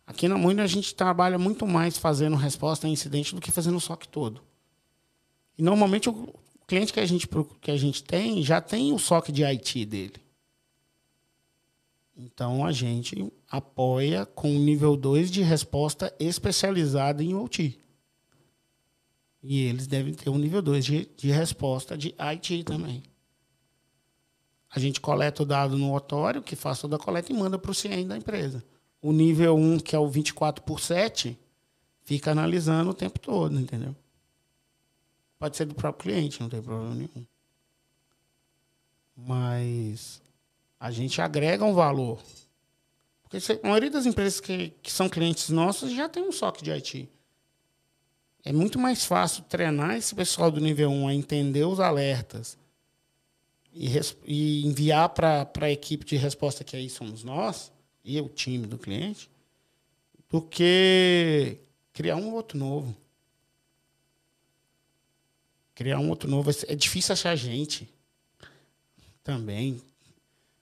Aqui 0.03 0.27
na 0.27 0.35
Moina 0.35 0.63
a 0.63 0.67
gente 0.67 0.95
trabalha 0.95 1.37
muito 1.37 1.67
mais 1.67 1.95
fazendo 1.95 2.35
resposta 2.35 2.87
a 2.87 2.89
incidente 2.89 3.35
do 3.35 3.39
que 3.39 3.51
fazendo 3.51 3.77
o 3.77 3.79
SOC 3.79 4.07
todo. 4.07 4.41
E 5.55 5.61
normalmente 5.61 6.09
o 6.09 6.33
cliente 6.65 6.91
que 6.91 6.99
a 6.99 7.05
gente, 7.05 7.29
que 7.61 7.69
a 7.69 7.77
gente 7.77 8.03
tem 8.03 8.41
já 8.41 8.59
tem 8.59 8.93
o 8.93 8.97
SOC 8.97 9.31
de 9.31 9.43
IT 9.43 9.85
dele. 9.85 10.15
Então 12.17 12.65
a 12.65 12.71
gente 12.71 13.31
apoia 13.47 14.25
com 14.25 14.55
o 14.55 14.59
nível 14.59 14.97
2 14.97 15.29
de 15.29 15.43
resposta 15.43 16.11
especializada 16.19 17.23
em 17.23 17.35
OT. 17.35 17.79
E 19.43 19.65
eles 19.65 19.85
devem 19.85 20.15
ter 20.15 20.31
um 20.31 20.39
nível 20.39 20.63
2 20.63 20.83
de, 20.83 21.09
de 21.15 21.29
resposta 21.29 21.95
de 21.95 22.15
IT 22.17 22.63
também. 22.63 23.03
A 24.75 24.79
gente 24.79 24.99
coleta 24.99 25.41
o 25.41 25.45
dado 25.45 25.77
no 25.77 25.95
otório, 25.95 26.41
que 26.41 26.53
faz 26.53 26.81
toda 26.81 26.97
a 26.97 26.99
coleta 26.99 27.31
e 27.31 27.35
manda 27.35 27.57
para 27.57 27.71
o 27.71 27.73
CIEM 27.73 28.05
da 28.05 28.17
empresa. 28.17 28.61
O 29.01 29.13
nível 29.13 29.55
1, 29.55 29.79
que 29.79 29.95
é 29.95 29.99
o 29.99 30.09
24 30.09 30.61
por 30.65 30.81
7, 30.81 31.39
fica 32.03 32.31
analisando 32.31 32.89
o 32.89 32.93
tempo 32.93 33.17
todo, 33.17 33.57
entendeu? 33.57 33.95
Pode 35.39 35.55
ser 35.55 35.63
do 35.63 35.73
próprio 35.73 36.03
cliente, 36.11 36.41
não 36.41 36.49
tem 36.49 36.61
problema 36.61 36.93
nenhum. 36.93 37.25
Mas 39.15 40.21
a 40.77 40.91
gente 40.91 41.21
agrega 41.21 41.63
um 41.63 41.73
valor. 41.73 42.19
Porque 43.23 43.37
a 43.53 43.67
maioria 43.67 43.89
das 43.89 44.05
empresas 44.05 44.41
que, 44.41 44.73
que 44.83 44.91
são 44.91 45.07
clientes 45.07 45.47
nossos 45.47 45.89
já 45.93 46.09
tem 46.09 46.21
um 46.21 46.33
SOC 46.33 46.61
de 46.61 46.71
IT. 46.71 47.09
É 48.43 48.51
muito 48.51 48.77
mais 48.77 49.05
fácil 49.05 49.41
treinar 49.43 49.95
esse 49.95 50.13
pessoal 50.13 50.51
do 50.51 50.59
nível 50.59 50.89
1 50.89 51.07
a 51.07 51.13
entender 51.13 51.63
os 51.63 51.79
alertas 51.79 52.57
e, 53.75 53.89
e 54.25 54.65
enviar 54.65 55.09
para 55.09 55.49
a 55.61 55.71
equipe 55.71 56.05
de 56.05 56.15
resposta, 56.15 56.63
que 56.63 56.77
aí 56.77 56.89
somos 56.89 57.23
nós, 57.23 57.71
e 58.03 58.19
o 58.21 58.29
time 58.29 58.65
do 58.65 58.77
cliente, 58.77 59.29
do 60.29 60.41
que 60.41 61.57
criar 61.91 62.15
um 62.15 62.33
outro 62.33 62.57
novo. 62.57 62.95
Criar 65.73 65.99
um 65.99 66.09
outro 66.09 66.29
novo. 66.29 66.49
É 66.67 66.75
difícil 66.75 67.11
achar 67.11 67.35
gente 67.35 67.89
também. 69.21 69.81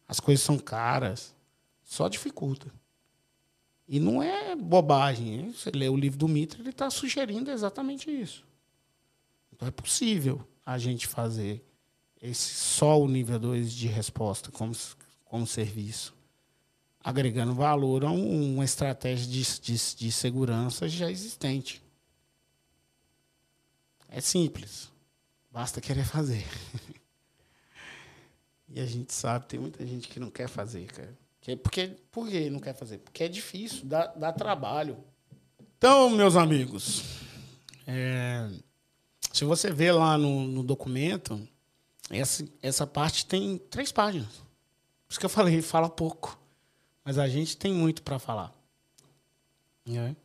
As 0.07 0.19
coisas 0.19 0.43
são 0.43 0.57
caras. 0.57 1.35
Só 1.83 2.07
dificulta. 2.07 2.73
E 3.87 3.99
não 3.99 4.23
é 4.23 4.55
bobagem. 4.55 5.51
Você 5.51 5.69
lê 5.69 5.87
o 5.87 5.95
livro 5.95 6.17
do 6.17 6.27
Mitra, 6.27 6.59
ele 6.59 6.69
está 6.69 6.89
sugerindo 6.89 7.51
exatamente 7.51 8.09
isso. 8.09 8.43
Então 9.51 9.67
é 9.67 9.71
possível 9.71 10.47
a 10.65 10.79
gente 10.79 11.05
fazer 11.05 11.63
esse 12.23 12.53
só 12.53 13.01
o 13.01 13.07
nível 13.07 13.37
2 13.37 13.73
de 13.73 13.87
resposta 13.87 14.49
como, 14.49 14.73
como 15.25 15.45
serviço, 15.45 16.15
agregando 17.01 17.53
valor 17.53 18.05
a 18.05 18.11
um, 18.11 18.53
uma 18.55 18.63
estratégia 18.63 19.27
de, 19.27 19.59
de, 19.59 19.95
de 19.95 20.11
segurança 20.11 20.87
já 20.87 21.11
existente. 21.11 21.83
É 24.07 24.21
simples. 24.21 24.89
Basta 25.51 25.81
querer 25.81 26.05
fazer. 26.05 26.45
e 28.69 28.79
a 28.79 28.85
gente 28.85 29.11
sabe, 29.11 29.45
tem 29.45 29.59
muita 29.59 29.85
gente 29.85 30.07
que 30.07 30.17
não 30.17 30.31
quer 30.31 30.47
fazer, 30.47 30.85
cara. 30.85 31.17
Porque, 31.61 31.97
por 32.09 32.29
que 32.29 32.49
não 32.49 32.61
quer 32.61 32.73
fazer? 32.73 32.99
Porque 32.99 33.25
é 33.25 33.27
difícil, 33.27 33.85
dá, 33.85 34.07
dá 34.07 34.31
trabalho. 34.31 34.97
Então, 35.77 36.09
meus 36.09 36.37
amigos, 36.37 37.03
é, 37.85 38.49
se 39.33 39.43
você 39.43 39.69
vê 39.69 39.91
lá 39.91 40.17
no, 40.17 40.47
no 40.47 40.63
documento, 40.63 41.45
essa, 42.09 42.45
essa 42.61 42.87
parte 42.87 43.25
tem 43.25 43.57
três 43.57 43.91
páginas. 43.91 44.33
Por 45.07 45.11
isso 45.11 45.19
que 45.19 45.25
eu 45.25 45.29
falei, 45.29 45.61
fala 45.61 45.89
pouco. 45.89 46.39
Mas 47.03 47.17
a 47.17 47.27
gente 47.27 47.57
tem 47.57 47.73
muito 47.73 48.01
para 48.01 48.17
falar. 48.19 48.53
É. 49.87 50.15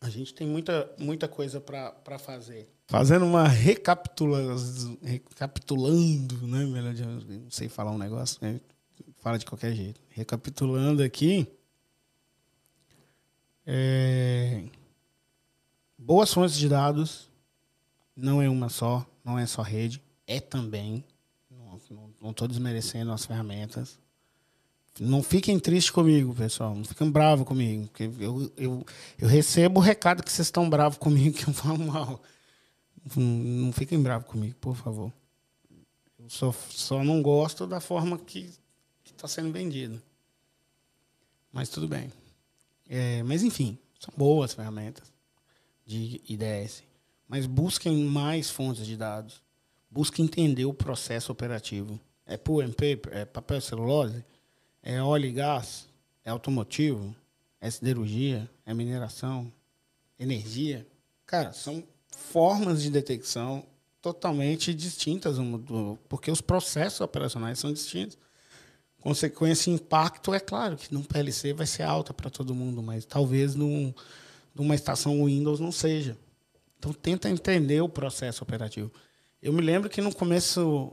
A 0.00 0.10
gente 0.10 0.34
tem 0.34 0.46
muita, 0.46 0.94
muita 0.98 1.26
coisa 1.26 1.60
para 1.60 2.18
fazer. 2.18 2.68
Fazendo 2.86 3.24
uma 3.24 3.48
recapitulando, 3.48 4.98
recapitulando, 5.02 6.46
né? 6.46 6.66
Melhor, 6.66 6.94
não 6.94 7.50
sei 7.50 7.70
falar 7.70 7.90
um 7.90 7.98
negócio, 7.98 8.38
né? 8.42 8.60
fala 9.24 9.38
de 9.38 9.46
qualquer 9.46 9.72
jeito. 9.72 9.98
Recapitulando 10.10 11.02
aqui, 11.02 11.50
é... 13.66 14.64
boas 15.96 16.32
fontes 16.32 16.56
de 16.56 16.68
dados, 16.68 17.30
não 18.14 18.42
é 18.42 18.50
uma 18.50 18.68
só, 18.68 19.06
não 19.24 19.38
é 19.38 19.46
só 19.46 19.62
rede, 19.62 20.02
é 20.26 20.40
também. 20.40 21.04
Não 22.20 22.30
estou 22.30 22.48
desmerecendo 22.48 23.12
as 23.12 23.24
ferramentas. 23.24 23.98
Não 25.00 25.22
fiquem 25.22 25.58
tristes 25.58 25.90
comigo, 25.90 26.34
pessoal. 26.34 26.74
Não 26.74 26.84
fiquem 26.84 27.10
bravos 27.10 27.46
comigo. 27.46 27.88
Porque 27.88 28.04
eu, 28.20 28.52
eu, 28.56 28.86
eu 29.18 29.28
recebo 29.28 29.80
o 29.80 29.82
recado 29.82 30.22
que 30.22 30.30
vocês 30.30 30.46
estão 30.46 30.70
bravos 30.70 30.98
comigo, 30.98 31.36
que 31.36 31.48
eu 31.48 31.54
falo 31.54 31.78
mal. 31.78 32.22
Não 33.16 33.72
fiquem 33.72 34.00
bravos 34.00 34.28
comigo, 34.28 34.54
por 34.60 34.76
favor. 34.76 35.12
Eu 36.18 36.30
só, 36.30 36.52
só 36.70 37.02
não 37.02 37.20
gosto 37.20 37.66
da 37.66 37.80
forma 37.80 38.16
que 38.18 38.50
está 39.04 39.26
sendo 39.26 39.52
vendido. 39.52 40.00
Mas 41.52 41.68
tudo 41.68 41.88
bem. 41.88 42.10
É, 42.88 43.22
mas, 43.24 43.42
enfim, 43.42 43.78
são 43.98 44.12
boas 44.16 44.54
ferramentas 44.54 45.12
de 45.84 46.20
IDS. 46.28 46.82
Mas 47.28 47.46
busquem 47.46 48.04
mais 48.04 48.48
fontes 48.48 48.86
de 48.86 48.96
dados. 48.96 49.43
Busquem 49.94 50.24
entender 50.24 50.64
o 50.64 50.74
processo 50.74 51.30
operativo. 51.30 52.00
É 52.26 52.36
pool 52.36 52.62
and 52.62 52.72
paper? 52.72 53.12
É 53.12 53.24
papel 53.24 53.60
celulose? 53.60 54.24
É 54.82 55.00
óleo 55.00 55.26
e 55.26 55.32
gás? 55.32 55.86
é 56.24 56.30
automotivo, 56.30 57.14
é 57.60 57.70
siderurgia, 57.70 58.50
é 58.64 58.72
mineração, 58.72 59.52
energia. 60.18 60.86
Cara, 61.26 61.52
são 61.52 61.84
formas 62.08 62.82
de 62.82 62.90
detecção 62.90 63.64
totalmente 64.00 64.74
distintas, 64.74 65.36
porque 66.08 66.30
os 66.30 66.40
processos 66.40 67.00
operacionais 67.00 67.58
são 67.58 67.72
distintos. 67.72 68.16
Consequência 69.00 69.70
e 69.70 69.74
impacto, 69.74 70.32
é 70.32 70.40
claro 70.40 70.76
que 70.76 70.92
no 70.92 71.04
PLC 71.04 71.52
vai 71.52 71.66
ser 71.66 71.82
alta 71.82 72.14
para 72.14 72.30
todo 72.30 72.54
mundo, 72.54 72.82
mas 72.82 73.04
talvez 73.04 73.54
num, 73.54 73.92
numa 74.54 74.74
estação 74.74 75.26
Windows 75.26 75.60
não 75.60 75.70
seja. 75.70 76.16
Então, 76.78 76.92
tenta 76.92 77.28
entender 77.28 77.82
o 77.82 77.88
processo 77.88 78.42
operativo. 78.42 78.90
Eu 79.44 79.52
me 79.52 79.60
lembro 79.60 79.90
que 79.90 80.00
no 80.00 80.10
começo 80.14 80.90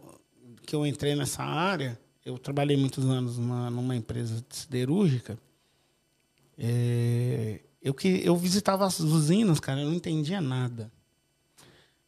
que 0.66 0.76
eu 0.76 0.86
entrei 0.86 1.16
nessa 1.16 1.42
área, 1.42 1.98
eu 2.26 2.38
trabalhei 2.38 2.76
muitos 2.76 3.06
anos 3.06 3.38
numa, 3.38 3.70
numa 3.70 3.96
empresa 3.96 4.46
siderúrgica. 4.50 5.40
É, 6.58 7.62
eu, 7.82 7.94
que, 7.94 8.22
eu 8.26 8.36
visitava 8.36 8.86
as 8.86 9.00
usinas, 9.00 9.58
cara, 9.62 9.80
eu 9.80 9.88
não 9.88 9.94
entendia 9.94 10.42
nada. 10.42 10.92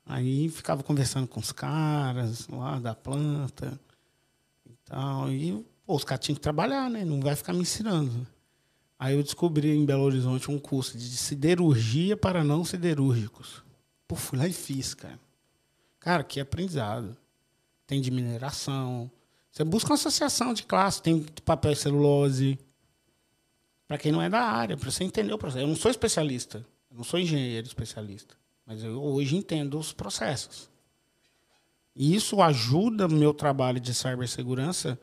Aí 0.06 0.49
ficava 0.49 0.84
conversando 0.84 1.29
com 1.29 1.39
os 1.39 1.53
caras 1.53 2.45
lá 2.49 2.77
da 2.77 2.93
planta 2.93 3.79
e 4.69 4.75
tal. 4.84 5.32
E 5.32 5.65
pô, 5.86 5.95
os 5.95 6.03
caras 6.03 6.25
tinham 6.25 6.36
que 6.36 6.41
trabalhar, 6.41 6.89
né? 6.89 7.06
Não 7.06 7.21
vai 7.21 7.38
ficar 7.38 7.53
me 7.53 7.62
ensinando. 7.62 8.27
Aí 8.99 9.15
eu 9.15 9.23
descobri 9.23 9.71
em 9.71 9.86
Belo 9.86 10.03
Horizonte 10.03 10.51
um 10.51 10.60
curso 10.60 10.97
de 10.97 11.06
siderurgia 11.15 12.17
para 12.17 12.43
não 12.43 12.65
siderúrgicos. 12.65 13.63
Pô, 14.06 14.17
fui 14.17 14.38
lá 14.38 14.45
e 14.45 14.51
fiz, 14.51 14.93
cara. 14.93 15.22
Cara, 16.03 16.23
que 16.23 16.39
aprendizado. 16.39 17.17
Tem 17.87 18.01
de 18.01 18.11
mineração, 18.11 19.11
você 19.53 19.63
busca 19.63 19.91
uma 19.91 19.95
associação 19.95 20.51
de 20.51 20.63
classe, 20.63 20.99
tem 20.99 21.21
papel 21.45 21.73
e 21.73 21.75
celulose. 21.75 22.57
Para 23.87 23.99
quem 23.99 24.11
não 24.11 24.19
é 24.19 24.27
da 24.27 24.41
área, 24.41 24.75
para 24.75 24.89
você 24.89 25.03
entender 25.03 25.31
o 25.31 25.37
processo. 25.37 25.63
Eu 25.63 25.67
não 25.67 25.75
sou 25.75 25.91
especialista, 25.91 26.65
eu 26.89 26.97
não 26.97 27.03
sou 27.03 27.19
engenheiro 27.19 27.67
especialista, 27.67 28.35
mas 28.65 28.83
eu 28.83 28.99
hoje 28.99 29.35
entendo 29.35 29.77
os 29.77 29.93
processos. 29.93 30.71
E 31.95 32.15
isso 32.15 32.41
ajuda 32.41 33.07
no 33.07 33.15
meu 33.15 33.31
trabalho 33.31 33.79
de 33.79 33.93
cibersegurança, 33.93 34.99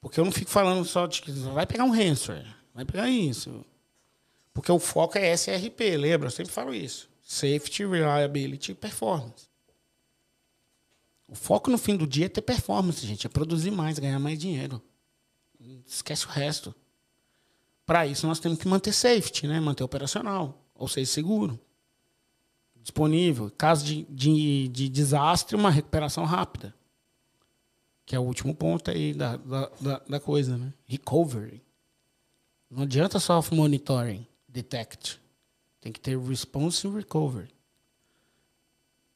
porque 0.00 0.18
eu 0.18 0.24
não 0.24 0.32
fico 0.32 0.50
falando 0.50 0.82
só 0.86 1.06
de 1.06 1.20
que 1.20 1.30
vai 1.30 1.66
pegar 1.66 1.84
um 1.84 1.90
ransomware, 1.90 2.56
vai 2.72 2.86
pegar 2.86 3.10
isso. 3.10 3.66
Porque 4.54 4.72
o 4.72 4.78
foco 4.78 5.18
é 5.18 5.30
SRP, 5.36 5.98
lembra? 5.98 6.28
Eu 6.28 6.32
sempre 6.32 6.52
falo 6.52 6.72
isso. 6.72 7.10
Safety, 7.20 7.84
Reliability 7.84 8.72
e 8.72 8.74
Performance. 8.74 9.46
O 11.34 11.36
foco 11.36 11.68
no 11.68 11.76
fim 11.76 11.96
do 11.96 12.06
dia 12.06 12.26
é 12.26 12.28
ter 12.28 12.42
performance, 12.42 13.04
gente. 13.04 13.26
É 13.26 13.28
produzir 13.28 13.72
mais, 13.72 13.98
ganhar 13.98 14.20
mais 14.20 14.38
dinheiro. 14.38 14.80
Esquece 15.84 16.26
o 16.26 16.28
resto. 16.28 16.72
Para 17.84 18.06
isso, 18.06 18.24
nós 18.24 18.38
temos 18.38 18.56
que 18.56 18.68
manter 18.68 18.92
safety, 18.92 19.48
né? 19.48 19.58
manter 19.58 19.82
operacional, 19.82 20.64
ou 20.76 20.86
seja, 20.86 21.10
seguro. 21.10 21.58
Disponível. 22.76 23.50
Caso 23.58 23.84
de, 23.84 24.04
de, 24.04 24.68
de 24.68 24.88
desastre, 24.88 25.56
uma 25.56 25.70
recuperação 25.70 26.24
rápida. 26.24 26.72
Que 28.06 28.14
é 28.14 28.18
o 28.18 28.22
último 28.22 28.54
ponto 28.54 28.92
aí 28.92 29.12
da, 29.12 29.36
da, 29.36 29.98
da, 30.08 30.20
coisa, 30.20 30.56
né? 30.56 30.72
Recovery. 30.86 31.60
Não 32.70 32.84
adianta 32.84 33.18
só 33.18 33.42
monitoring, 33.50 34.24
detect. 34.48 35.20
Tem 35.80 35.90
que 35.90 35.98
ter 35.98 36.16
response 36.16 36.86
e 36.86 36.90
recovery. 36.90 37.48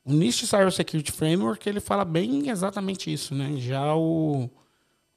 O 0.09 0.12
NIST 0.14 0.47
Cybersecurity 0.47 1.12
Framework 1.12 1.68
ele 1.68 1.81
fala 1.81 2.03
bem 2.03 2.49
exatamente 2.49 3.12
isso, 3.12 3.35
né? 3.35 3.59
Já 3.59 3.94
o 3.94 4.49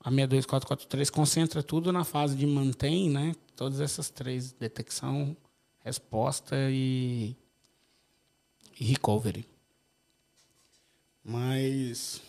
a 0.04 0.10
62443 0.10 1.10
concentra 1.10 1.64
tudo 1.64 1.94
na 1.94 2.04
fase 2.04 2.36
de 2.36 2.46
mantém, 2.46 3.10
né? 3.10 3.34
Todas 3.56 3.80
essas 3.80 4.10
três: 4.10 4.52
detecção, 4.52 5.38
resposta 5.80 6.58
e, 6.70 7.38
e 8.78 8.84
recovery. 8.84 9.48
Mas 11.24 12.22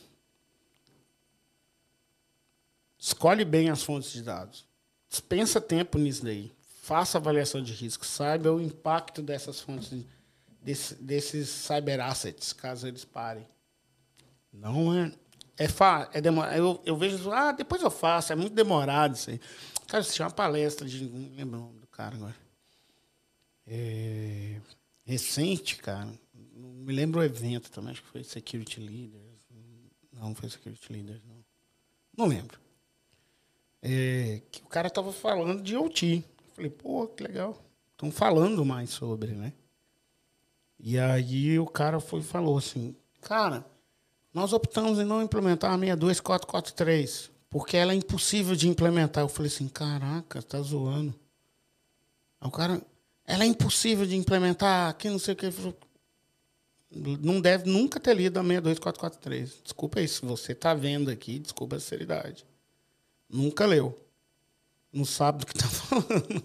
escolhe 2.96 3.44
bem 3.44 3.70
as 3.70 3.82
fontes 3.82 4.12
de 4.12 4.22
dados. 4.22 4.64
Dispensa 5.10 5.60
tempo 5.60 5.98
nisso 5.98 6.24
daí. 6.24 6.52
Faça 6.80 7.18
avaliação 7.18 7.60
de 7.60 7.72
risco. 7.72 8.06
Saiba 8.06 8.52
o 8.52 8.60
impacto 8.60 9.20
dessas 9.20 9.58
fontes 9.58 9.90
de 9.90 10.06
desse, 10.62 10.94
desses 10.94 11.48
cyber 11.48 12.00
assets, 12.00 12.52
caso 12.52 12.86
eles 12.86 13.04
parem. 13.04 13.46
Não 14.52 14.94
é. 14.94 15.12
É, 15.58 15.66
é 16.18 16.20
demorado. 16.20 16.56
Eu, 16.56 16.82
eu 16.84 16.96
vejo, 16.96 17.30
ah, 17.30 17.52
depois 17.52 17.82
eu 17.82 17.90
faço, 17.90 18.32
é 18.32 18.36
muito 18.36 18.54
demorado 18.54 19.14
isso 19.14 19.30
aí. 19.30 19.40
Cara, 19.86 20.02
tinha 20.02 20.26
uma 20.26 20.32
palestra 20.32 20.88
de. 20.88 21.04
Não 21.04 21.36
lembro 21.36 21.58
o 21.58 21.62
nome 21.62 21.80
do 21.80 21.86
cara 21.86 22.16
agora. 22.16 22.36
É, 23.66 24.60
recente, 25.04 25.76
cara. 25.76 26.08
Não 26.54 26.68
me 26.68 26.92
lembro 26.92 27.20
o 27.20 27.24
evento 27.24 27.70
também, 27.70 27.92
acho 27.92 28.02
que 28.02 28.08
foi 28.08 28.24
Security 28.24 28.80
Leaders. 28.80 29.46
Não, 30.12 30.28
não 30.28 30.34
foi 30.34 30.48
Security 30.48 30.92
Leaders, 30.92 31.22
não. 31.24 31.44
Não 32.16 32.26
lembro. 32.26 32.58
É, 33.80 34.40
que 34.50 34.62
o 34.62 34.68
cara 34.68 34.88
tava 34.88 35.12
falando 35.12 35.62
de 35.62 35.76
OT. 35.76 36.24
Falei, 36.54 36.70
pô, 36.70 37.06
que 37.08 37.22
legal. 37.22 37.62
Estão 37.92 38.10
falando 38.10 38.64
mais 38.64 38.90
sobre, 38.90 39.32
né? 39.32 39.52
E 40.84 40.98
aí 40.98 41.60
o 41.60 41.66
cara 41.66 42.00
foi 42.00 42.18
e 42.18 42.24
falou 42.24 42.58
assim, 42.58 42.96
cara, 43.20 43.64
nós 44.34 44.52
optamos 44.52 44.98
em 44.98 45.04
não 45.04 45.22
implementar 45.22 45.70
a 45.70 45.76
62443, 45.78 47.30
porque 47.48 47.76
ela 47.76 47.92
é 47.92 47.94
impossível 47.94 48.56
de 48.56 48.68
implementar. 48.68 49.22
Eu 49.22 49.28
falei 49.28 49.48
assim, 49.50 49.68
caraca, 49.68 50.42
tá 50.42 50.60
zoando. 50.60 51.14
Aí 52.40 52.48
o 52.48 52.50
cara, 52.50 52.82
ela 53.24 53.44
é 53.44 53.46
impossível 53.46 54.04
de 54.04 54.16
implementar 54.16 54.90
aqui, 54.90 55.08
não 55.08 55.20
sei 55.20 55.34
o 55.34 55.36
que. 55.36 55.48
Não 56.90 57.40
deve 57.40 57.70
nunca 57.70 58.00
ter 58.00 58.14
lido 58.16 58.40
a 58.40 58.42
62443. 58.42 59.60
Desculpa 59.62 60.00
aí, 60.00 60.08
se 60.08 60.26
você 60.26 60.50
está 60.50 60.74
vendo 60.74 61.12
aqui, 61.12 61.38
desculpa 61.38 61.76
a 61.76 61.80
seriedade. 61.80 62.44
Nunca 63.30 63.66
leu. 63.66 63.96
Não 64.92 65.04
sabe 65.04 65.38
do 65.38 65.46
que 65.46 65.56
está 65.56 65.68
falando. 65.70 66.42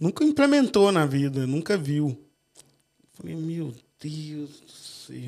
nunca 0.00 0.24
implementou 0.24 0.90
na 0.90 1.06
vida, 1.06 1.46
nunca 1.46 1.76
viu. 1.76 2.27
Falei, 3.18 3.34
meu 3.34 3.74
Deus 4.00 4.60
do 4.60 4.70
céu. 4.70 5.18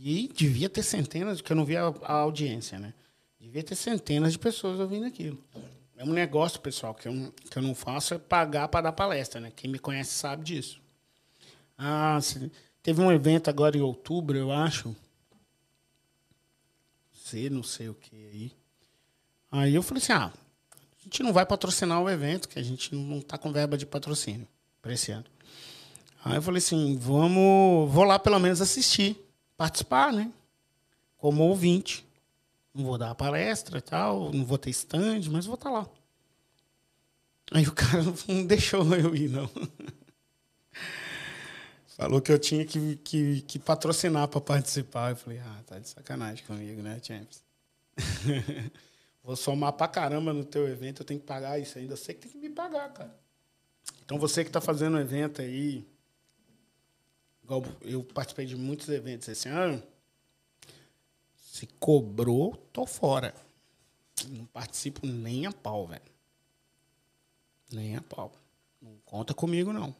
E 0.00 0.28
devia 0.28 0.68
ter 0.68 0.84
centenas, 0.84 1.40
porque 1.40 1.52
eu 1.52 1.56
não 1.56 1.64
via 1.64 1.82
a, 1.82 2.12
audiência, 2.12 2.78
né? 2.78 2.94
Devia 3.40 3.62
ter 3.62 3.74
centenas 3.74 4.32
de 4.32 4.38
pessoas 4.38 4.78
ouvindo 4.78 5.04
aquilo. 5.04 5.42
É 5.96 6.04
um 6.04 6.12
negócio, 6.12 6.60
pessoal, 6.60 6.94
que 6.94 7.08
eu, 7.08 7.34
que 7.50 7.58
eu 7.58 7.62
não 7.62 7.74
faço 7.74 8.14
é 8.14 8.18
pagar 8.18 8.68
para 8.68 8.82
dar 8.82 8.92
palestra, 8.92 9.40
né? 9.40 9.52
Quem 9.54 9.68
me 9.68 9.80
conhece 9.80 10.12
sabe 10.12 10.44
disso. 10.44 10.80
Ah, 11.76 12.20
teve 12.82 13.00
um 13.00 13.10
evento 13.10 13.50
agora 13.50 13.76
em 13.76 13.80
outubro, 13.80 14.38
eu 14.38 14.52
acho. 14.52 14.94
Sei, 17.12 17.50
não 17.50 17.64
sei 17.64 17.88
o 17.88 17.94
que 17.94 18.14
aí. 18.14 18.52
Aí 19.50 19.74
eu 19.74 19.82
falei 19.82 20.02
assim: 20.02 20.12
ah, 20.12 20.32
a 20.72 21.02
gente 21.02 21.22
não 21.22 21.32
vai 21.32 21.44
patrocinar 21.44 22.00
o 22.00 22.08
evento, 22.08 22.48
que 22.48 22.60
a 22.60 22.62
gente 22.62 22.94
não 22.94 23.18
está 23.18 23.36
com 23.36 23.52
verba 23.52 23.76
de 23.76 23.86
patrocínio 23.86 24.46
para 24.80 24.92
esse 24.92 25.10
ano. 25.10 25.33
Aí 26.24 26.36
eu 26.36 26.42
falei 26.42 26.56
assim, 26.56 26.96
vamos, 26.96 27.92
vou 27.92 28.02
lá 28.02 28.18
pelo 28.18 28.38
menos 28.38 28.62
assistir, 28.62 29.14
participar, 29.58 30.10
né? 30.10 30.32
Como 31.18 31.42
ouvinte. 31.42 32.06
Não 32.72 32.82
vou 32.82 32.96
dar 32.96 33.14
palestra 33.14 33.76
e 33.78 33.82
tal, 33.82 34.32
não 34.32 34.42
vou 34.42 34.56
ter 34.56 34.70
stand, 34.70 35.20
mas 35.30 35.44
vou 35.44 35.54
estar 35.54 35.68
tá 35.68 35.80
lá. 35.80 35.88
Aí 37.52 37.68
o 37.68 37.72
cara 37.76 38.02
não 38.26 38.46
deixou 38.46 38.82
eu 38.96 39.14
ir, 39.14 39.28
não. 39.28 39.50
Falou 41.88 42.22
que 42.22 42.32
eu 42.32 42.38
tinha 42.38 42.64
que, 42.64 42.96
que, 42.96 43.42
que 43.42 43.58
patrocinar 43.58 44.26
para 44.26 44.40
participar. 44.40 45.10
Eu 45.10 45.16
falei, 45.16 45.40
ah, 45.40 45.62
tá 45.66 45.78
de 45.78 45.90
sacanagem 45.90 46.44
comigo, 46.46 46.80
né, 46.80 46.98
Champs? 47.02 47.44
Vou 49.22 49.36
somar 49.36 49.74
pra 49.74 49.86
caramba 49.86 50.32
no 50.32 50.44
teu 50.44 50.66
evento, 50.66 51.02
eu 51.02 51.06
tenho 51.06 51.20
que 51.20 51.26
pagar 51.26 51.58
isso 51.58 51.78
ainda. 51.78 51.92
Eu 51.92 51.98
sei 51.98 52.14
que 52.14 52.22
tem 52.22 52.32
que 52.32 52.38
me 52.38 52.50
pagar, 52.50 52.92
cara. 52.94 53.14
Então 54.04 54.18
você 54.18 54.42
que 54.42 54.48
está 54.48 54.60
fazendo 54.60 54.96
um 54.96 55.00
evento 55.00 55.42
aí, 55.42 55.86
igual 57.44 57.62
eu 57.82 58.02
participei 58.02 58.46
de 58.46 58.56
muitos 58.56 58.88
eventos 58.88 59.28
esse 59.28 59.48
ano, 59.48 59.82
se 61.36 61.66
cobrou, 61.78 62.56
tô 62.72 62.84
fora. 62.86 63.34
Não 64.28 64.46
participo 64.46 65.06
nem 65.06 65.46
a 65.46 65.52
pau, 65.52 65.86
velho. 65.86 66.02
Nem 67.70 67.96
a 67.96 68.00
pau. 68.00 68.32
Não 68.80 68.96
conta 69.04 69.34
comigo, 69.34 69.72
não. 69.72 69.94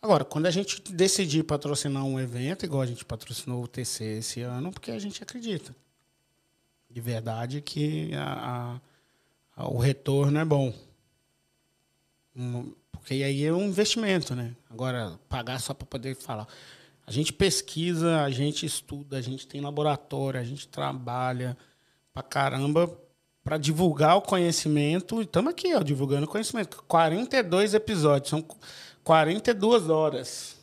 Agora, 0.00 0.24
quando 0.24 0.46
a 0.46 0.50
gente 0.50 0.80
decidir 0.92 1.42
patrocinar 1.42 2.04
um 2.04 2.20
evento, 2.20 2.64
igual 2.64 2.82
a 2.82 2.86
gente 2.86 3.04
patrocinou 3.04 3.64
o 3.64 3.68
TC 3.68 4.18
esse 4.18 4.42
ano, 4.42 4.70
porque 4.70 4.92
a 4.92 4.98
gente 4.98 5.22
acredita. 5.22 5.74
De 6.88 7.00
verdade 7.00 7.60
que 7.60 8.14
a, 8.14 8.80
a, 9.56 9.62
a, 9.62 9.68
o 9.68 9.78
retorno 9.78 10.38
é 10.38 10.44
bom. 10.44 10.72
Porque 12.92 13.14
aí 13.14 13.44
é 13.44 13.52
um 13.52 13.66
investimento, 13.66 14.34
né? 14.34 14.54
Agora, 14.68 15.18
pagar 15.28 15.60
só 15.60 15.72
para 15.72 15.86
poder 15.86 16.14
falar. 16.14 16.46
A 17.06 17.10
gente 17.10 17.32
pesquisa, 17.32 18.22
a 18.22 18.30
gente 18.30 18.66
estuda, 18.66 19.16
a 19.16 19.22
gente 19.22 19.46
tem 19.46 19.60
laboratório, 19.60 20.38
a 20.38 20.44
gente 20.44 20.68
trabalha 20.68 21.56
pra 22.12 22.22
caramba 22.22 22.86
para 23.42 23.56
divulgar 23.56 24.16
o 24.16 24.22
conhecimento. 24.22 25.22
Estamos 25.22 25.50
aqui, 25.52 25.74
ó, 25.74 25.82
divulgando 25.82 26.26
o 26.26 26.28
conhecimento. 26.28 26.82
42 26.86 27.72
episódios, 27.72 28.28
são 28.28 28.44
42 29.02 29.88
horas. 29.88 30.56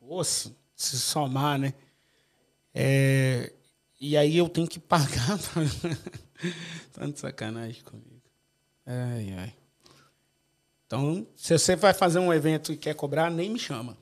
Nossa, 0.00 0.52
se 0.74 0.98
somar, 0.98 1.60
né? 1.60 1.74
É, 2.74 3.52
e 4.00 4.16
aí 4.16 4.36
eu 4.36 4.48
tenho 4.48 4.66
que 4.66 4.80
pagar. 4.80 5.38
Tanto 6.92 7.20
sacanagem 7.20 7.82
comigo. 7.84 8.22
Ai, 8.84 9.32
ai. 9.38 9.54
Então, 10.86 11.26
se 11.34 11.58
você 11.58 11.74
vai 11.74 11.92
fazer 11.92 12.18
um 12.18 12.32
evento 12.32 12.72
e 12.72 12.76
quer 12.76 12.94
cobrar, 12.94 13.30
nem 13.30 13.50
me 13.50 13.58
chama. 13.58 13.96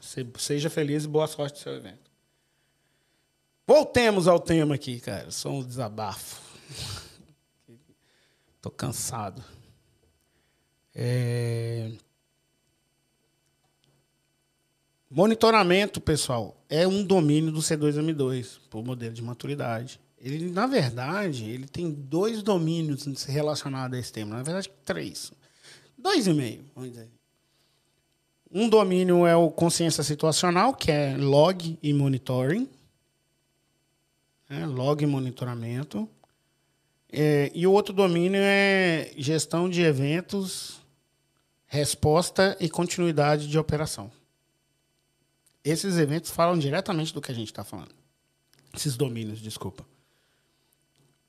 Seja 0.00 0.68
feliz 0.68 1.04
e 1.04 1.08
boa 1.08 1.26
sorte 1.26 1.58
no 1.58 1.62
seu 1.62 1.74
evento. 1.74 2.10
Voltemos 3.66 4.28
ao 4.28 4.38
tema 4.38 4.74
aqui, 4.74 5.00
cara. 5.00 5.30
Só 5.30 5.50
um 5.50 5.64
desabafo. 5.64 6.40
Tô 8.60 8.70
cansado. 8.70 9.42
É... 10.94 11.92
Monitoramento, 15.08 16.00
pessoal, 16.00 16.56
é 16.68 16.86
um 16.86 17.04
domínio 17.04 17.52
do 17.52 17.60
C2M2, 17.60 18.58
por 18.68 18.84
modelo 18.84 19.14
de 19.14 19.22
maturidade. 19.22 20.00
Ele, 20.18 20.50
na 20.50 20.66
verdade, 20.66 21.48
ele 21.48 21.68
tem 21.68 21.92
dois 21.92 22.42
domínios 22.42 23.04
relacionados 23.24 23.96
a 23.96 24.00
esse 24.00 24.12
tema. 24.12 24.36
Na 24.36 24.42
verdade, 24.42 24.70
três. 24.84 25.32
Dois 26.06 26.28
e 26.28 26.32
meio, 26.32 26.64
vamos 26.72 26.90
dizer. 26.90 27.10
Um 28.48 28.68
domínio 28.68 29.26
é 29.26 29.34
o 29.34 29.50
consciência 29.50 30.04
situacional, 30.04 30.72
que 30.72 30.88
é 30.88 31.16
log 31.16 31.76
e 31.82 31.92
monitoring. 31.92 32.70
É, 34.48 34.64
log 34.64 35.02
e 35.02 35.06
monitoramento. 35.06 36.08
É, 37.10 37.50
e 37.52 37.66
o 37.66 37.72
outro 37.72 37.92
domínio 37.92 38.40
é 38.40 39.10
gestão 39.16 39.68
de 39.68 39.82
eventos, 39.82 40.80
resposta 41.66 42.56
e 42.60 42.68
continuidade 42.68 43.48
de 43.48 43.58
operação. 43.58 44.08
Esses 45.64 45.98
eventos 45.98 46.30
falam 46.30 46.56
diretamente 46.56 47.12
do 47.12 47.20
que 47.20 47.32
a 47.32 47.34
gente 47.34 47.48
está 47.48 47.64
falando. 47.64 47.96
Esses 48.72 48.96
domínios, 48.96 49.40
desculpa. 49.40 49.84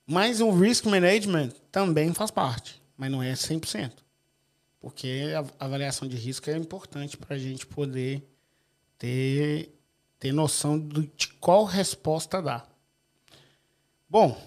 Mas 0.06 0.40
o 0.40 0.52
risk 0.52 0.86
management 0.86 1.50
também 1.72 2.14
faz 2.14 2.30
parte, 2.30 2.80
mas 2.96 3.10
não 3.10 3.24
é 3.24 3.34
100%. 3.34 4.06
Porque 4.80 5.34
a 5.36 5.66
avaliação 5.66 6.08
de 6.08 6.16
risco 6.16 6.50
é 6.50 6.58
importante 6.58 7.18
para 7.18 7.36
a 7.36 7.40
gente 7.40 7.66
poder 7.66 8.24
ter, 8.98 9.74
ter 10.20 10.32
noção 10.32 10.80
de 10.80 11.28
qual 11.40 11.66
resposta 11.66 12.42
dar. 12.42 12.70
Bom, 14.10 14.40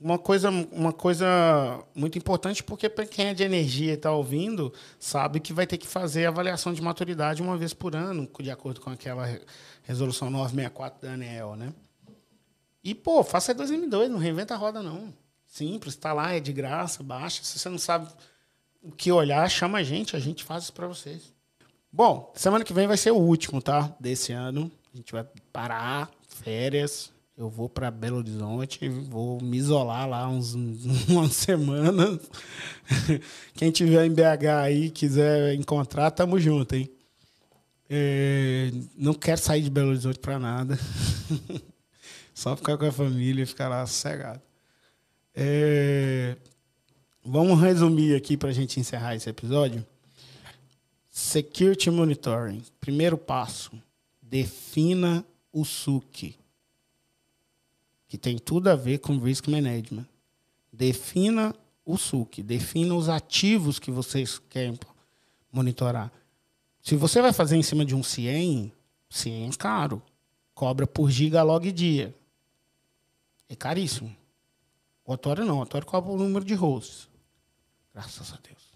uma 0.00 0.18
coisa, 0.18 0.48
uma 0.50 0.92
coisa 0.92 1.84
muito 1.94 2.16
importante, 2.16 2.62
porque 2.62 2.88
para 2.88 3.06
quem 3.06 3.26
é 3.26 3.34
de 3.34 3.42
energia 3.42 3.92
e 3.92 3.94
está 3.94 4.10
ouvindo, 4.10 4.72
sabe 4.98 5.40
que 5.40 5.52
vai 5.52 5.66
ter 5.66 5.76
que 5.76 5.86
fazer 5.86 6.24
avaliação 6.24 6.72
de 6.72 6.80
maturidade 6.80 7.42
uma 7.42 7.56
vez 7.56 7.74
por 7.74 7.94
ano, 7.94 8.28
de 8.40 8.50
acordo 8.50 8.80
com 8.80 8.88
aquela 8.88 9.26
resolução 9.82 10.30
964 10.30 11.02
da 11.02 11.14
ANEEL, 11.14 11.56
né? 11.56 11.74
E, 12.82 12.94
pô, 12.94 13.22
faça 13.22 13.52
2002, 13.52 14.10
não 14.10 14.18
reinventa 14.18 14.54
a 14.54 14.56
roda, 14.56 14.82
não. 14.82 15.12
Simples, 15.46 15.94
está 15.94 16.14
lá, 16.14 16.32
é 16.32 16.40
de 16.40 16.52
graça, 16.52 17.02
baixa. 17.02 17.42
Se 17.42 17.58
você 17.58 17.68
não 17.68 17.76
sabe 17.76 18.08
o 18.82 18.90
que 18.90 19.12
olhar, 19.12 19.48
chama 19.50 19.78
a 19.78 19.82
gente, 19.82 20.16
a 20.16 20.18
gente 20.18 20.44
faz 20.44 20.64
isso 20.64 20.72
para 20.72 20.86
vocês. 20.86 21.32
Bom, 21.92 22.32
semana 22.36 22.64
que 22.64 22.72
vem 22.72 22.86
vai 22.86 22.96
ser 22.96 23.10
o 23.10 23.16
último, 23.16 23.60
tá? 23.60 23.94
Desse 23.98 24.32
ano. 24.32 24.70
A 24.92 24.96
gente 24.96 25.12
vai 25.12 25.24
parar, 25.52 26.10
férias. 26.28 27.12
Eu 27.36 27.48
vou 27.48 27.68
para 27.68 27.90
Belo 27.90 28.18
Horizonte, 28.18 28.88
vou 28.88 29.40
me 29.40 29.56
isolar 29.56 30.08
lá 30.08 30.28
uns, 30.28 30.54
umas 31.08 31.32
semanas. 31.32 32.20
Quem 33.54 33.70
tiver 33.70 34.04
em 34.04 34.12
BH 34.12 34.46
aí, 34.62 34.90
quiser 34.90 35.54
encontrar, 35.54 36.10
tamo 36.10 36.38
junto, 36.38 36.74
hein? 36.74 36.90
É, 37.88 38.70
não 38.96 39.14
quero 39.14 39.40
sair 39.40 39.62
de 39.62 39.70
Belo 39.70 39.88
Horizonte 39.88 40.18
para 40.18 40.38
nada. 40.38 40.78
Só 42.34 42.54
ficar 42.56 42.78
com 42.78 42.84
a 42.84 42.92
família 42.92 43.42
e 43.42 43.46
ficar 43.46 43.68
lá 43.68 43.84
sossegado. 43.86 44.40
É, 45.34 46.36
Vamos 47.24 47.60
resumir 47.60 48.16
aqui 48.16 48.36
para 48.36 48.48
a 48.48 48.52
gente 48.52 48.80
encerrar 48.80 49.14
esse 49.14 49.28
episódio. 49.28 49.86
Security 51.10 51.90
Monitoring. 51.90 52.62
Primeiro 52.80 53.18
passo: 53.18 53.72
defina 54.22 55.24
o 55.52 55.64
SUC, 55.64 56.34
que 58.08 58.16
tem 58.16 58.38
tudo 58.38 58.68
a 58.68 58.74
ver 58.74 58.98
com 58.98 59.18
Risk 59.18 59.48
Management. 59.48 60.06
Defina 60.72 61.54
o 61.84 61.98
SUC, 61.98 62.42
defina 62.42 62.94
os 62.94 63.08
ativos 63.08 63.78
que 63.78 63.90
vocês 63.90 64.40
querem 64.48 64.78
monitorar. 65.52 66.10
Se 66.82 66.96
você 66.96 67.20
vai 67.20 67.32
fazer 67.34 67.56
em 67.56 67.62
cima 67.62 67.84
de 67.84 67.94
um 67.94 68.02
CIEM, 68.02 68.72
CIEM 69.10 69.50
é 69.50 69.56
caro. 69.56 70.00
Cobra 70.54 70.86
por 70.86 71.10
giga 71.10 71.42
log 71.42 71.70
dia. 71.70 72.14
É 73.48 73.54
caríssimo. 73.54 74.14
O 75.04 75.12
Otório 75.12 75.44
não. 75.44 75.58
O 75.58 75.62
Otório 75.62 75.86
cobra 75.86 76.12
o 76.12 76.16
número 76.16 76.44
de 76.44 76.54
hosts. 76.54 77.09
Graças 77.92 78.32
a 78.32 78.38
Deus. 78.42 78.70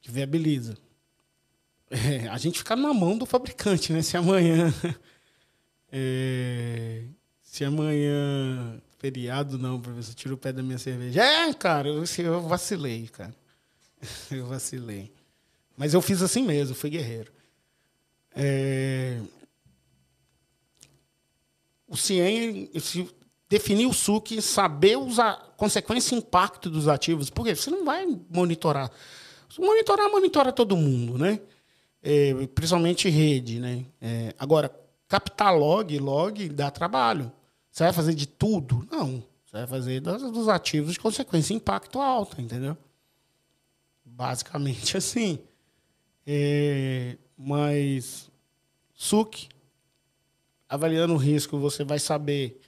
Que 0.00 0.10
viabiliza. 0.10 0.76
É, 1.90 2.28
a 2.28 2.38
gente 2.38 2.58
fica 2.58 2.76
na 2.76 2.94
mão 2.94 3.18
do 3.18 3.26
fabricante, 3.26 3.92
né? 3.92 4.02
Se 4.02 4.16
amanhã. 4.16 4.72
É, 5.92 7.02
se 7.42 7.64
amanhã. 7.64 8.80
Feriado 9.00 9.58
não, 9.58 9.80
professor, 9.80 10.14
tira 10.14 10.34
o 10.34 10.38
pé 10.38 10.52
da 10.52 10.62
minha 10.62 10.78
cerveja. 10.78 11.20
É, 11.20 11.52
cara, 11.52 11.88
eu, 11.88 12.04
eu 12.18 12.40
vacilei, 12.42 13.08
cara. 13.08 13.34
Eu 14.30 14.46
vacilei. 14.46 15.12
Mas 15.76 15.92
eu 15.92 16.00
fiz 16.00 16.22
assim 16.22 16.44
mesmo, 16.44 16.76
fui 16.76 16.90
guerreiro. 16.90 17.32
É, 18.36 19.20
o 21.88 21.96
CIEM, 21.96 22.70
definir 23.48 23.86
o 23.86 23.92
SUC, 23.92 24.40
saber 24.40 24.96
os 24.96 25.18
consequência 25.60 26.14
e 26.14 26.18
impacto 26.18 26.70
dos 26.70 26.88
ativos, 26.88 27.28
porque 27.28 27.54
você 27.54 27.70
não 27.70 27.84
vai 27.84 28.06
monitorar. 28.30 28.90
Monitorar, 29.58 30.10
monitora 30.10 30.50
todo 30.50 30.74
mundo, 30.74 31.18
né? 31.18 31.38
É, 32.02 32.32
principalmente 32.54 33.10
rede, 33.10 33.60
né? 33.60 33.84
É, 34.00 34.34
agora, 34.38 34.74
captar 35.06 35.54
log, 35.54 35.98
log 35.98 36.48
dá 36.48 36.70
trabalho. 36.70 37.30
Você 37.70 37.84
vai 37.84 37.92
fazer 37.92 38.14
de 38.14 38.26
tudo? 38.26 38.88
Não. 38.90 39.22
Você 39.44 39.58
vai 39.58 39.66
fazer 39.66 40.00
dos, 40.00 40.48
ativos 40.48 40.94
de 40.94 40.98
consequência 40.98 41.52
e 41.52 41.56
impacto 41.56 42.00
alto, 42.00 42.40
entendeu? 42.40 42.74
Basicamente 44.02 44.96
assim. 44.96 45.40
É, 46.26 47.18
mas 47.36 48.30
SUC, 48.94 49.46
avaliando 50.66 51.12
o 51.12 51.18
risco, 51.18 51.58
você 51.58 51.84
vai 51.84 51.98
saber 51.98 52.58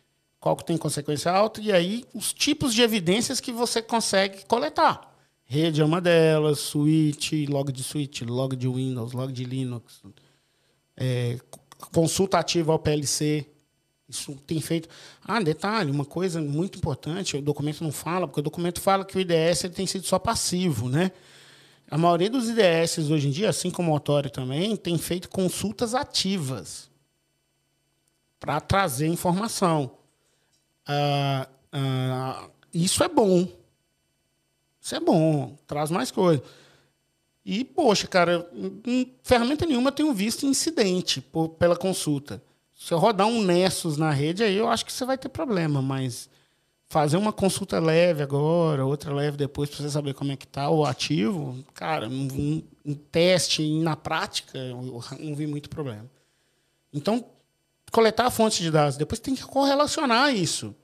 qual 0.43 0.57
que 0.57 0.65
tem 0.65 0.77
consequência 0.77 1.31
alta, 1.31 1.61
e 1.61 1.71
aí 1.71 2.05
os 2.13 2.33
tipos 2.33 2.75
de 2.75 2.83
evidências 2.83 3.39
que 3.39 3.53
você 3.53 3.81
consegue 3.81 4.45
coletar. 4.47 5.15
Rede 5.45 5.81
é 5.81 5.85
uma 5.85 6.01
delas, 6.01 6.59
switch, 6.59 7.49
log 7.49 7.71
de 7.71 7.85
switch, 7.85 8.23
log 8.23 8.57
de 8.57 8.67
Windows, 8.67 9.13
log 9.13 9.33
de 9.33 9.45
Linux, 9.45 10.03
é, 10.97 11.39
consulta 11.93 12.41
ativa 12.41 12.73
ao 12.73 12.79
PLC. 12.81 13.47
Isso 14.09 14.35
tem 14.45 14.61
feito. 14.61 14.89
Ah, 15.25 15.41
detalhe, 15.41 15.93
uma 15.93 16.05
coisa 16.05 16.43
muito 16.43 16.77
importante, 16.77 17.37
o 17.37 17.41
documento 17.41 17.85
não 17.85 17.93
fala, 17.93 18.27
porque 18.27 18.41
o 18.41 18.43
documento 18.43 18.81
fala 18.81 19.05
que 19.05 19.17
o 19.17 19.21
IDS 19.21 19.71
tem 19.73 19.87
sido 19.87 20.05
só 20.05 20.19
passivo, 20.19 20.89
né? 20.89 21.13
A 21.89 21.97
maioria 21.97 22.29
dos 22.29 22.49
IDS 22.49 23.09
hoje 23.09 23.29
em 23.29 23.31
dia, 23.31 23.49
assim 23.49 23.71
como 23.71 23.93
o 23.93 23.95
Autório 23.95 24.29
também, 24.29 24.75
tem 24.75 24.99
feito 24.99 25.29
consultas 25.29 25.95
ativas 25.95 26.91
para 28.41 28.61
trazer 28.61 29.07
informação. 29.07 30.02
Ah, 30.87 31.49
ah, 31.73 32.49
isso 32.73 33.03
é 33.03 33.09
bom. 33.09 33.49
Isso 34.81 34.95
é 34.95 35.01
bom, 35.01 35.57
traz 35.67 35.91
mais 35.91 36.11
coisa. 36.11 36.43
E, 37.45 37.65
poxa, 37.65 38.07
cara, 38.07 38.49
em 38.87 39.13
ferramenta 39.23 39.67
nenhuma 39.67 39.89
eu 39.89 39.95
tenho 39.95 40.15
visto 40.15 40.47
incidente 40.47 41.21
por, 41.21 41.51
pela 41.51 41.77
consulta. 41.77 42.43
Se 42.75 42.93
eu 42.93 42.99
rodar 42.99 43.27
um 43.27 43.43
Nessus 43.43 43.97
na 43.97 44.11
rede, 44.11 44.43
aí 44.43 44.57
eu 44.57 44.69
acho 44.69 44.85
que 44.85 44.93
você 44.93 45.05
vai 45.05 45.17
ter 45.17 45.29
problema, 45.29 45.81
mas 45.81 46.29
fazer 46.89 47.17
uma 47.17 47.33
consulta 47.33 47.79
leve 47.81 48.23
agora, 48.23 48.85
outra 48.85 49.15
leve 49.15 49.37
depois, 49.37 49.71
para 49.71 49.79
você 49.79 49.91
saber 49.91 50.15
como 50.15 50.33
é 50.33 50.37
que 50.37 50.45
está 50.45 50.69
o 50.69 50.85
ativo, 50.85 51.65
cara, 51.75 52.09
um, 52.09 52.63
um 52.85 52.95
teste 52.95 53.67
na 53.81 53.97
prática, 53.97 54.59
eu 54.59 55.03
não 55.19 55.35
vi 55.35 55.47
muito 55.47 55.71
problema. 55.71 56.05
Então, 56.93 57.25
coletar 57.93 58.27
a 58.27 58.31
fonte 58.31 58.63
de 58.63 58.71
dados. 58.71 58.97
Depois 58.97 59.21
tem 59.21 59.35
que 59.35 59.45
correlacionar 59.45 60.35
isso. 60.35 60.75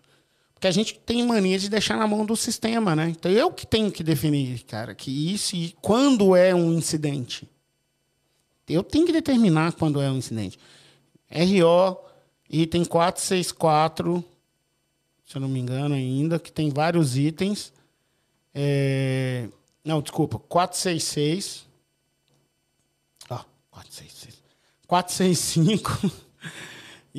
Porque 0.55 0.67
a 0.67 0.73
gente 0.73 0.99
tem 0.99 1.25
mania 1.25 1.59
de 1.59 1.69
deixar 1.69 1.97
na 1.97 2.07
mão 2.07 2.27
do 2.27 2.37
sistema, 2.37 2.95
né? 2.95 3.09
Então 3.09 3.31
eu 3.31 3.51
que 3.51 3.67
tenho 3.67 3.91
que 3.91 4.05
definir, 4.05 4.63
cara, 4.65 4.95
que 4.95 5.33
isso 5.33 5.57
e 5.57 5.75
quando 5.81 6.37
é 6.37 6.55
um 6.55 6.73
incidente. 6.73 7.49
Eu 8.69 8.83
tenho 8.83 9.07
que 9.07 9.13
determinar 9.13 9.73
quando 9.73 10.01
é 10.01 10.11
um 10.11 10.19
incidente. 10.19 10.59
RO, 11.31 11.97
item 12.51 12.85
464, 12.85 14.23
se 15.25 15.37
eu 15.37 15.41
não 15.41 15.49
me 15.49 15.59
engano 15.59 15.95
ainda, 15.95 16.39
que 16.39 16.53
tem 16.53 16.71
vários 16.71 17.17
itens. 17.17 17.73
É... 18.53 19.49
Não, 19.85 20.03
desculpa, 20.03 20.39
466. 20.39 21.67
Ó, 23.31 23.45
466. 23.71 24.43
465. 24.87 26.29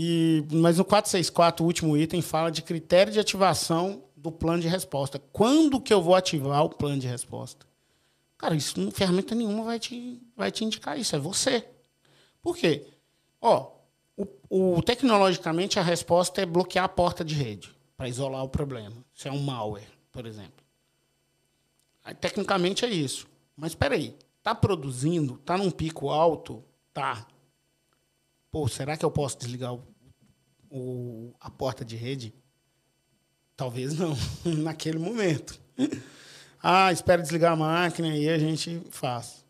E, 0.02 0.45
mas 0.54 0.78
no 0.78 0.86
464, 0.86 1.62
o 1.62 1.68
último 1.68 1.97
item, 1.97 2.22
fala 2.22 2.50
de 2.50 2.62
critério 2.62 3.12
de 3.12 3.20
ativação 3.20 4.02
do 4.16 4.32
plano 4.32 4.62
de 4.62 4.68
resposta. 4.70 5.20
Quando 5.34 5.82
que 5.82 5.93
eu 5.93 6.02
vou 6.02 6.16
ativar 6.16 6.64
o 6.64 6.70
plano 6.70 7.02
de 7.02 7.06
resposta? 7.06 7.66
Cara, 8.38 8.56
isso 8.56 8.80
não 8.80 8.91
ferramenta 8.91 9.36
nenhuma 9.36 9.66
vai 9.66 9.78
te, 9.78 10.22
vai 10.38 10.54
te 10.54 10.64
indicar 10.64 10.97
isso, 10.97 11.18
é 11.18 11.20
você. 11.20 11.68
Por 12.41 12.56
quê? 12.56 12.88
Ó, 13.41 13.74
o, 14.16 14.78
o, 14.78 14.82
tecnologicamente 14.82 15.78
a 15.78 15.84
resposta 15.84 16.41
é 16.41 16.45
bloquear 16.45 16.86
a 16.86 16.89
porta 16.89 17.26
de 17.26 17.36
rede 17.36 17.70
para 17.97 18.08
isolar 18.08 18.41
o 18.45 18.47
problema. 18.47 19.04
Isso 19.14 19.28
é 19.28 19.32
um 19.34 19.41
malware, 19.41 19.91
por 20.14 20.26
exemplo. 20.26 20.64
Aí, 22.06 22.16
tecnicamente 22.16 22.86
é 22.86 22.89
isso. 22.89 23.28
Mas 23.54 23.72
espera 23.72 23.95
aí, 23.95 24.16
tá 24.41 24.56
produzindo, 24.56 25.38
tá 25.39 25.58
num 25.58 25.70
pico 25.70 26.10
alto, 26.10 26.64
tá. 26.93 27.28
Pô, 28.50 28.66
será 28.70 28.95
que 28.95 29.04
eu 29.04 29.12
posso 29.12 29.38
desligar 29.38 29.74
o, 29.74 29.88
o, 30.70 31.34
a 31.39 31.49
porta 31.49 31.84
de 31.84 31.95
rede? 31.95 32.34
Talvez 33.55 33.93
não, 33.97 34.15
naquele 34.63 34.99
momento. 34.99 35.59
ah, 36.61 36.91
espera 36.91 37.22
desligar 37.22 37.53
a 37.53 37.55
máquina 37.55 38.15
e 38.15 38.30
a 38.30 38.38
gente 38.38 38.82
faz. 38.89 39.43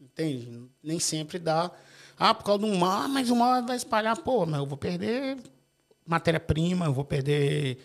Entende? 0.00 0.68
Nem 0.82 0.98
sempre 0.98 1.38
dá. 1.38 1.70
Ah, 2.18 2.34
por 2.34 2.44
causa 2.44 2.60
do 2.60 2.74
mal, 2.74 3.02
ah, 3.02 3.08
mas 3.08 3.30
o 3.30 3.36
mal 3.36 3.64
vai 3.64 3.76
espalhar. 3.76 4.16
Pô, 4.16 4.44
mas 4.46 4.58
eu 4.58 4.66
vou 4.66 4.78
perder 4.78 5.38
matéria-prima, 6.06 6.86
eu 6.86 6.92
vou 6.92 7.04
perder 7.04 7.78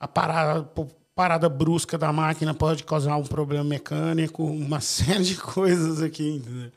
a 0.00 0.08
parada, 0.08 0.68
parada 1.14 1.48
brusca 1.48 1.98
da 1.98 2.12
máquina 2.12 2.54
pode 2.54 2.84
causar 2.84 3.16
um 3.16 3.24
problema 3.24 3.64
mecânico, 3.64 4.44
uma 4.44 4.80
série 4.80 5.24
de 5.24 5.36
coisas 5.36 6.02
aqui, 6.02 6.36
entendeu? 6.36 6.72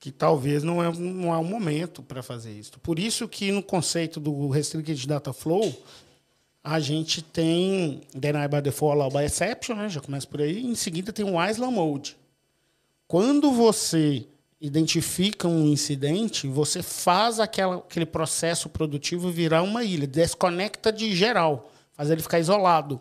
Que 0.00 0.12
talvez 0.12 0.62
não 0.62 0.82
é, 0.82 0.92
não 0.92 1.34
é 1.34 1.36
o 1.36 1.44
momento 1.44 2.02
para 2.02 2.22
fazer 2.22 2.52
isso. 2.52 2.78
Por 2.80 2.98
isso 2.98 3.26
que 3.26 3.50
no 3.50 3.62
conceito 3.62 4.20
do 4.20 4.48
Restricted 4.48 5.06
Data 5.06 5.32
Flow, 5.32 5.74
a 6.62 6.78
gente 6.78 7.22
tem 7.22 8.02
Deny 8.14 8.46
by 8.48 8.60
Default, 8.60 9.00
Allow 9.00 9.10
by 9.10 9.24
Exception, 9.24 9.74
né? 9.74 9.88
já 9.88 10.00
começa 10.00 10.26
por 10.26 10.40
aí, 10.40 10.64
em 10.64 10.74
seguida 10.74 11.12
tem 11.12 11.24
o 11.24 11.42
Island 11.44 11.74
Mode. 11.74 12.16
Quando 13.06 13.50
você 13.50 14.26
identifica 14.60 15.48
um 15.48 15.66
incidente, 15.66 16.46
você 16.46 16.82
faz 16.82 17.40
aquela, 17.40 17.76
aquele 17.76 18.06
processo 18.06 18.68
produtivo 18.68 19.30
virar 19.30 19.62
uma 19.62 19.82
ilha, 19.82 20.06
desconecta 20.06 20.92
de 20.92 21.14
geral, 21.14 21.70
faz 21.92 22.10
ele 22.10 22.22
ficar 22.22 22.38
isolado. 22.38 23.00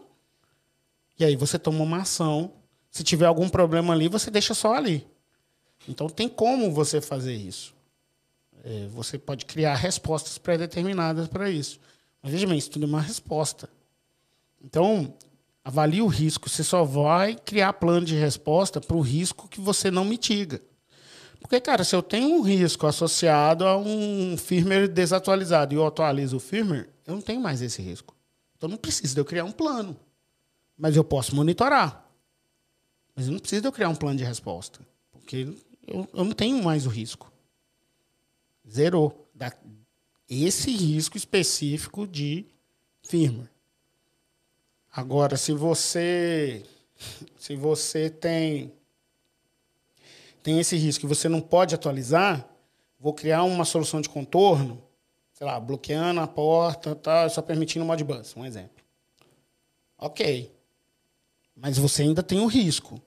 E 1.19 1.25
aí 1.25 1.35
você 1.35 1.57
toma 1.57 1.83
uma 1.83 2.01
ação. 2.01 2.53
Se 2.91 3.03
tiver 3.03 3.25
algum 3.25 3.49
problema 3.49 3.93
ali, 3.93 4.07
você 4.07 4.31
deixa 4.31 4.53
só 4.53 4.73
ali. 4.73 5.05
Então 5.87 6.07
tem 6.07 6.27
como 6.27 6.71
você 6.71 6.99
fazer 6.99 7.35
isso. 7.35 7.73
É, 8.63 8.87
você 8.87 9.17
pode 9.17 9.45
criar 9.45 9.75
respostas 9.75 10.37
pré-determinadas 10.37 11.27
para 11.27 11.49
isso. 11.49 11.79
Mas 12.21 12.33
veja 12.33 12.47
bem, 12.47 12.57
isso 12.57 12.69
tudo 12.69 12.85
é 12.85 12.89
uma 12.89 13.01
resposta. 13.01 13.69
Então, 14.61 15.13
avalie 15.63 16.01
o 16.01 16.07
risco. 16.07 16.49
Você 16.49 16.63
só 16.63 16.83
vai 16.83 17.35
criar 17.35 17.73
plano 17.73 18.05
de 18.05 18.15
resposta 18.15 18.81
para 18.81 18.97
o 18.97 19.01
risco 19.01 19.47
que 19.47 19.61
você 19.61 19.89
não 19.89 20.03
mitiga. 20.03 20.61
Porque, 21.39 21.61
cara, 21.61 21.83
se 21.83 21.95
eu 21.95 22.01
tenho 22.01 22.35
um 22.35 22.41
risco 22.41 22.87
associado 22.87 23.65
a 23.65 23.77
um 23.77 24.35
firmware 24.37 24.87
desatualizado 24.87 25.73
e 25.73 25.77
eu 25.77 25.85
atualizo 25.85 26.37
o 26.37 26.39
firmware, 26.39 26.89
eu 27.05 27.13
não 27.13 27.21
tenho 27.21 27.39
mais 27.39 27.61
esse 27.61 27.81
risco. 27.81 28.15
Então 28.57 28.67
não 28.67 28.77
precisa 28.77 29.13
de 29.13 29.21
eu 29.21 29.25
criar 29.25 29.45
um 29.45 29.51
plano. 29.51 29.95
Mas 30.77 30.95
eu 30.95 31.03
posso 31.03 31.35
monitorar. 31.35 32.05
Mas 33.15 33.29
não 33.29 33.39
precisa 33.39 33.61
de 33.61 33.67
eu 33.67 33.71
criar 33.71 33.89
um 33.89 33.95
plano 33.95 34.17
de 34.17 34.23
resposta. 34.23 34.79
Porque 35.11 35.47
eu, 35.87 36.07
eu 36.13 36.23
não 36.25 36.33
tenho 36.33 36.61
mais 36.61 36.85
o 36.85 36.89
risco. 36.89 37.31
Zerou. 38.69 39.25
Da, 39.33 39.51
esse 40.29 40.71
risco 40.71 41.15
específico 41.15 42.05
de 42.05 42.45
firmware. 43.01 43.49
Agora, 44.91 45.37
se 45.37 45.53
você 45.53 46.63
se 47.37 47.55
você 47.55 48.09
tem 48.09 48.73
tem 50.43 50.59
esse 50.59 50.75
risco 50.75 51.05
e 51.05 51.07
você 51.07 51.29
não 51.29 51.41
pode 51.41 51.75
atualizar, 51.75 52.47
vou 52.99 53.13
criar 53.13 53.43
uma 53.43 53.65
solução 53.65 54.01
de 54.01 54.09
contorno, 54.09 54.81
sei 55.33 55.45
lá, 55.45 55.59
bloqueando 55.59 56.21
a 56.21 56.27
porta, 56.27 56.95
tá, 56.95 57.27
só 57.29 57.41
permitindo 57.41 57.85
Modbus, 57.85 58.35
um 58.35 58.45
exemplo. 58.45 58.83
Ok. 59.97 60.51
Mas 61.55 61.77
você 61.77 62.03
ainda 62.03 62.23
tem 62.23 62.39
o 62.39 62.47
risco. 62.47 63.01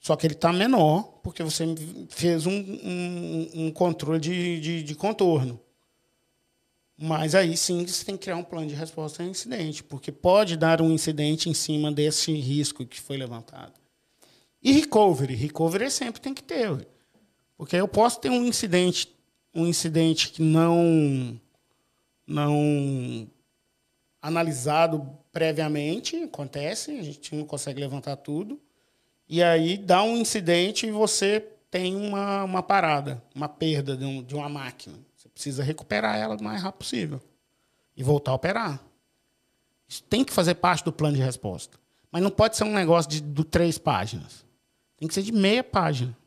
Só 0.00 0.16
que 0.16 0.26
ele 0.26 0.34
está 0.34 0.50
menor, 0.50 1.02
porque 1.22 1.42
você 1.42 1.66
fez 2.08 2.46
um, 2.46 2.52
um, 2.52 3.50
um 3.54 3.70
controle 3.70 4.18
de, 4.18 4.58
de, 4.58 4.82
de, 4.82 4.94
contorno. 4.94 5.60
Mas 6.96 7.34
aí 7.34 7.54
sim 7.54 7.84
você 7.86 8.02
tem 8.02 8.16
que 8.16 8.22
criar 8.22 8.36
um 8.36 8.42
plano 8.42 8.66
de 8.66 8.74
resposta 8.74 9.22
a 9.22 9.26
incidente, 9.26 9.84
porque 9.84 10.10
pode 10.10 10.56
dar 10.56 10.80
um 10.80 10.90
incidente 10.90 11.50
em 11.50 11.54
cima 11.54 11.92
desse 11.92 12.32
risco 12.32 12.86
que 12.86 12.98
foi 12.98 13.18
levantado. 13.18 13.74
E 14.62 14.72
recovery. 14.72 15.34
Recovery 15.34 15.90
sempre 15.90 16.20
tem 16.20 16.32
que 16.32 16.42
ter. 16.42 16.88
Porque 17.56 17.76
eu 17.76 17.86
posso 17.86 18.20
ter 18.20 18.30
um 18.30 18.46
incidente, 18.46 19.14
um 19.54 19.66
incidente 19.66 20.30
que 20.30 20.42
não, 20.42 21.38
não 22.26 23.30
analisado 24.20 25.06
previamente, 25.30 26.16
acontece, 26.22 26.90
a 26.92 27.02
gente 27.02 27.34
não 27.34 27.44
consegue 27.44 27.80
levantar 27.80 28.16
tudo. 28.16 28.58
E 29.32 29.44
aí 29.44 29.78
dá 29.78 30.02
um 30.02 30.16
incidente 30.16 30.88
e 30.88 30.90
você 30.90 31.38
tem 31.70 31.94
uma, 31.94 32.42
uma 32.42 32.64
parada, 32.64 33.22
uma 33.32 33.48
perda 33.48 33.96
de, 33.96 34.04
um, 34.04 34.24
de 34.24 34.34
uma 34.34 34.48
máquina. 34.48 34.98
Você 35.16 35.28
precisa 35.28 35.62
recuperar 35.62 36.16
ela 36.16 36.36
o 36.36 36.42
mais 36.42 36.60
rápido 36.60 36.78
possível 36.80 37.20
e 37.96 38.02
voltar 38.02 38.32
a 38.32 38.34
operar. 38.34 38.84
Isso 39.88 40.02
tem 40.02 40.24
que 40.24 40.32
fazer 40.32 40.56
parte 40.56 40.84
do 40.84 40.92
plano 40.92 41.16
de 41.16 41.22
resposta. 41.22 41.78
Mas 42.10 42.24
não 42.24 42.30
pode 42.32 42.56
ser 42.56 42.64
um 42.64 42.72
negócio 42.72 43.08
de, 43.08 43.20
de 43.20 43.44
três 43.44 43.78
páginas. 43.78 44.44
Tem 44.96 45.06
que 45.06 45.14
ser 45.14 45.22
de 45.22 45.30
meia 45.30 45.62
página. 45.62 46.18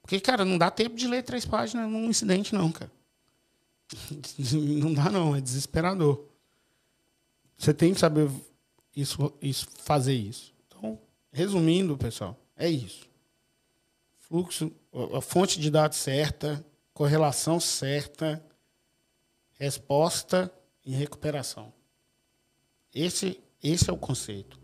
Porque, 0.00 0.18
cara, 0.20 0.42
não 0.42 0.56
dá 0.56 0.70
tempo 0.70 0.96
de 0.96 1.06
ler 1.06 1.22
três 1.22 1.44
páginas 1.44 1.86
num 1.86 2.08
incidente, 2.08 2.54
não, 2.54 2.72
cara. 2.72 2.90
Não 4.54 4.94
dá, 4.94 5.10
não. 5.10 5.36
É 5.36 5.40
desesperador. 5.40 6.24
Você 7.58 7.74
tem 7.74 7.92
que 7.92 8.00
saber 8.00 8.30
isso, 8.96 9.32
isso, 9.42 9.66
fazer 9.82 10.14
isso. 10.14 10.54
Resumindo, 11.32 11.96
pessoal, 11.96 12.36
é 12.56 12.68
isso. 12.68 13.08
Fluxo, 14.18 14.72
a 15.16 15.20
fonte 15.20 15.60
de 15.60 15.70
dados 15.70 15.98
certa, 15.98 16.64
correlação 16.92 17.58
certa, 17.60 18.44
resposta 19.54 20.52
e 20.84 20.92
recuperação. 20.92 21.72
Esse, 22.94 23.40
esse 23.62 23.88
é 23.88 23.92
o 23.92 23.98
conceito. 23.98 24.60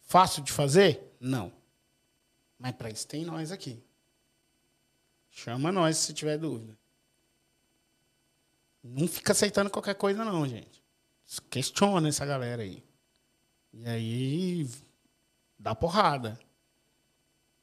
Fácil 0.00 0.42
de 0.42 0.52
fazer? 0.52 1.16
Não. 1.18 1.52
Mas 2.58 2.72
para 2.72 2.90
isso 2.90 3.06
tem 3.06 3.24
nós 3.24 3.50
aqui. 3.50 3.82
Chama 5.30 5.72
nós 5.72 5.96
se 5.96 6.12
tiver 6.12 6.36
dúvida. 6.36 6.78
Não 8.82 9.08
fica 9.08 9.32
aceitando 9.32 9.70
qualquer 9.70 9.94
coisa, 9.94 10.24
não, 10.24 10.46
gente. 10.46 10.82
Questiona 11.48 12.08
essa 12.08 12.26
galera 12.26 12.62
aí. 12.62 12.84
E 13.72 13.86
aí 13.86 14.68
dá 15.62 15.74
porrada. 15.74 16.38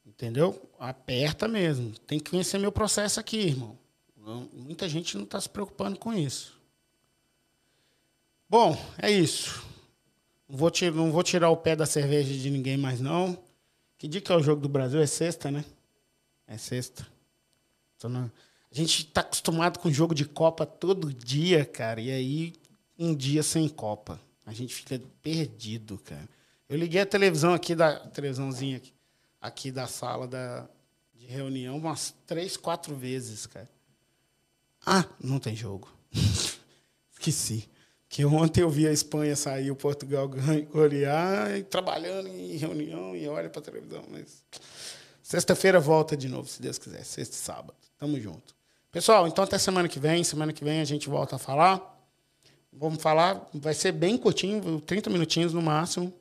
Entendeu? 0.04 0.70
Aperta 0.78 1.46
mesmo. 1.46 1.92
Tem 2.06 2.18
que 2.18 2.30
conhecer 2.30 2.58
meu 2.58 2.72
processo 2.72 3.20
aqui, 3.20 3.38
irmão. 3.38 3.78
Muita 4.52 4.88
gente 4.88 5.16
não 5.16 5.24
está 5.24 5.40
se 5.40 5.48
preocupando 5.48 5.98
com 5.98 6.12
isso. 6.12 6.58
Bom, 8.48 8.76
é 8.98 9.10
isso. 9.10 9.64
Não 10.48 10.56
vou, 10.56 10.70
tirar, 10.70 10.96
não 10.96 11.12
vou 11.12 11.22
tirar 11.22 11.50
o 11.50 11.56
pé 11.56 11.76
da 11.76 11.86
cerveja 11.86 12.34
de 12.34 12.50
ninguém 12.50 12.76
mais, 12.76 13.00
não. 13.00 13.38
Que 13.96 14.08
dia 14.08 14.20
que 14.20 14.32
é 14.32 14.36
o 14.36 14.42
jogo 14.42 14.60
do 14.60 14.68
Brasil? 14.68 15.00
É 15.00 15.06
sexta, 15.06 15.50
né? 15.50 15.64
É 16.46 16.56
sexta. 16.58 17.06
A 18.02 18.74
gente 18.74 19.04
está 19.04 19.20
acostumado 19.20 19.78
com 19.78 19.92
jogo 19.92 20.14
de 20.14 20.24
Copa 20.24 20.64
todo 20.64 21.12
dia, 21.12 21.64
cara. 21.64 22.00
E 22.00 22.10
aí, 22.10 22.52
um 22.98 23.14
dia 23.14 23.42
sem 23.42 23.68
Copa. 23.68 24.20
A 24.46 24.52
gente 24.52 24.74
fica 24.74 25.00
perdido, 25.22 25.98
cara. 25.98 26.28
Eu 26.70 26.76
liguei 26.76 27.00
a 27.00 27.06
televisão 27.06 27.52
aqui, 27.52 27.74
da 27.74 27.98
televisãozinha 27.98 28.76
aqui, 28.76 28.92
aqui 29.40 29.72
da 29.72 29.88
sala 29.88 30.28
da, 30.28 30.68
de 31.12 31.26
reunião 31.26 31.76
umas 31.76 32.14
três, 32.24 32.56
quatro 32.56 32.94
vezes, 32.94 33.44
cara. 33.44 33.68
Ah, 34.86 35.04
não 35.20 35.40
tem 35.40 35.56
jogo. 35.56 35.92
Esqueci. 37.12 37.68
Que 38.08 38.24
ontem 38.24 38.60
eu 38.60 38.70
vi 38.70 38.86
a 38.86 38.92
Espanha 38.92 39.34
sair, 39.34 39.72
o 39.72 39.74
Portugal 39.74 40.30
golear, 40.70 41.56
e 41.56 41.64
trabalhando 41.64 42.28
em 42.28 42.56
reunião 42.56 43.16
e 43.16 43.26
olha 43.26 43.50
para 43.50 43.60
a 43.60 43.64
televisão. 43.64 44.04
Mas 44.08 44.44
sexta-feira 45.20 45.80
volta 45.80 46.16
de 46.16 46.28
novo, 46.28 46.48
se 46.48 46.62
Deus 46.62 46.78
quiser. 46.78 47.04
Sexta 47.04 47.34
e 47.34 47.38
sábado. 47.38 47.74
Tamo 47.98 48.20
junto. 48.20 48.54
Pessoal, 48.92 49.26
então 49.26 49.42
até 49.42 49.58
semana 49.58 49.88
que 49.88 49.98
vem. 49.98 50.22
Semana 50.22 50.52
que 50.52 50.62
vem 50.62 50.80
a 50.80 50.84
gente 50.84 51.08
volta 51.08 51.34
a 51.34 51.38
falar. 51.38 51.98
Vamos 52.72 53.02
falar, 53.02 53.44
vai 53.52 53.74
ser 53.74 53.90
bem 53.90 54.16
curtinho, 54.16 54.80
30 54.82 55.10
minutinhos 55.10 55.52
no 55.52 55.60
máximo. 55.60 56.14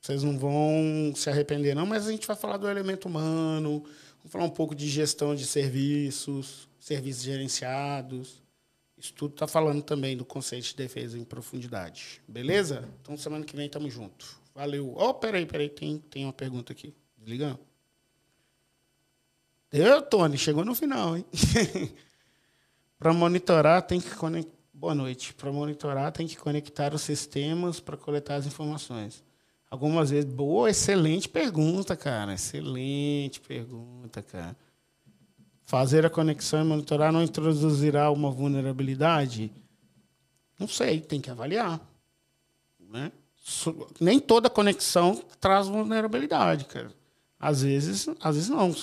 Vocês 0.00 0.22
não 0.22 0.38
vão 0.38 1.12
se 1.14 1.28
arrepender, 1.28 1.74
não, 1.74 1.84
mas 1.84 2.06
a 2.06 2.10
gente 2.10 2.26
vai 2.26 2.34
falar 2.34 2.56
do 2.56 2.68
elemento 2.68 3.06
humano, 3.06 3.82
vamos 4.18 4.32
falar 4.32 4.44
um 4.44 4.50
pouco 4.50 4.74
de 4.74 4.88
gestão 4.88 5.34
de 5.34 5.46
serviços, 5.46 6.68
serviços 6.78 7.22
gerenciados. 7.22 8.42
Isso 8.96 9.12
tudo 9.12 9.32
está 9.32 9.46
falando 9.46 9.82
também 9.82 10.16
do 10.16 10.24
conceito 10.24 10.64
de 10.64 10.76
defesa 10.76 11.18
em 11.18 11.24
profundidade. 11.24 12.20
Beleza? 12.26 12.88
Então, 13.00 13.16
semana 13.16 13.44
que 13.44 13.54
vem 13.54 13.66
estamos 13.66 13.92
juntos. 13.92 14.36
Valeu. 14.54 14.94
Oh, 14.96 15.14
peraí, 15.14 15.46
peraí, 15.46 15.68
tem, 15.68 15.98
tem 15.98 16.24
uma 16.24 16.32
pergunta 16.32 16.72
aqui. 16.72 16.94
Desligando. 17.16 17.58
Eu, 19.72 20.02
Tony, 20.02 20.36
chegou 20.36 20.64
no 20.64 20.74
final, 20.74 21.16
hein? 21.16 21.24
para 22.98 23.12
monitorar, 23.12 23.82
tem 23.82 24.00
que 24.00 24.10
conectar. 24.14 24.58
Boa 24.72 24.94
noite. 24.94 25.34
Para 25.34 25.52
monitorar, 25.52 26.10
tem 26.10 26.26
que 26.26 26.36
conectar 26.36 26.94
os 26.94 27.02
sistemas 27.02 27.80
para 27.80 27.96
coletar 27.96 28.36
as 28.36 28.46
informações. 28.46 29.22
Algumas 29.70 30.10
vezes. 30.10 30.30
Boa, 30.30 30.68
excelente 30.68 31.28
pergunta, 31.28 31.96
cara. 31.96 32.34
Excelente 32.34 33.40
pergunta, 33.40 34.20
cara. 34.20 34.56
Fazer 35.62 36.04
a 36.04 36.10
conexão 36.10 36.62
e 36.62 36.64
monitorar 36.64 37.12
não 37.12 37.22
introduzirá 37.22 38.10
uma 38.10 38.30
vulnerabilidade? 38.30 39.52
Não 40.58 40.66
sei, 40.66 41.00
tem 41.00 41.20
que 41.20 41.30
avaliar. 41.30 41.80
Né? 42.90 43.12
Nem 44.00 44.18
toda 44.18 44.50
conexão 44.50 45.22
traz 45.40 45.68
vulnerabilidade, 45.68 46.64
cara. 46.64 46.92
Às 47.38 47.62
vezes, 47.62 48.08
às 48.20 48.34
vezes 48.34 48.50
não. 48.50 48.74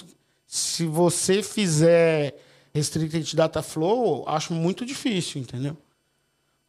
Se 0.48 0.86
você 0.86 1.44
fizer 1.44 2.42
restricted 2.74 3.36
data 3.36 3.62
flow, 3.62 4.24
acho 4.28 4.54
muito 4.54 4.86
difícil, 4.86 5.42
entendeu? 5.42 5.76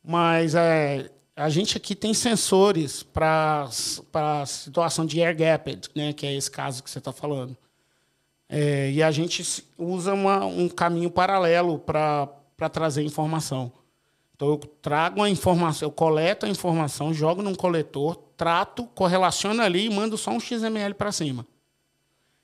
Mas 0.03 0.55
é, 0.57 1.11
a 1.39 1.49
gente 1.49 1.77
aqui 1.77 1.95
tem 1.95 2.13
sensores 2.13 3.05
para 3.05 3.69
a 4.13 4.47
situação 4.47 5.07
de 5.07 5.23
air 5.23 5.37
gapped, 5.37 5.89
né, 5.95 6.13
que 6.13 6.27
é 6.27 6.35
esse 6.35 6.51
caso 6.51 6.83
que 6.83 6.91
você 6.91 6.99
está 6.99 7.13
falando. 7.13 7.57
É, 8.49 8.91
e 8.91 9.01
a 9.03 9.11
gente 9.13 9.65
usa 9.79 10.15
uma, 10.15 10.45
um 10.45 10.69
caminho 10.69 11.09
paralelo 11.11 11.79
para 11.79 12.29
trazer 12.73 13.03
informação. 13.05 13.71
Então, 14.35 14.49
eu 14.49 14.59
trago 14.59 15.23
a 15.23 15.31
informação, 15.31 15.87
eu 15.87 15.93
coleto 15.93 16.45
a 16.45 16.49
informação, 16.49 17.15
jogo 17.15 17.41
num 17.41 17.55
coletor, 17.55 18.17
trato, 18.37 18.85
correlaciono 18.87 19.63
ali 19.63 19.87
e 19.87 19.91
mando 19.91 20.19
só 20.19 20.33
um 20.33 20.41
XML 20.41 20.95
para 20.95 21.13
cima. 21.13 21.47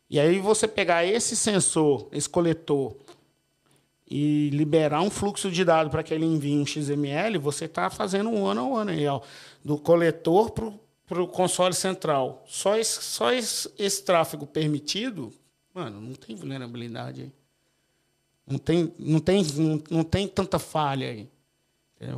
E 0.08 0.20
aí 0.20 0.38
você 0.38 0.68
pegar 0.68 1.04
esse 1.04 1.34
sensor, 1.34 2.06
esse 2.12 2.28
coletor, 2.28 2.94
e 4.06 4.50
liberar 4.50 5.00
um 5.00 5.10
fluxo 5.10 5.50
de 5.50 5.64
dados 5.64 5.90
para 5.90 6.02
que 6.02 6.12
ele 6.12 6.26
envie 6.26 6.56
um 6.56 6.66
XML, 6.66 7.38
você 7.38 7.64
está 7.64 7.88
fazendo 7.88 8.28
um 8.30 8.46
ano 8.46 8.60
a 8.60 8.80
one 8.80 8.92
aí, 8.92 9.06
ó, 9.06 9.20
do 9.64 9.78
coletor 9.78 10.50
para 10.50 11.22
o 11.22 11.28
console 11.28 11.74
central. 11.74 12.44
Só 12.46 12.76
esse, 12.76 13.02
só 13.02 13.32
esse, 13.32 13.70
esse 13.78 14.02
tráfego 14.04 14.46
permitido, 14.46 15.32
mano, 15.72 16.00
não 16.00 16.14
tem 16.14 16.36
vulnerabilidade 16.36 17.22
aí. 17.22 17.32
Não 18.46 18.58
tem, 18.58 18.92
não 18.98 19.20
tem, 19.20 19.42
não, 19.56 19.82
não 19.90 20.04
tem 20.04 20.28
tanta 20.28 20.58
falha 20.58 21.08
aí. 21.08 21.28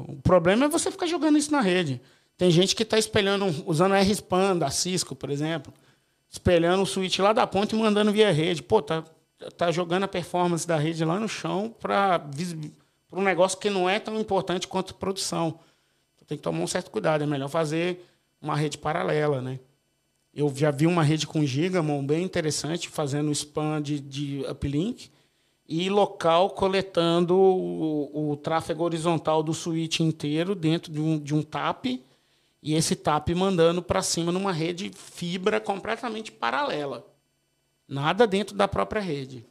O 0.08 0.16
problema 0.16 0.64
é 0.64 0.68
você 0.68 0.90
ficar 0.90 1.06
jogando 1.06 1.38
isso 1.38 1.52
na 1.52 1.60
rede. 1.60 2.00
Tem 2.36 2.50
gente 2.50 2.74
que 2.74 2.82
está 2.82 2.98
espelhando, 2.98 3.46
usando 3.64 3.94
RSPAN 3.94 4.58
da 4.58 4.70
Cisco, 4.70 5.14
por 5.14 5.30
exemplo, 5.30 5.72
espelhando 6.28 6.82
o 6.82 6.86
switch 6.86 7.18
lá 7.20 7.32
da 7.32 7.46
ponta 7.46 7.74
e 7.74 7.78
mandando 7.78 8.12
via 8.12 8.32
rede. 8.32 8.62
Pô, 8.62 8.82
tá, 8.82 9.04
tá 9.56 9.70
jogando 9.70 10.04
a 10.04 10.08
performance 10.08 10.66
da 10.66 10.76
rede 10.76 11.04
lá 11.04 11.18
no 11.18 11.28
chão 11.28 11.74
para 11.78 12.24
um 13.12 13.22
negócio 13.22 13.58
que 13.58 13.70
não 13.70 13.88
é 13.88 13.98
tão 13.98 14.18
importante 14.20 14.66
quanto 14.66 14.94
produção. 14.94 15.58
Então, 16.14 16.26
tem 16.26 16.38
que 16.38 16.42
tomar 16.42 16.60
um 16.60 16.66
certo 16.66 16.90
cuidado. 16.90 17.22
É 17.22 17.26
melhor 17.26 17.48
fazer 17.48 18.04
uma 18.40 18.56
rede 18.56 18.78
paralela, 18.78 19.40
né? 19.40 19.60
Eu 20.34 20.52
já 20.54 20.70
vi 20.70 20.86
uma 20.86 21.02
rede 21.02 21.26
com 21.26 21.46
Gigamon 21.46 22.04
bem 22.04 22.22
interessante, 22.22 22.88
fazendo 22.88 23.32
spam 23.32 23.80
de, 23.80 23.98
de 23.98 24.44
uplink 24.48 25.10
e 25.68 25.88
local 25.88 26.50
coletando 26.50 27.34
o, 27.34 28.32
o 28.32 28.36
tráfego 28.36 28.84
horizontal 28.84 29.42
do 29.42 29.54
switch 29.54 30.00
inteiro 30.00 30.54
dentro 30.54 30.92
de 30.92 31.00
um, 31.00 31.18
de 31.18 31.34
um 31.34 31.42
TAP 31.42 31.86
e 32.62 32.74
esse 32.74 32.94
TAP 32.94 33.30
mandando 33.30 33.82
para 33.82 34.02
cima 34.02 34.30
numa 34.30 34.52
rede 34.52 34.90
fibra 34.94 35.60
completamente 35.60 36.30
paralela. 36.30 37.06
Nada 37.88 38.26
dentro 38.26 38.56
da 38.56 38.66
própria 38.66 39.00
rede. 39.00 39.46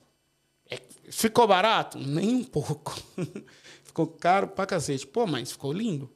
É, 0.70 0.80
ficou 1.10 1.48
barato? 1.48 1.98
Nem 1.98 2.36
um 2.36 2.44
pouco. 2.44 2.94
ficou 3.84 4.08
caro 4.08 4.48
pra 4.48 4.66
cacete. 4.66 5.08
Pô, 5.08 5.26
mas 5.26 5.52
ficou 5.52 5.72
lindo. 5.72 6.10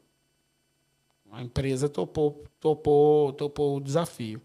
A 1.32 1.44
empresa 1.44 1.88
topou, 1.88 2.44
topou, 2.60 3.32
topou 3.34 3.78
o 3.78 3.82
desafio. 3.82 4.42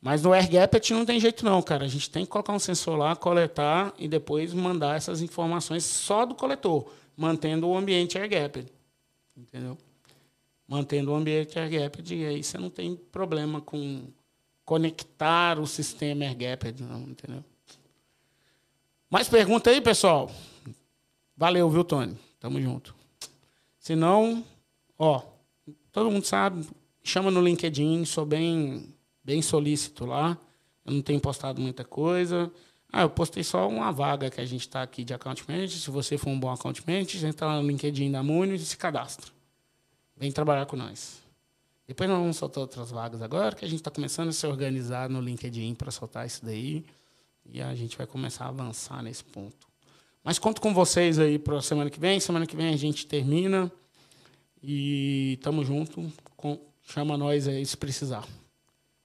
Mas 0.00 0.22
no 0.22 0.32
AirGap 0.32 0.92
não 0.92 1.04
tem 1.04 1.20
jeito 1.20 1.44
não, 1.44 1.60
cara. 1.60 1.84
A 1.84 1.88
gente 1.88 2.10
tem 2.10 2.24
que 2.24 2.30
colocar 2.30 2.52
um 2.52 2.58
sensor 2.58 2.96
lá, 2.96 3.14
coletar 3.16 3.92
e 3.98 4.08
depois 4.08 4.52
mandar 4.54 4.96
essas 4.96 5.20
informações 5.20 5.84
só 5.84 6.24
do 6.24 6.34
coletor, 6.34 6.90
mantendo 7.16 7.68
o 7.68 7.76
ambiente 7.76 8.16
AirGap. 8.16 8.64
Entendeu? 9.36 9.76
Mantendo 10.66 11.10
o 11.10 11.14
ambiente 11.14 11.58
AirGap 11.58 12.02
e 12.14 12.24
aí 12.24 12.42
você 12.42 12.56
não 12.56 12.70
tem 12.70 12.96
problema 12.96 13.60
com 13.60 14.04
conectar 14.70 15.58
o 15.58 15.66
sistema 15.66 16.22
AirGapped, 16.22 16.80
não, 16.84 17.00
entendeu? 17.00 17.42
Mais 19.10 19.28
pergunta 19.28 19.68
aí, 19.68 19.80
pessoal? 19.80 20.30
Valeu, 21.36 21.68
viu, 21.68 21.82
Tony? 21.82 22.16
Tamo 22.38 22.60
junto. 22.60 22.94
Se 23.80 23.96
não, 23.96 24.44
ó, 24.96 25.22
todo 25.90 26.08
mundo 26.08 26.24
sabe, 26.24 26.68
chama 27.02 27.32
no 27.32 27.42
LinkedIn, 27.42 28.04
sou 28.04 28.24
bem, 28.24 28.94
bem 29.24 29.42
solícito 29.42 30.06
lá. 30.06 30.38
Eu 30.86 30.92
não 30.92 31.02
tenho 31.02 31.18
postado 31.18 31.60
muita 31.60 31.84
coisa. 31.84 32.48
Ah, 32.92 33.02
eu 33.02 33.10
postei 33.10 33.42
só 33.42 33.68
uma 33.68 33.90
vaga 33.90 34.30
que 34.30 34.40
a 34.40 34.46
gente 34.46 34.60
está 34.60 34.82
aqui 34.82 35.02
de 35.02 35.12
account 35.12 35.44
manager. 35.48 35.80
Se 35.80 35.90
você 35.90 36.16
for 36.16 36.30
um 36.30 36.38
bom 36.38 36.48
account 36.48 36.80
manager, 36.86 37.24
entra 37.24 37.48
lá 37.48 37.60
no 37.60 37.66
LinkedIn 37.66 38.12
da 38.12 38.22
Muni 38.22 38.54
e 38.54 38.58
se 38.60 38.76
cadastra. 38.76 39.32
Vem 40.16 40.30
trabalhar 40.30 40.66
com 40.66 40.76
nós. 40.76 41.28
Depois 41.90 42.08
nós 42.08 42.20
vamos 42.20 42.36
soltar 42.36 42.60
outras 42.60 42.92
vagas 42.92 43.20
agora, 43.20 43.52
que 43.52 43.64
a 43.64 43.68
gente 43.68 43.80
está 43.80 43.90
começando 43.90 44.28
a 44.28 44.32
se 44.32 44.46
organizar 44.46 45.10
no 45.10 45.20
LinkedIn 45.20 45.74
para 45.74 45.90
soltar 45.90 46.24
isso 46.24 46.44
daí. 46.44 46.86
E 47.44 47.60
a 47.60 47.74
gente 47.74 47.98
vai 47.98 48.06
começar 48.06 48.44
a 48.44 48.48
avançar 48.48 49.02
nesse 49.02 49.24
ponto. 49.24 49.66
Mas 50.22 50.38
conto 50.38 50.60
com 50.60 50.72
vocês 50.72 51.18
aí 51.18 51.36
para 51.36 51.58
a 51.58 51.60
semana 51.60 51.90
que 51.90 51.98
vem. 51.98 52.20
Semana 52.20 52.46
que 52.46 52.54
vem 52.54 52.72
a 52.72 52.76
gente 52.76 53.08
termina. 53.08 53.72
E 54.62 55.36
tamo 55.42 55.64
junto. 55.64 56.06
Com, 56.36 56.60
chama 56.84 57.16
nós 57.16 57.48
aí 57.48 57.66
se 57.66 57.76
precisar. 57.76 58.24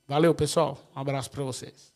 Valeu, 0.07 0.36
pessoal. 0.36 0.77
Um 0.95 0.99
abraço 0.99 1.31
para 1.31 1.43
vocês. 1.43 1.91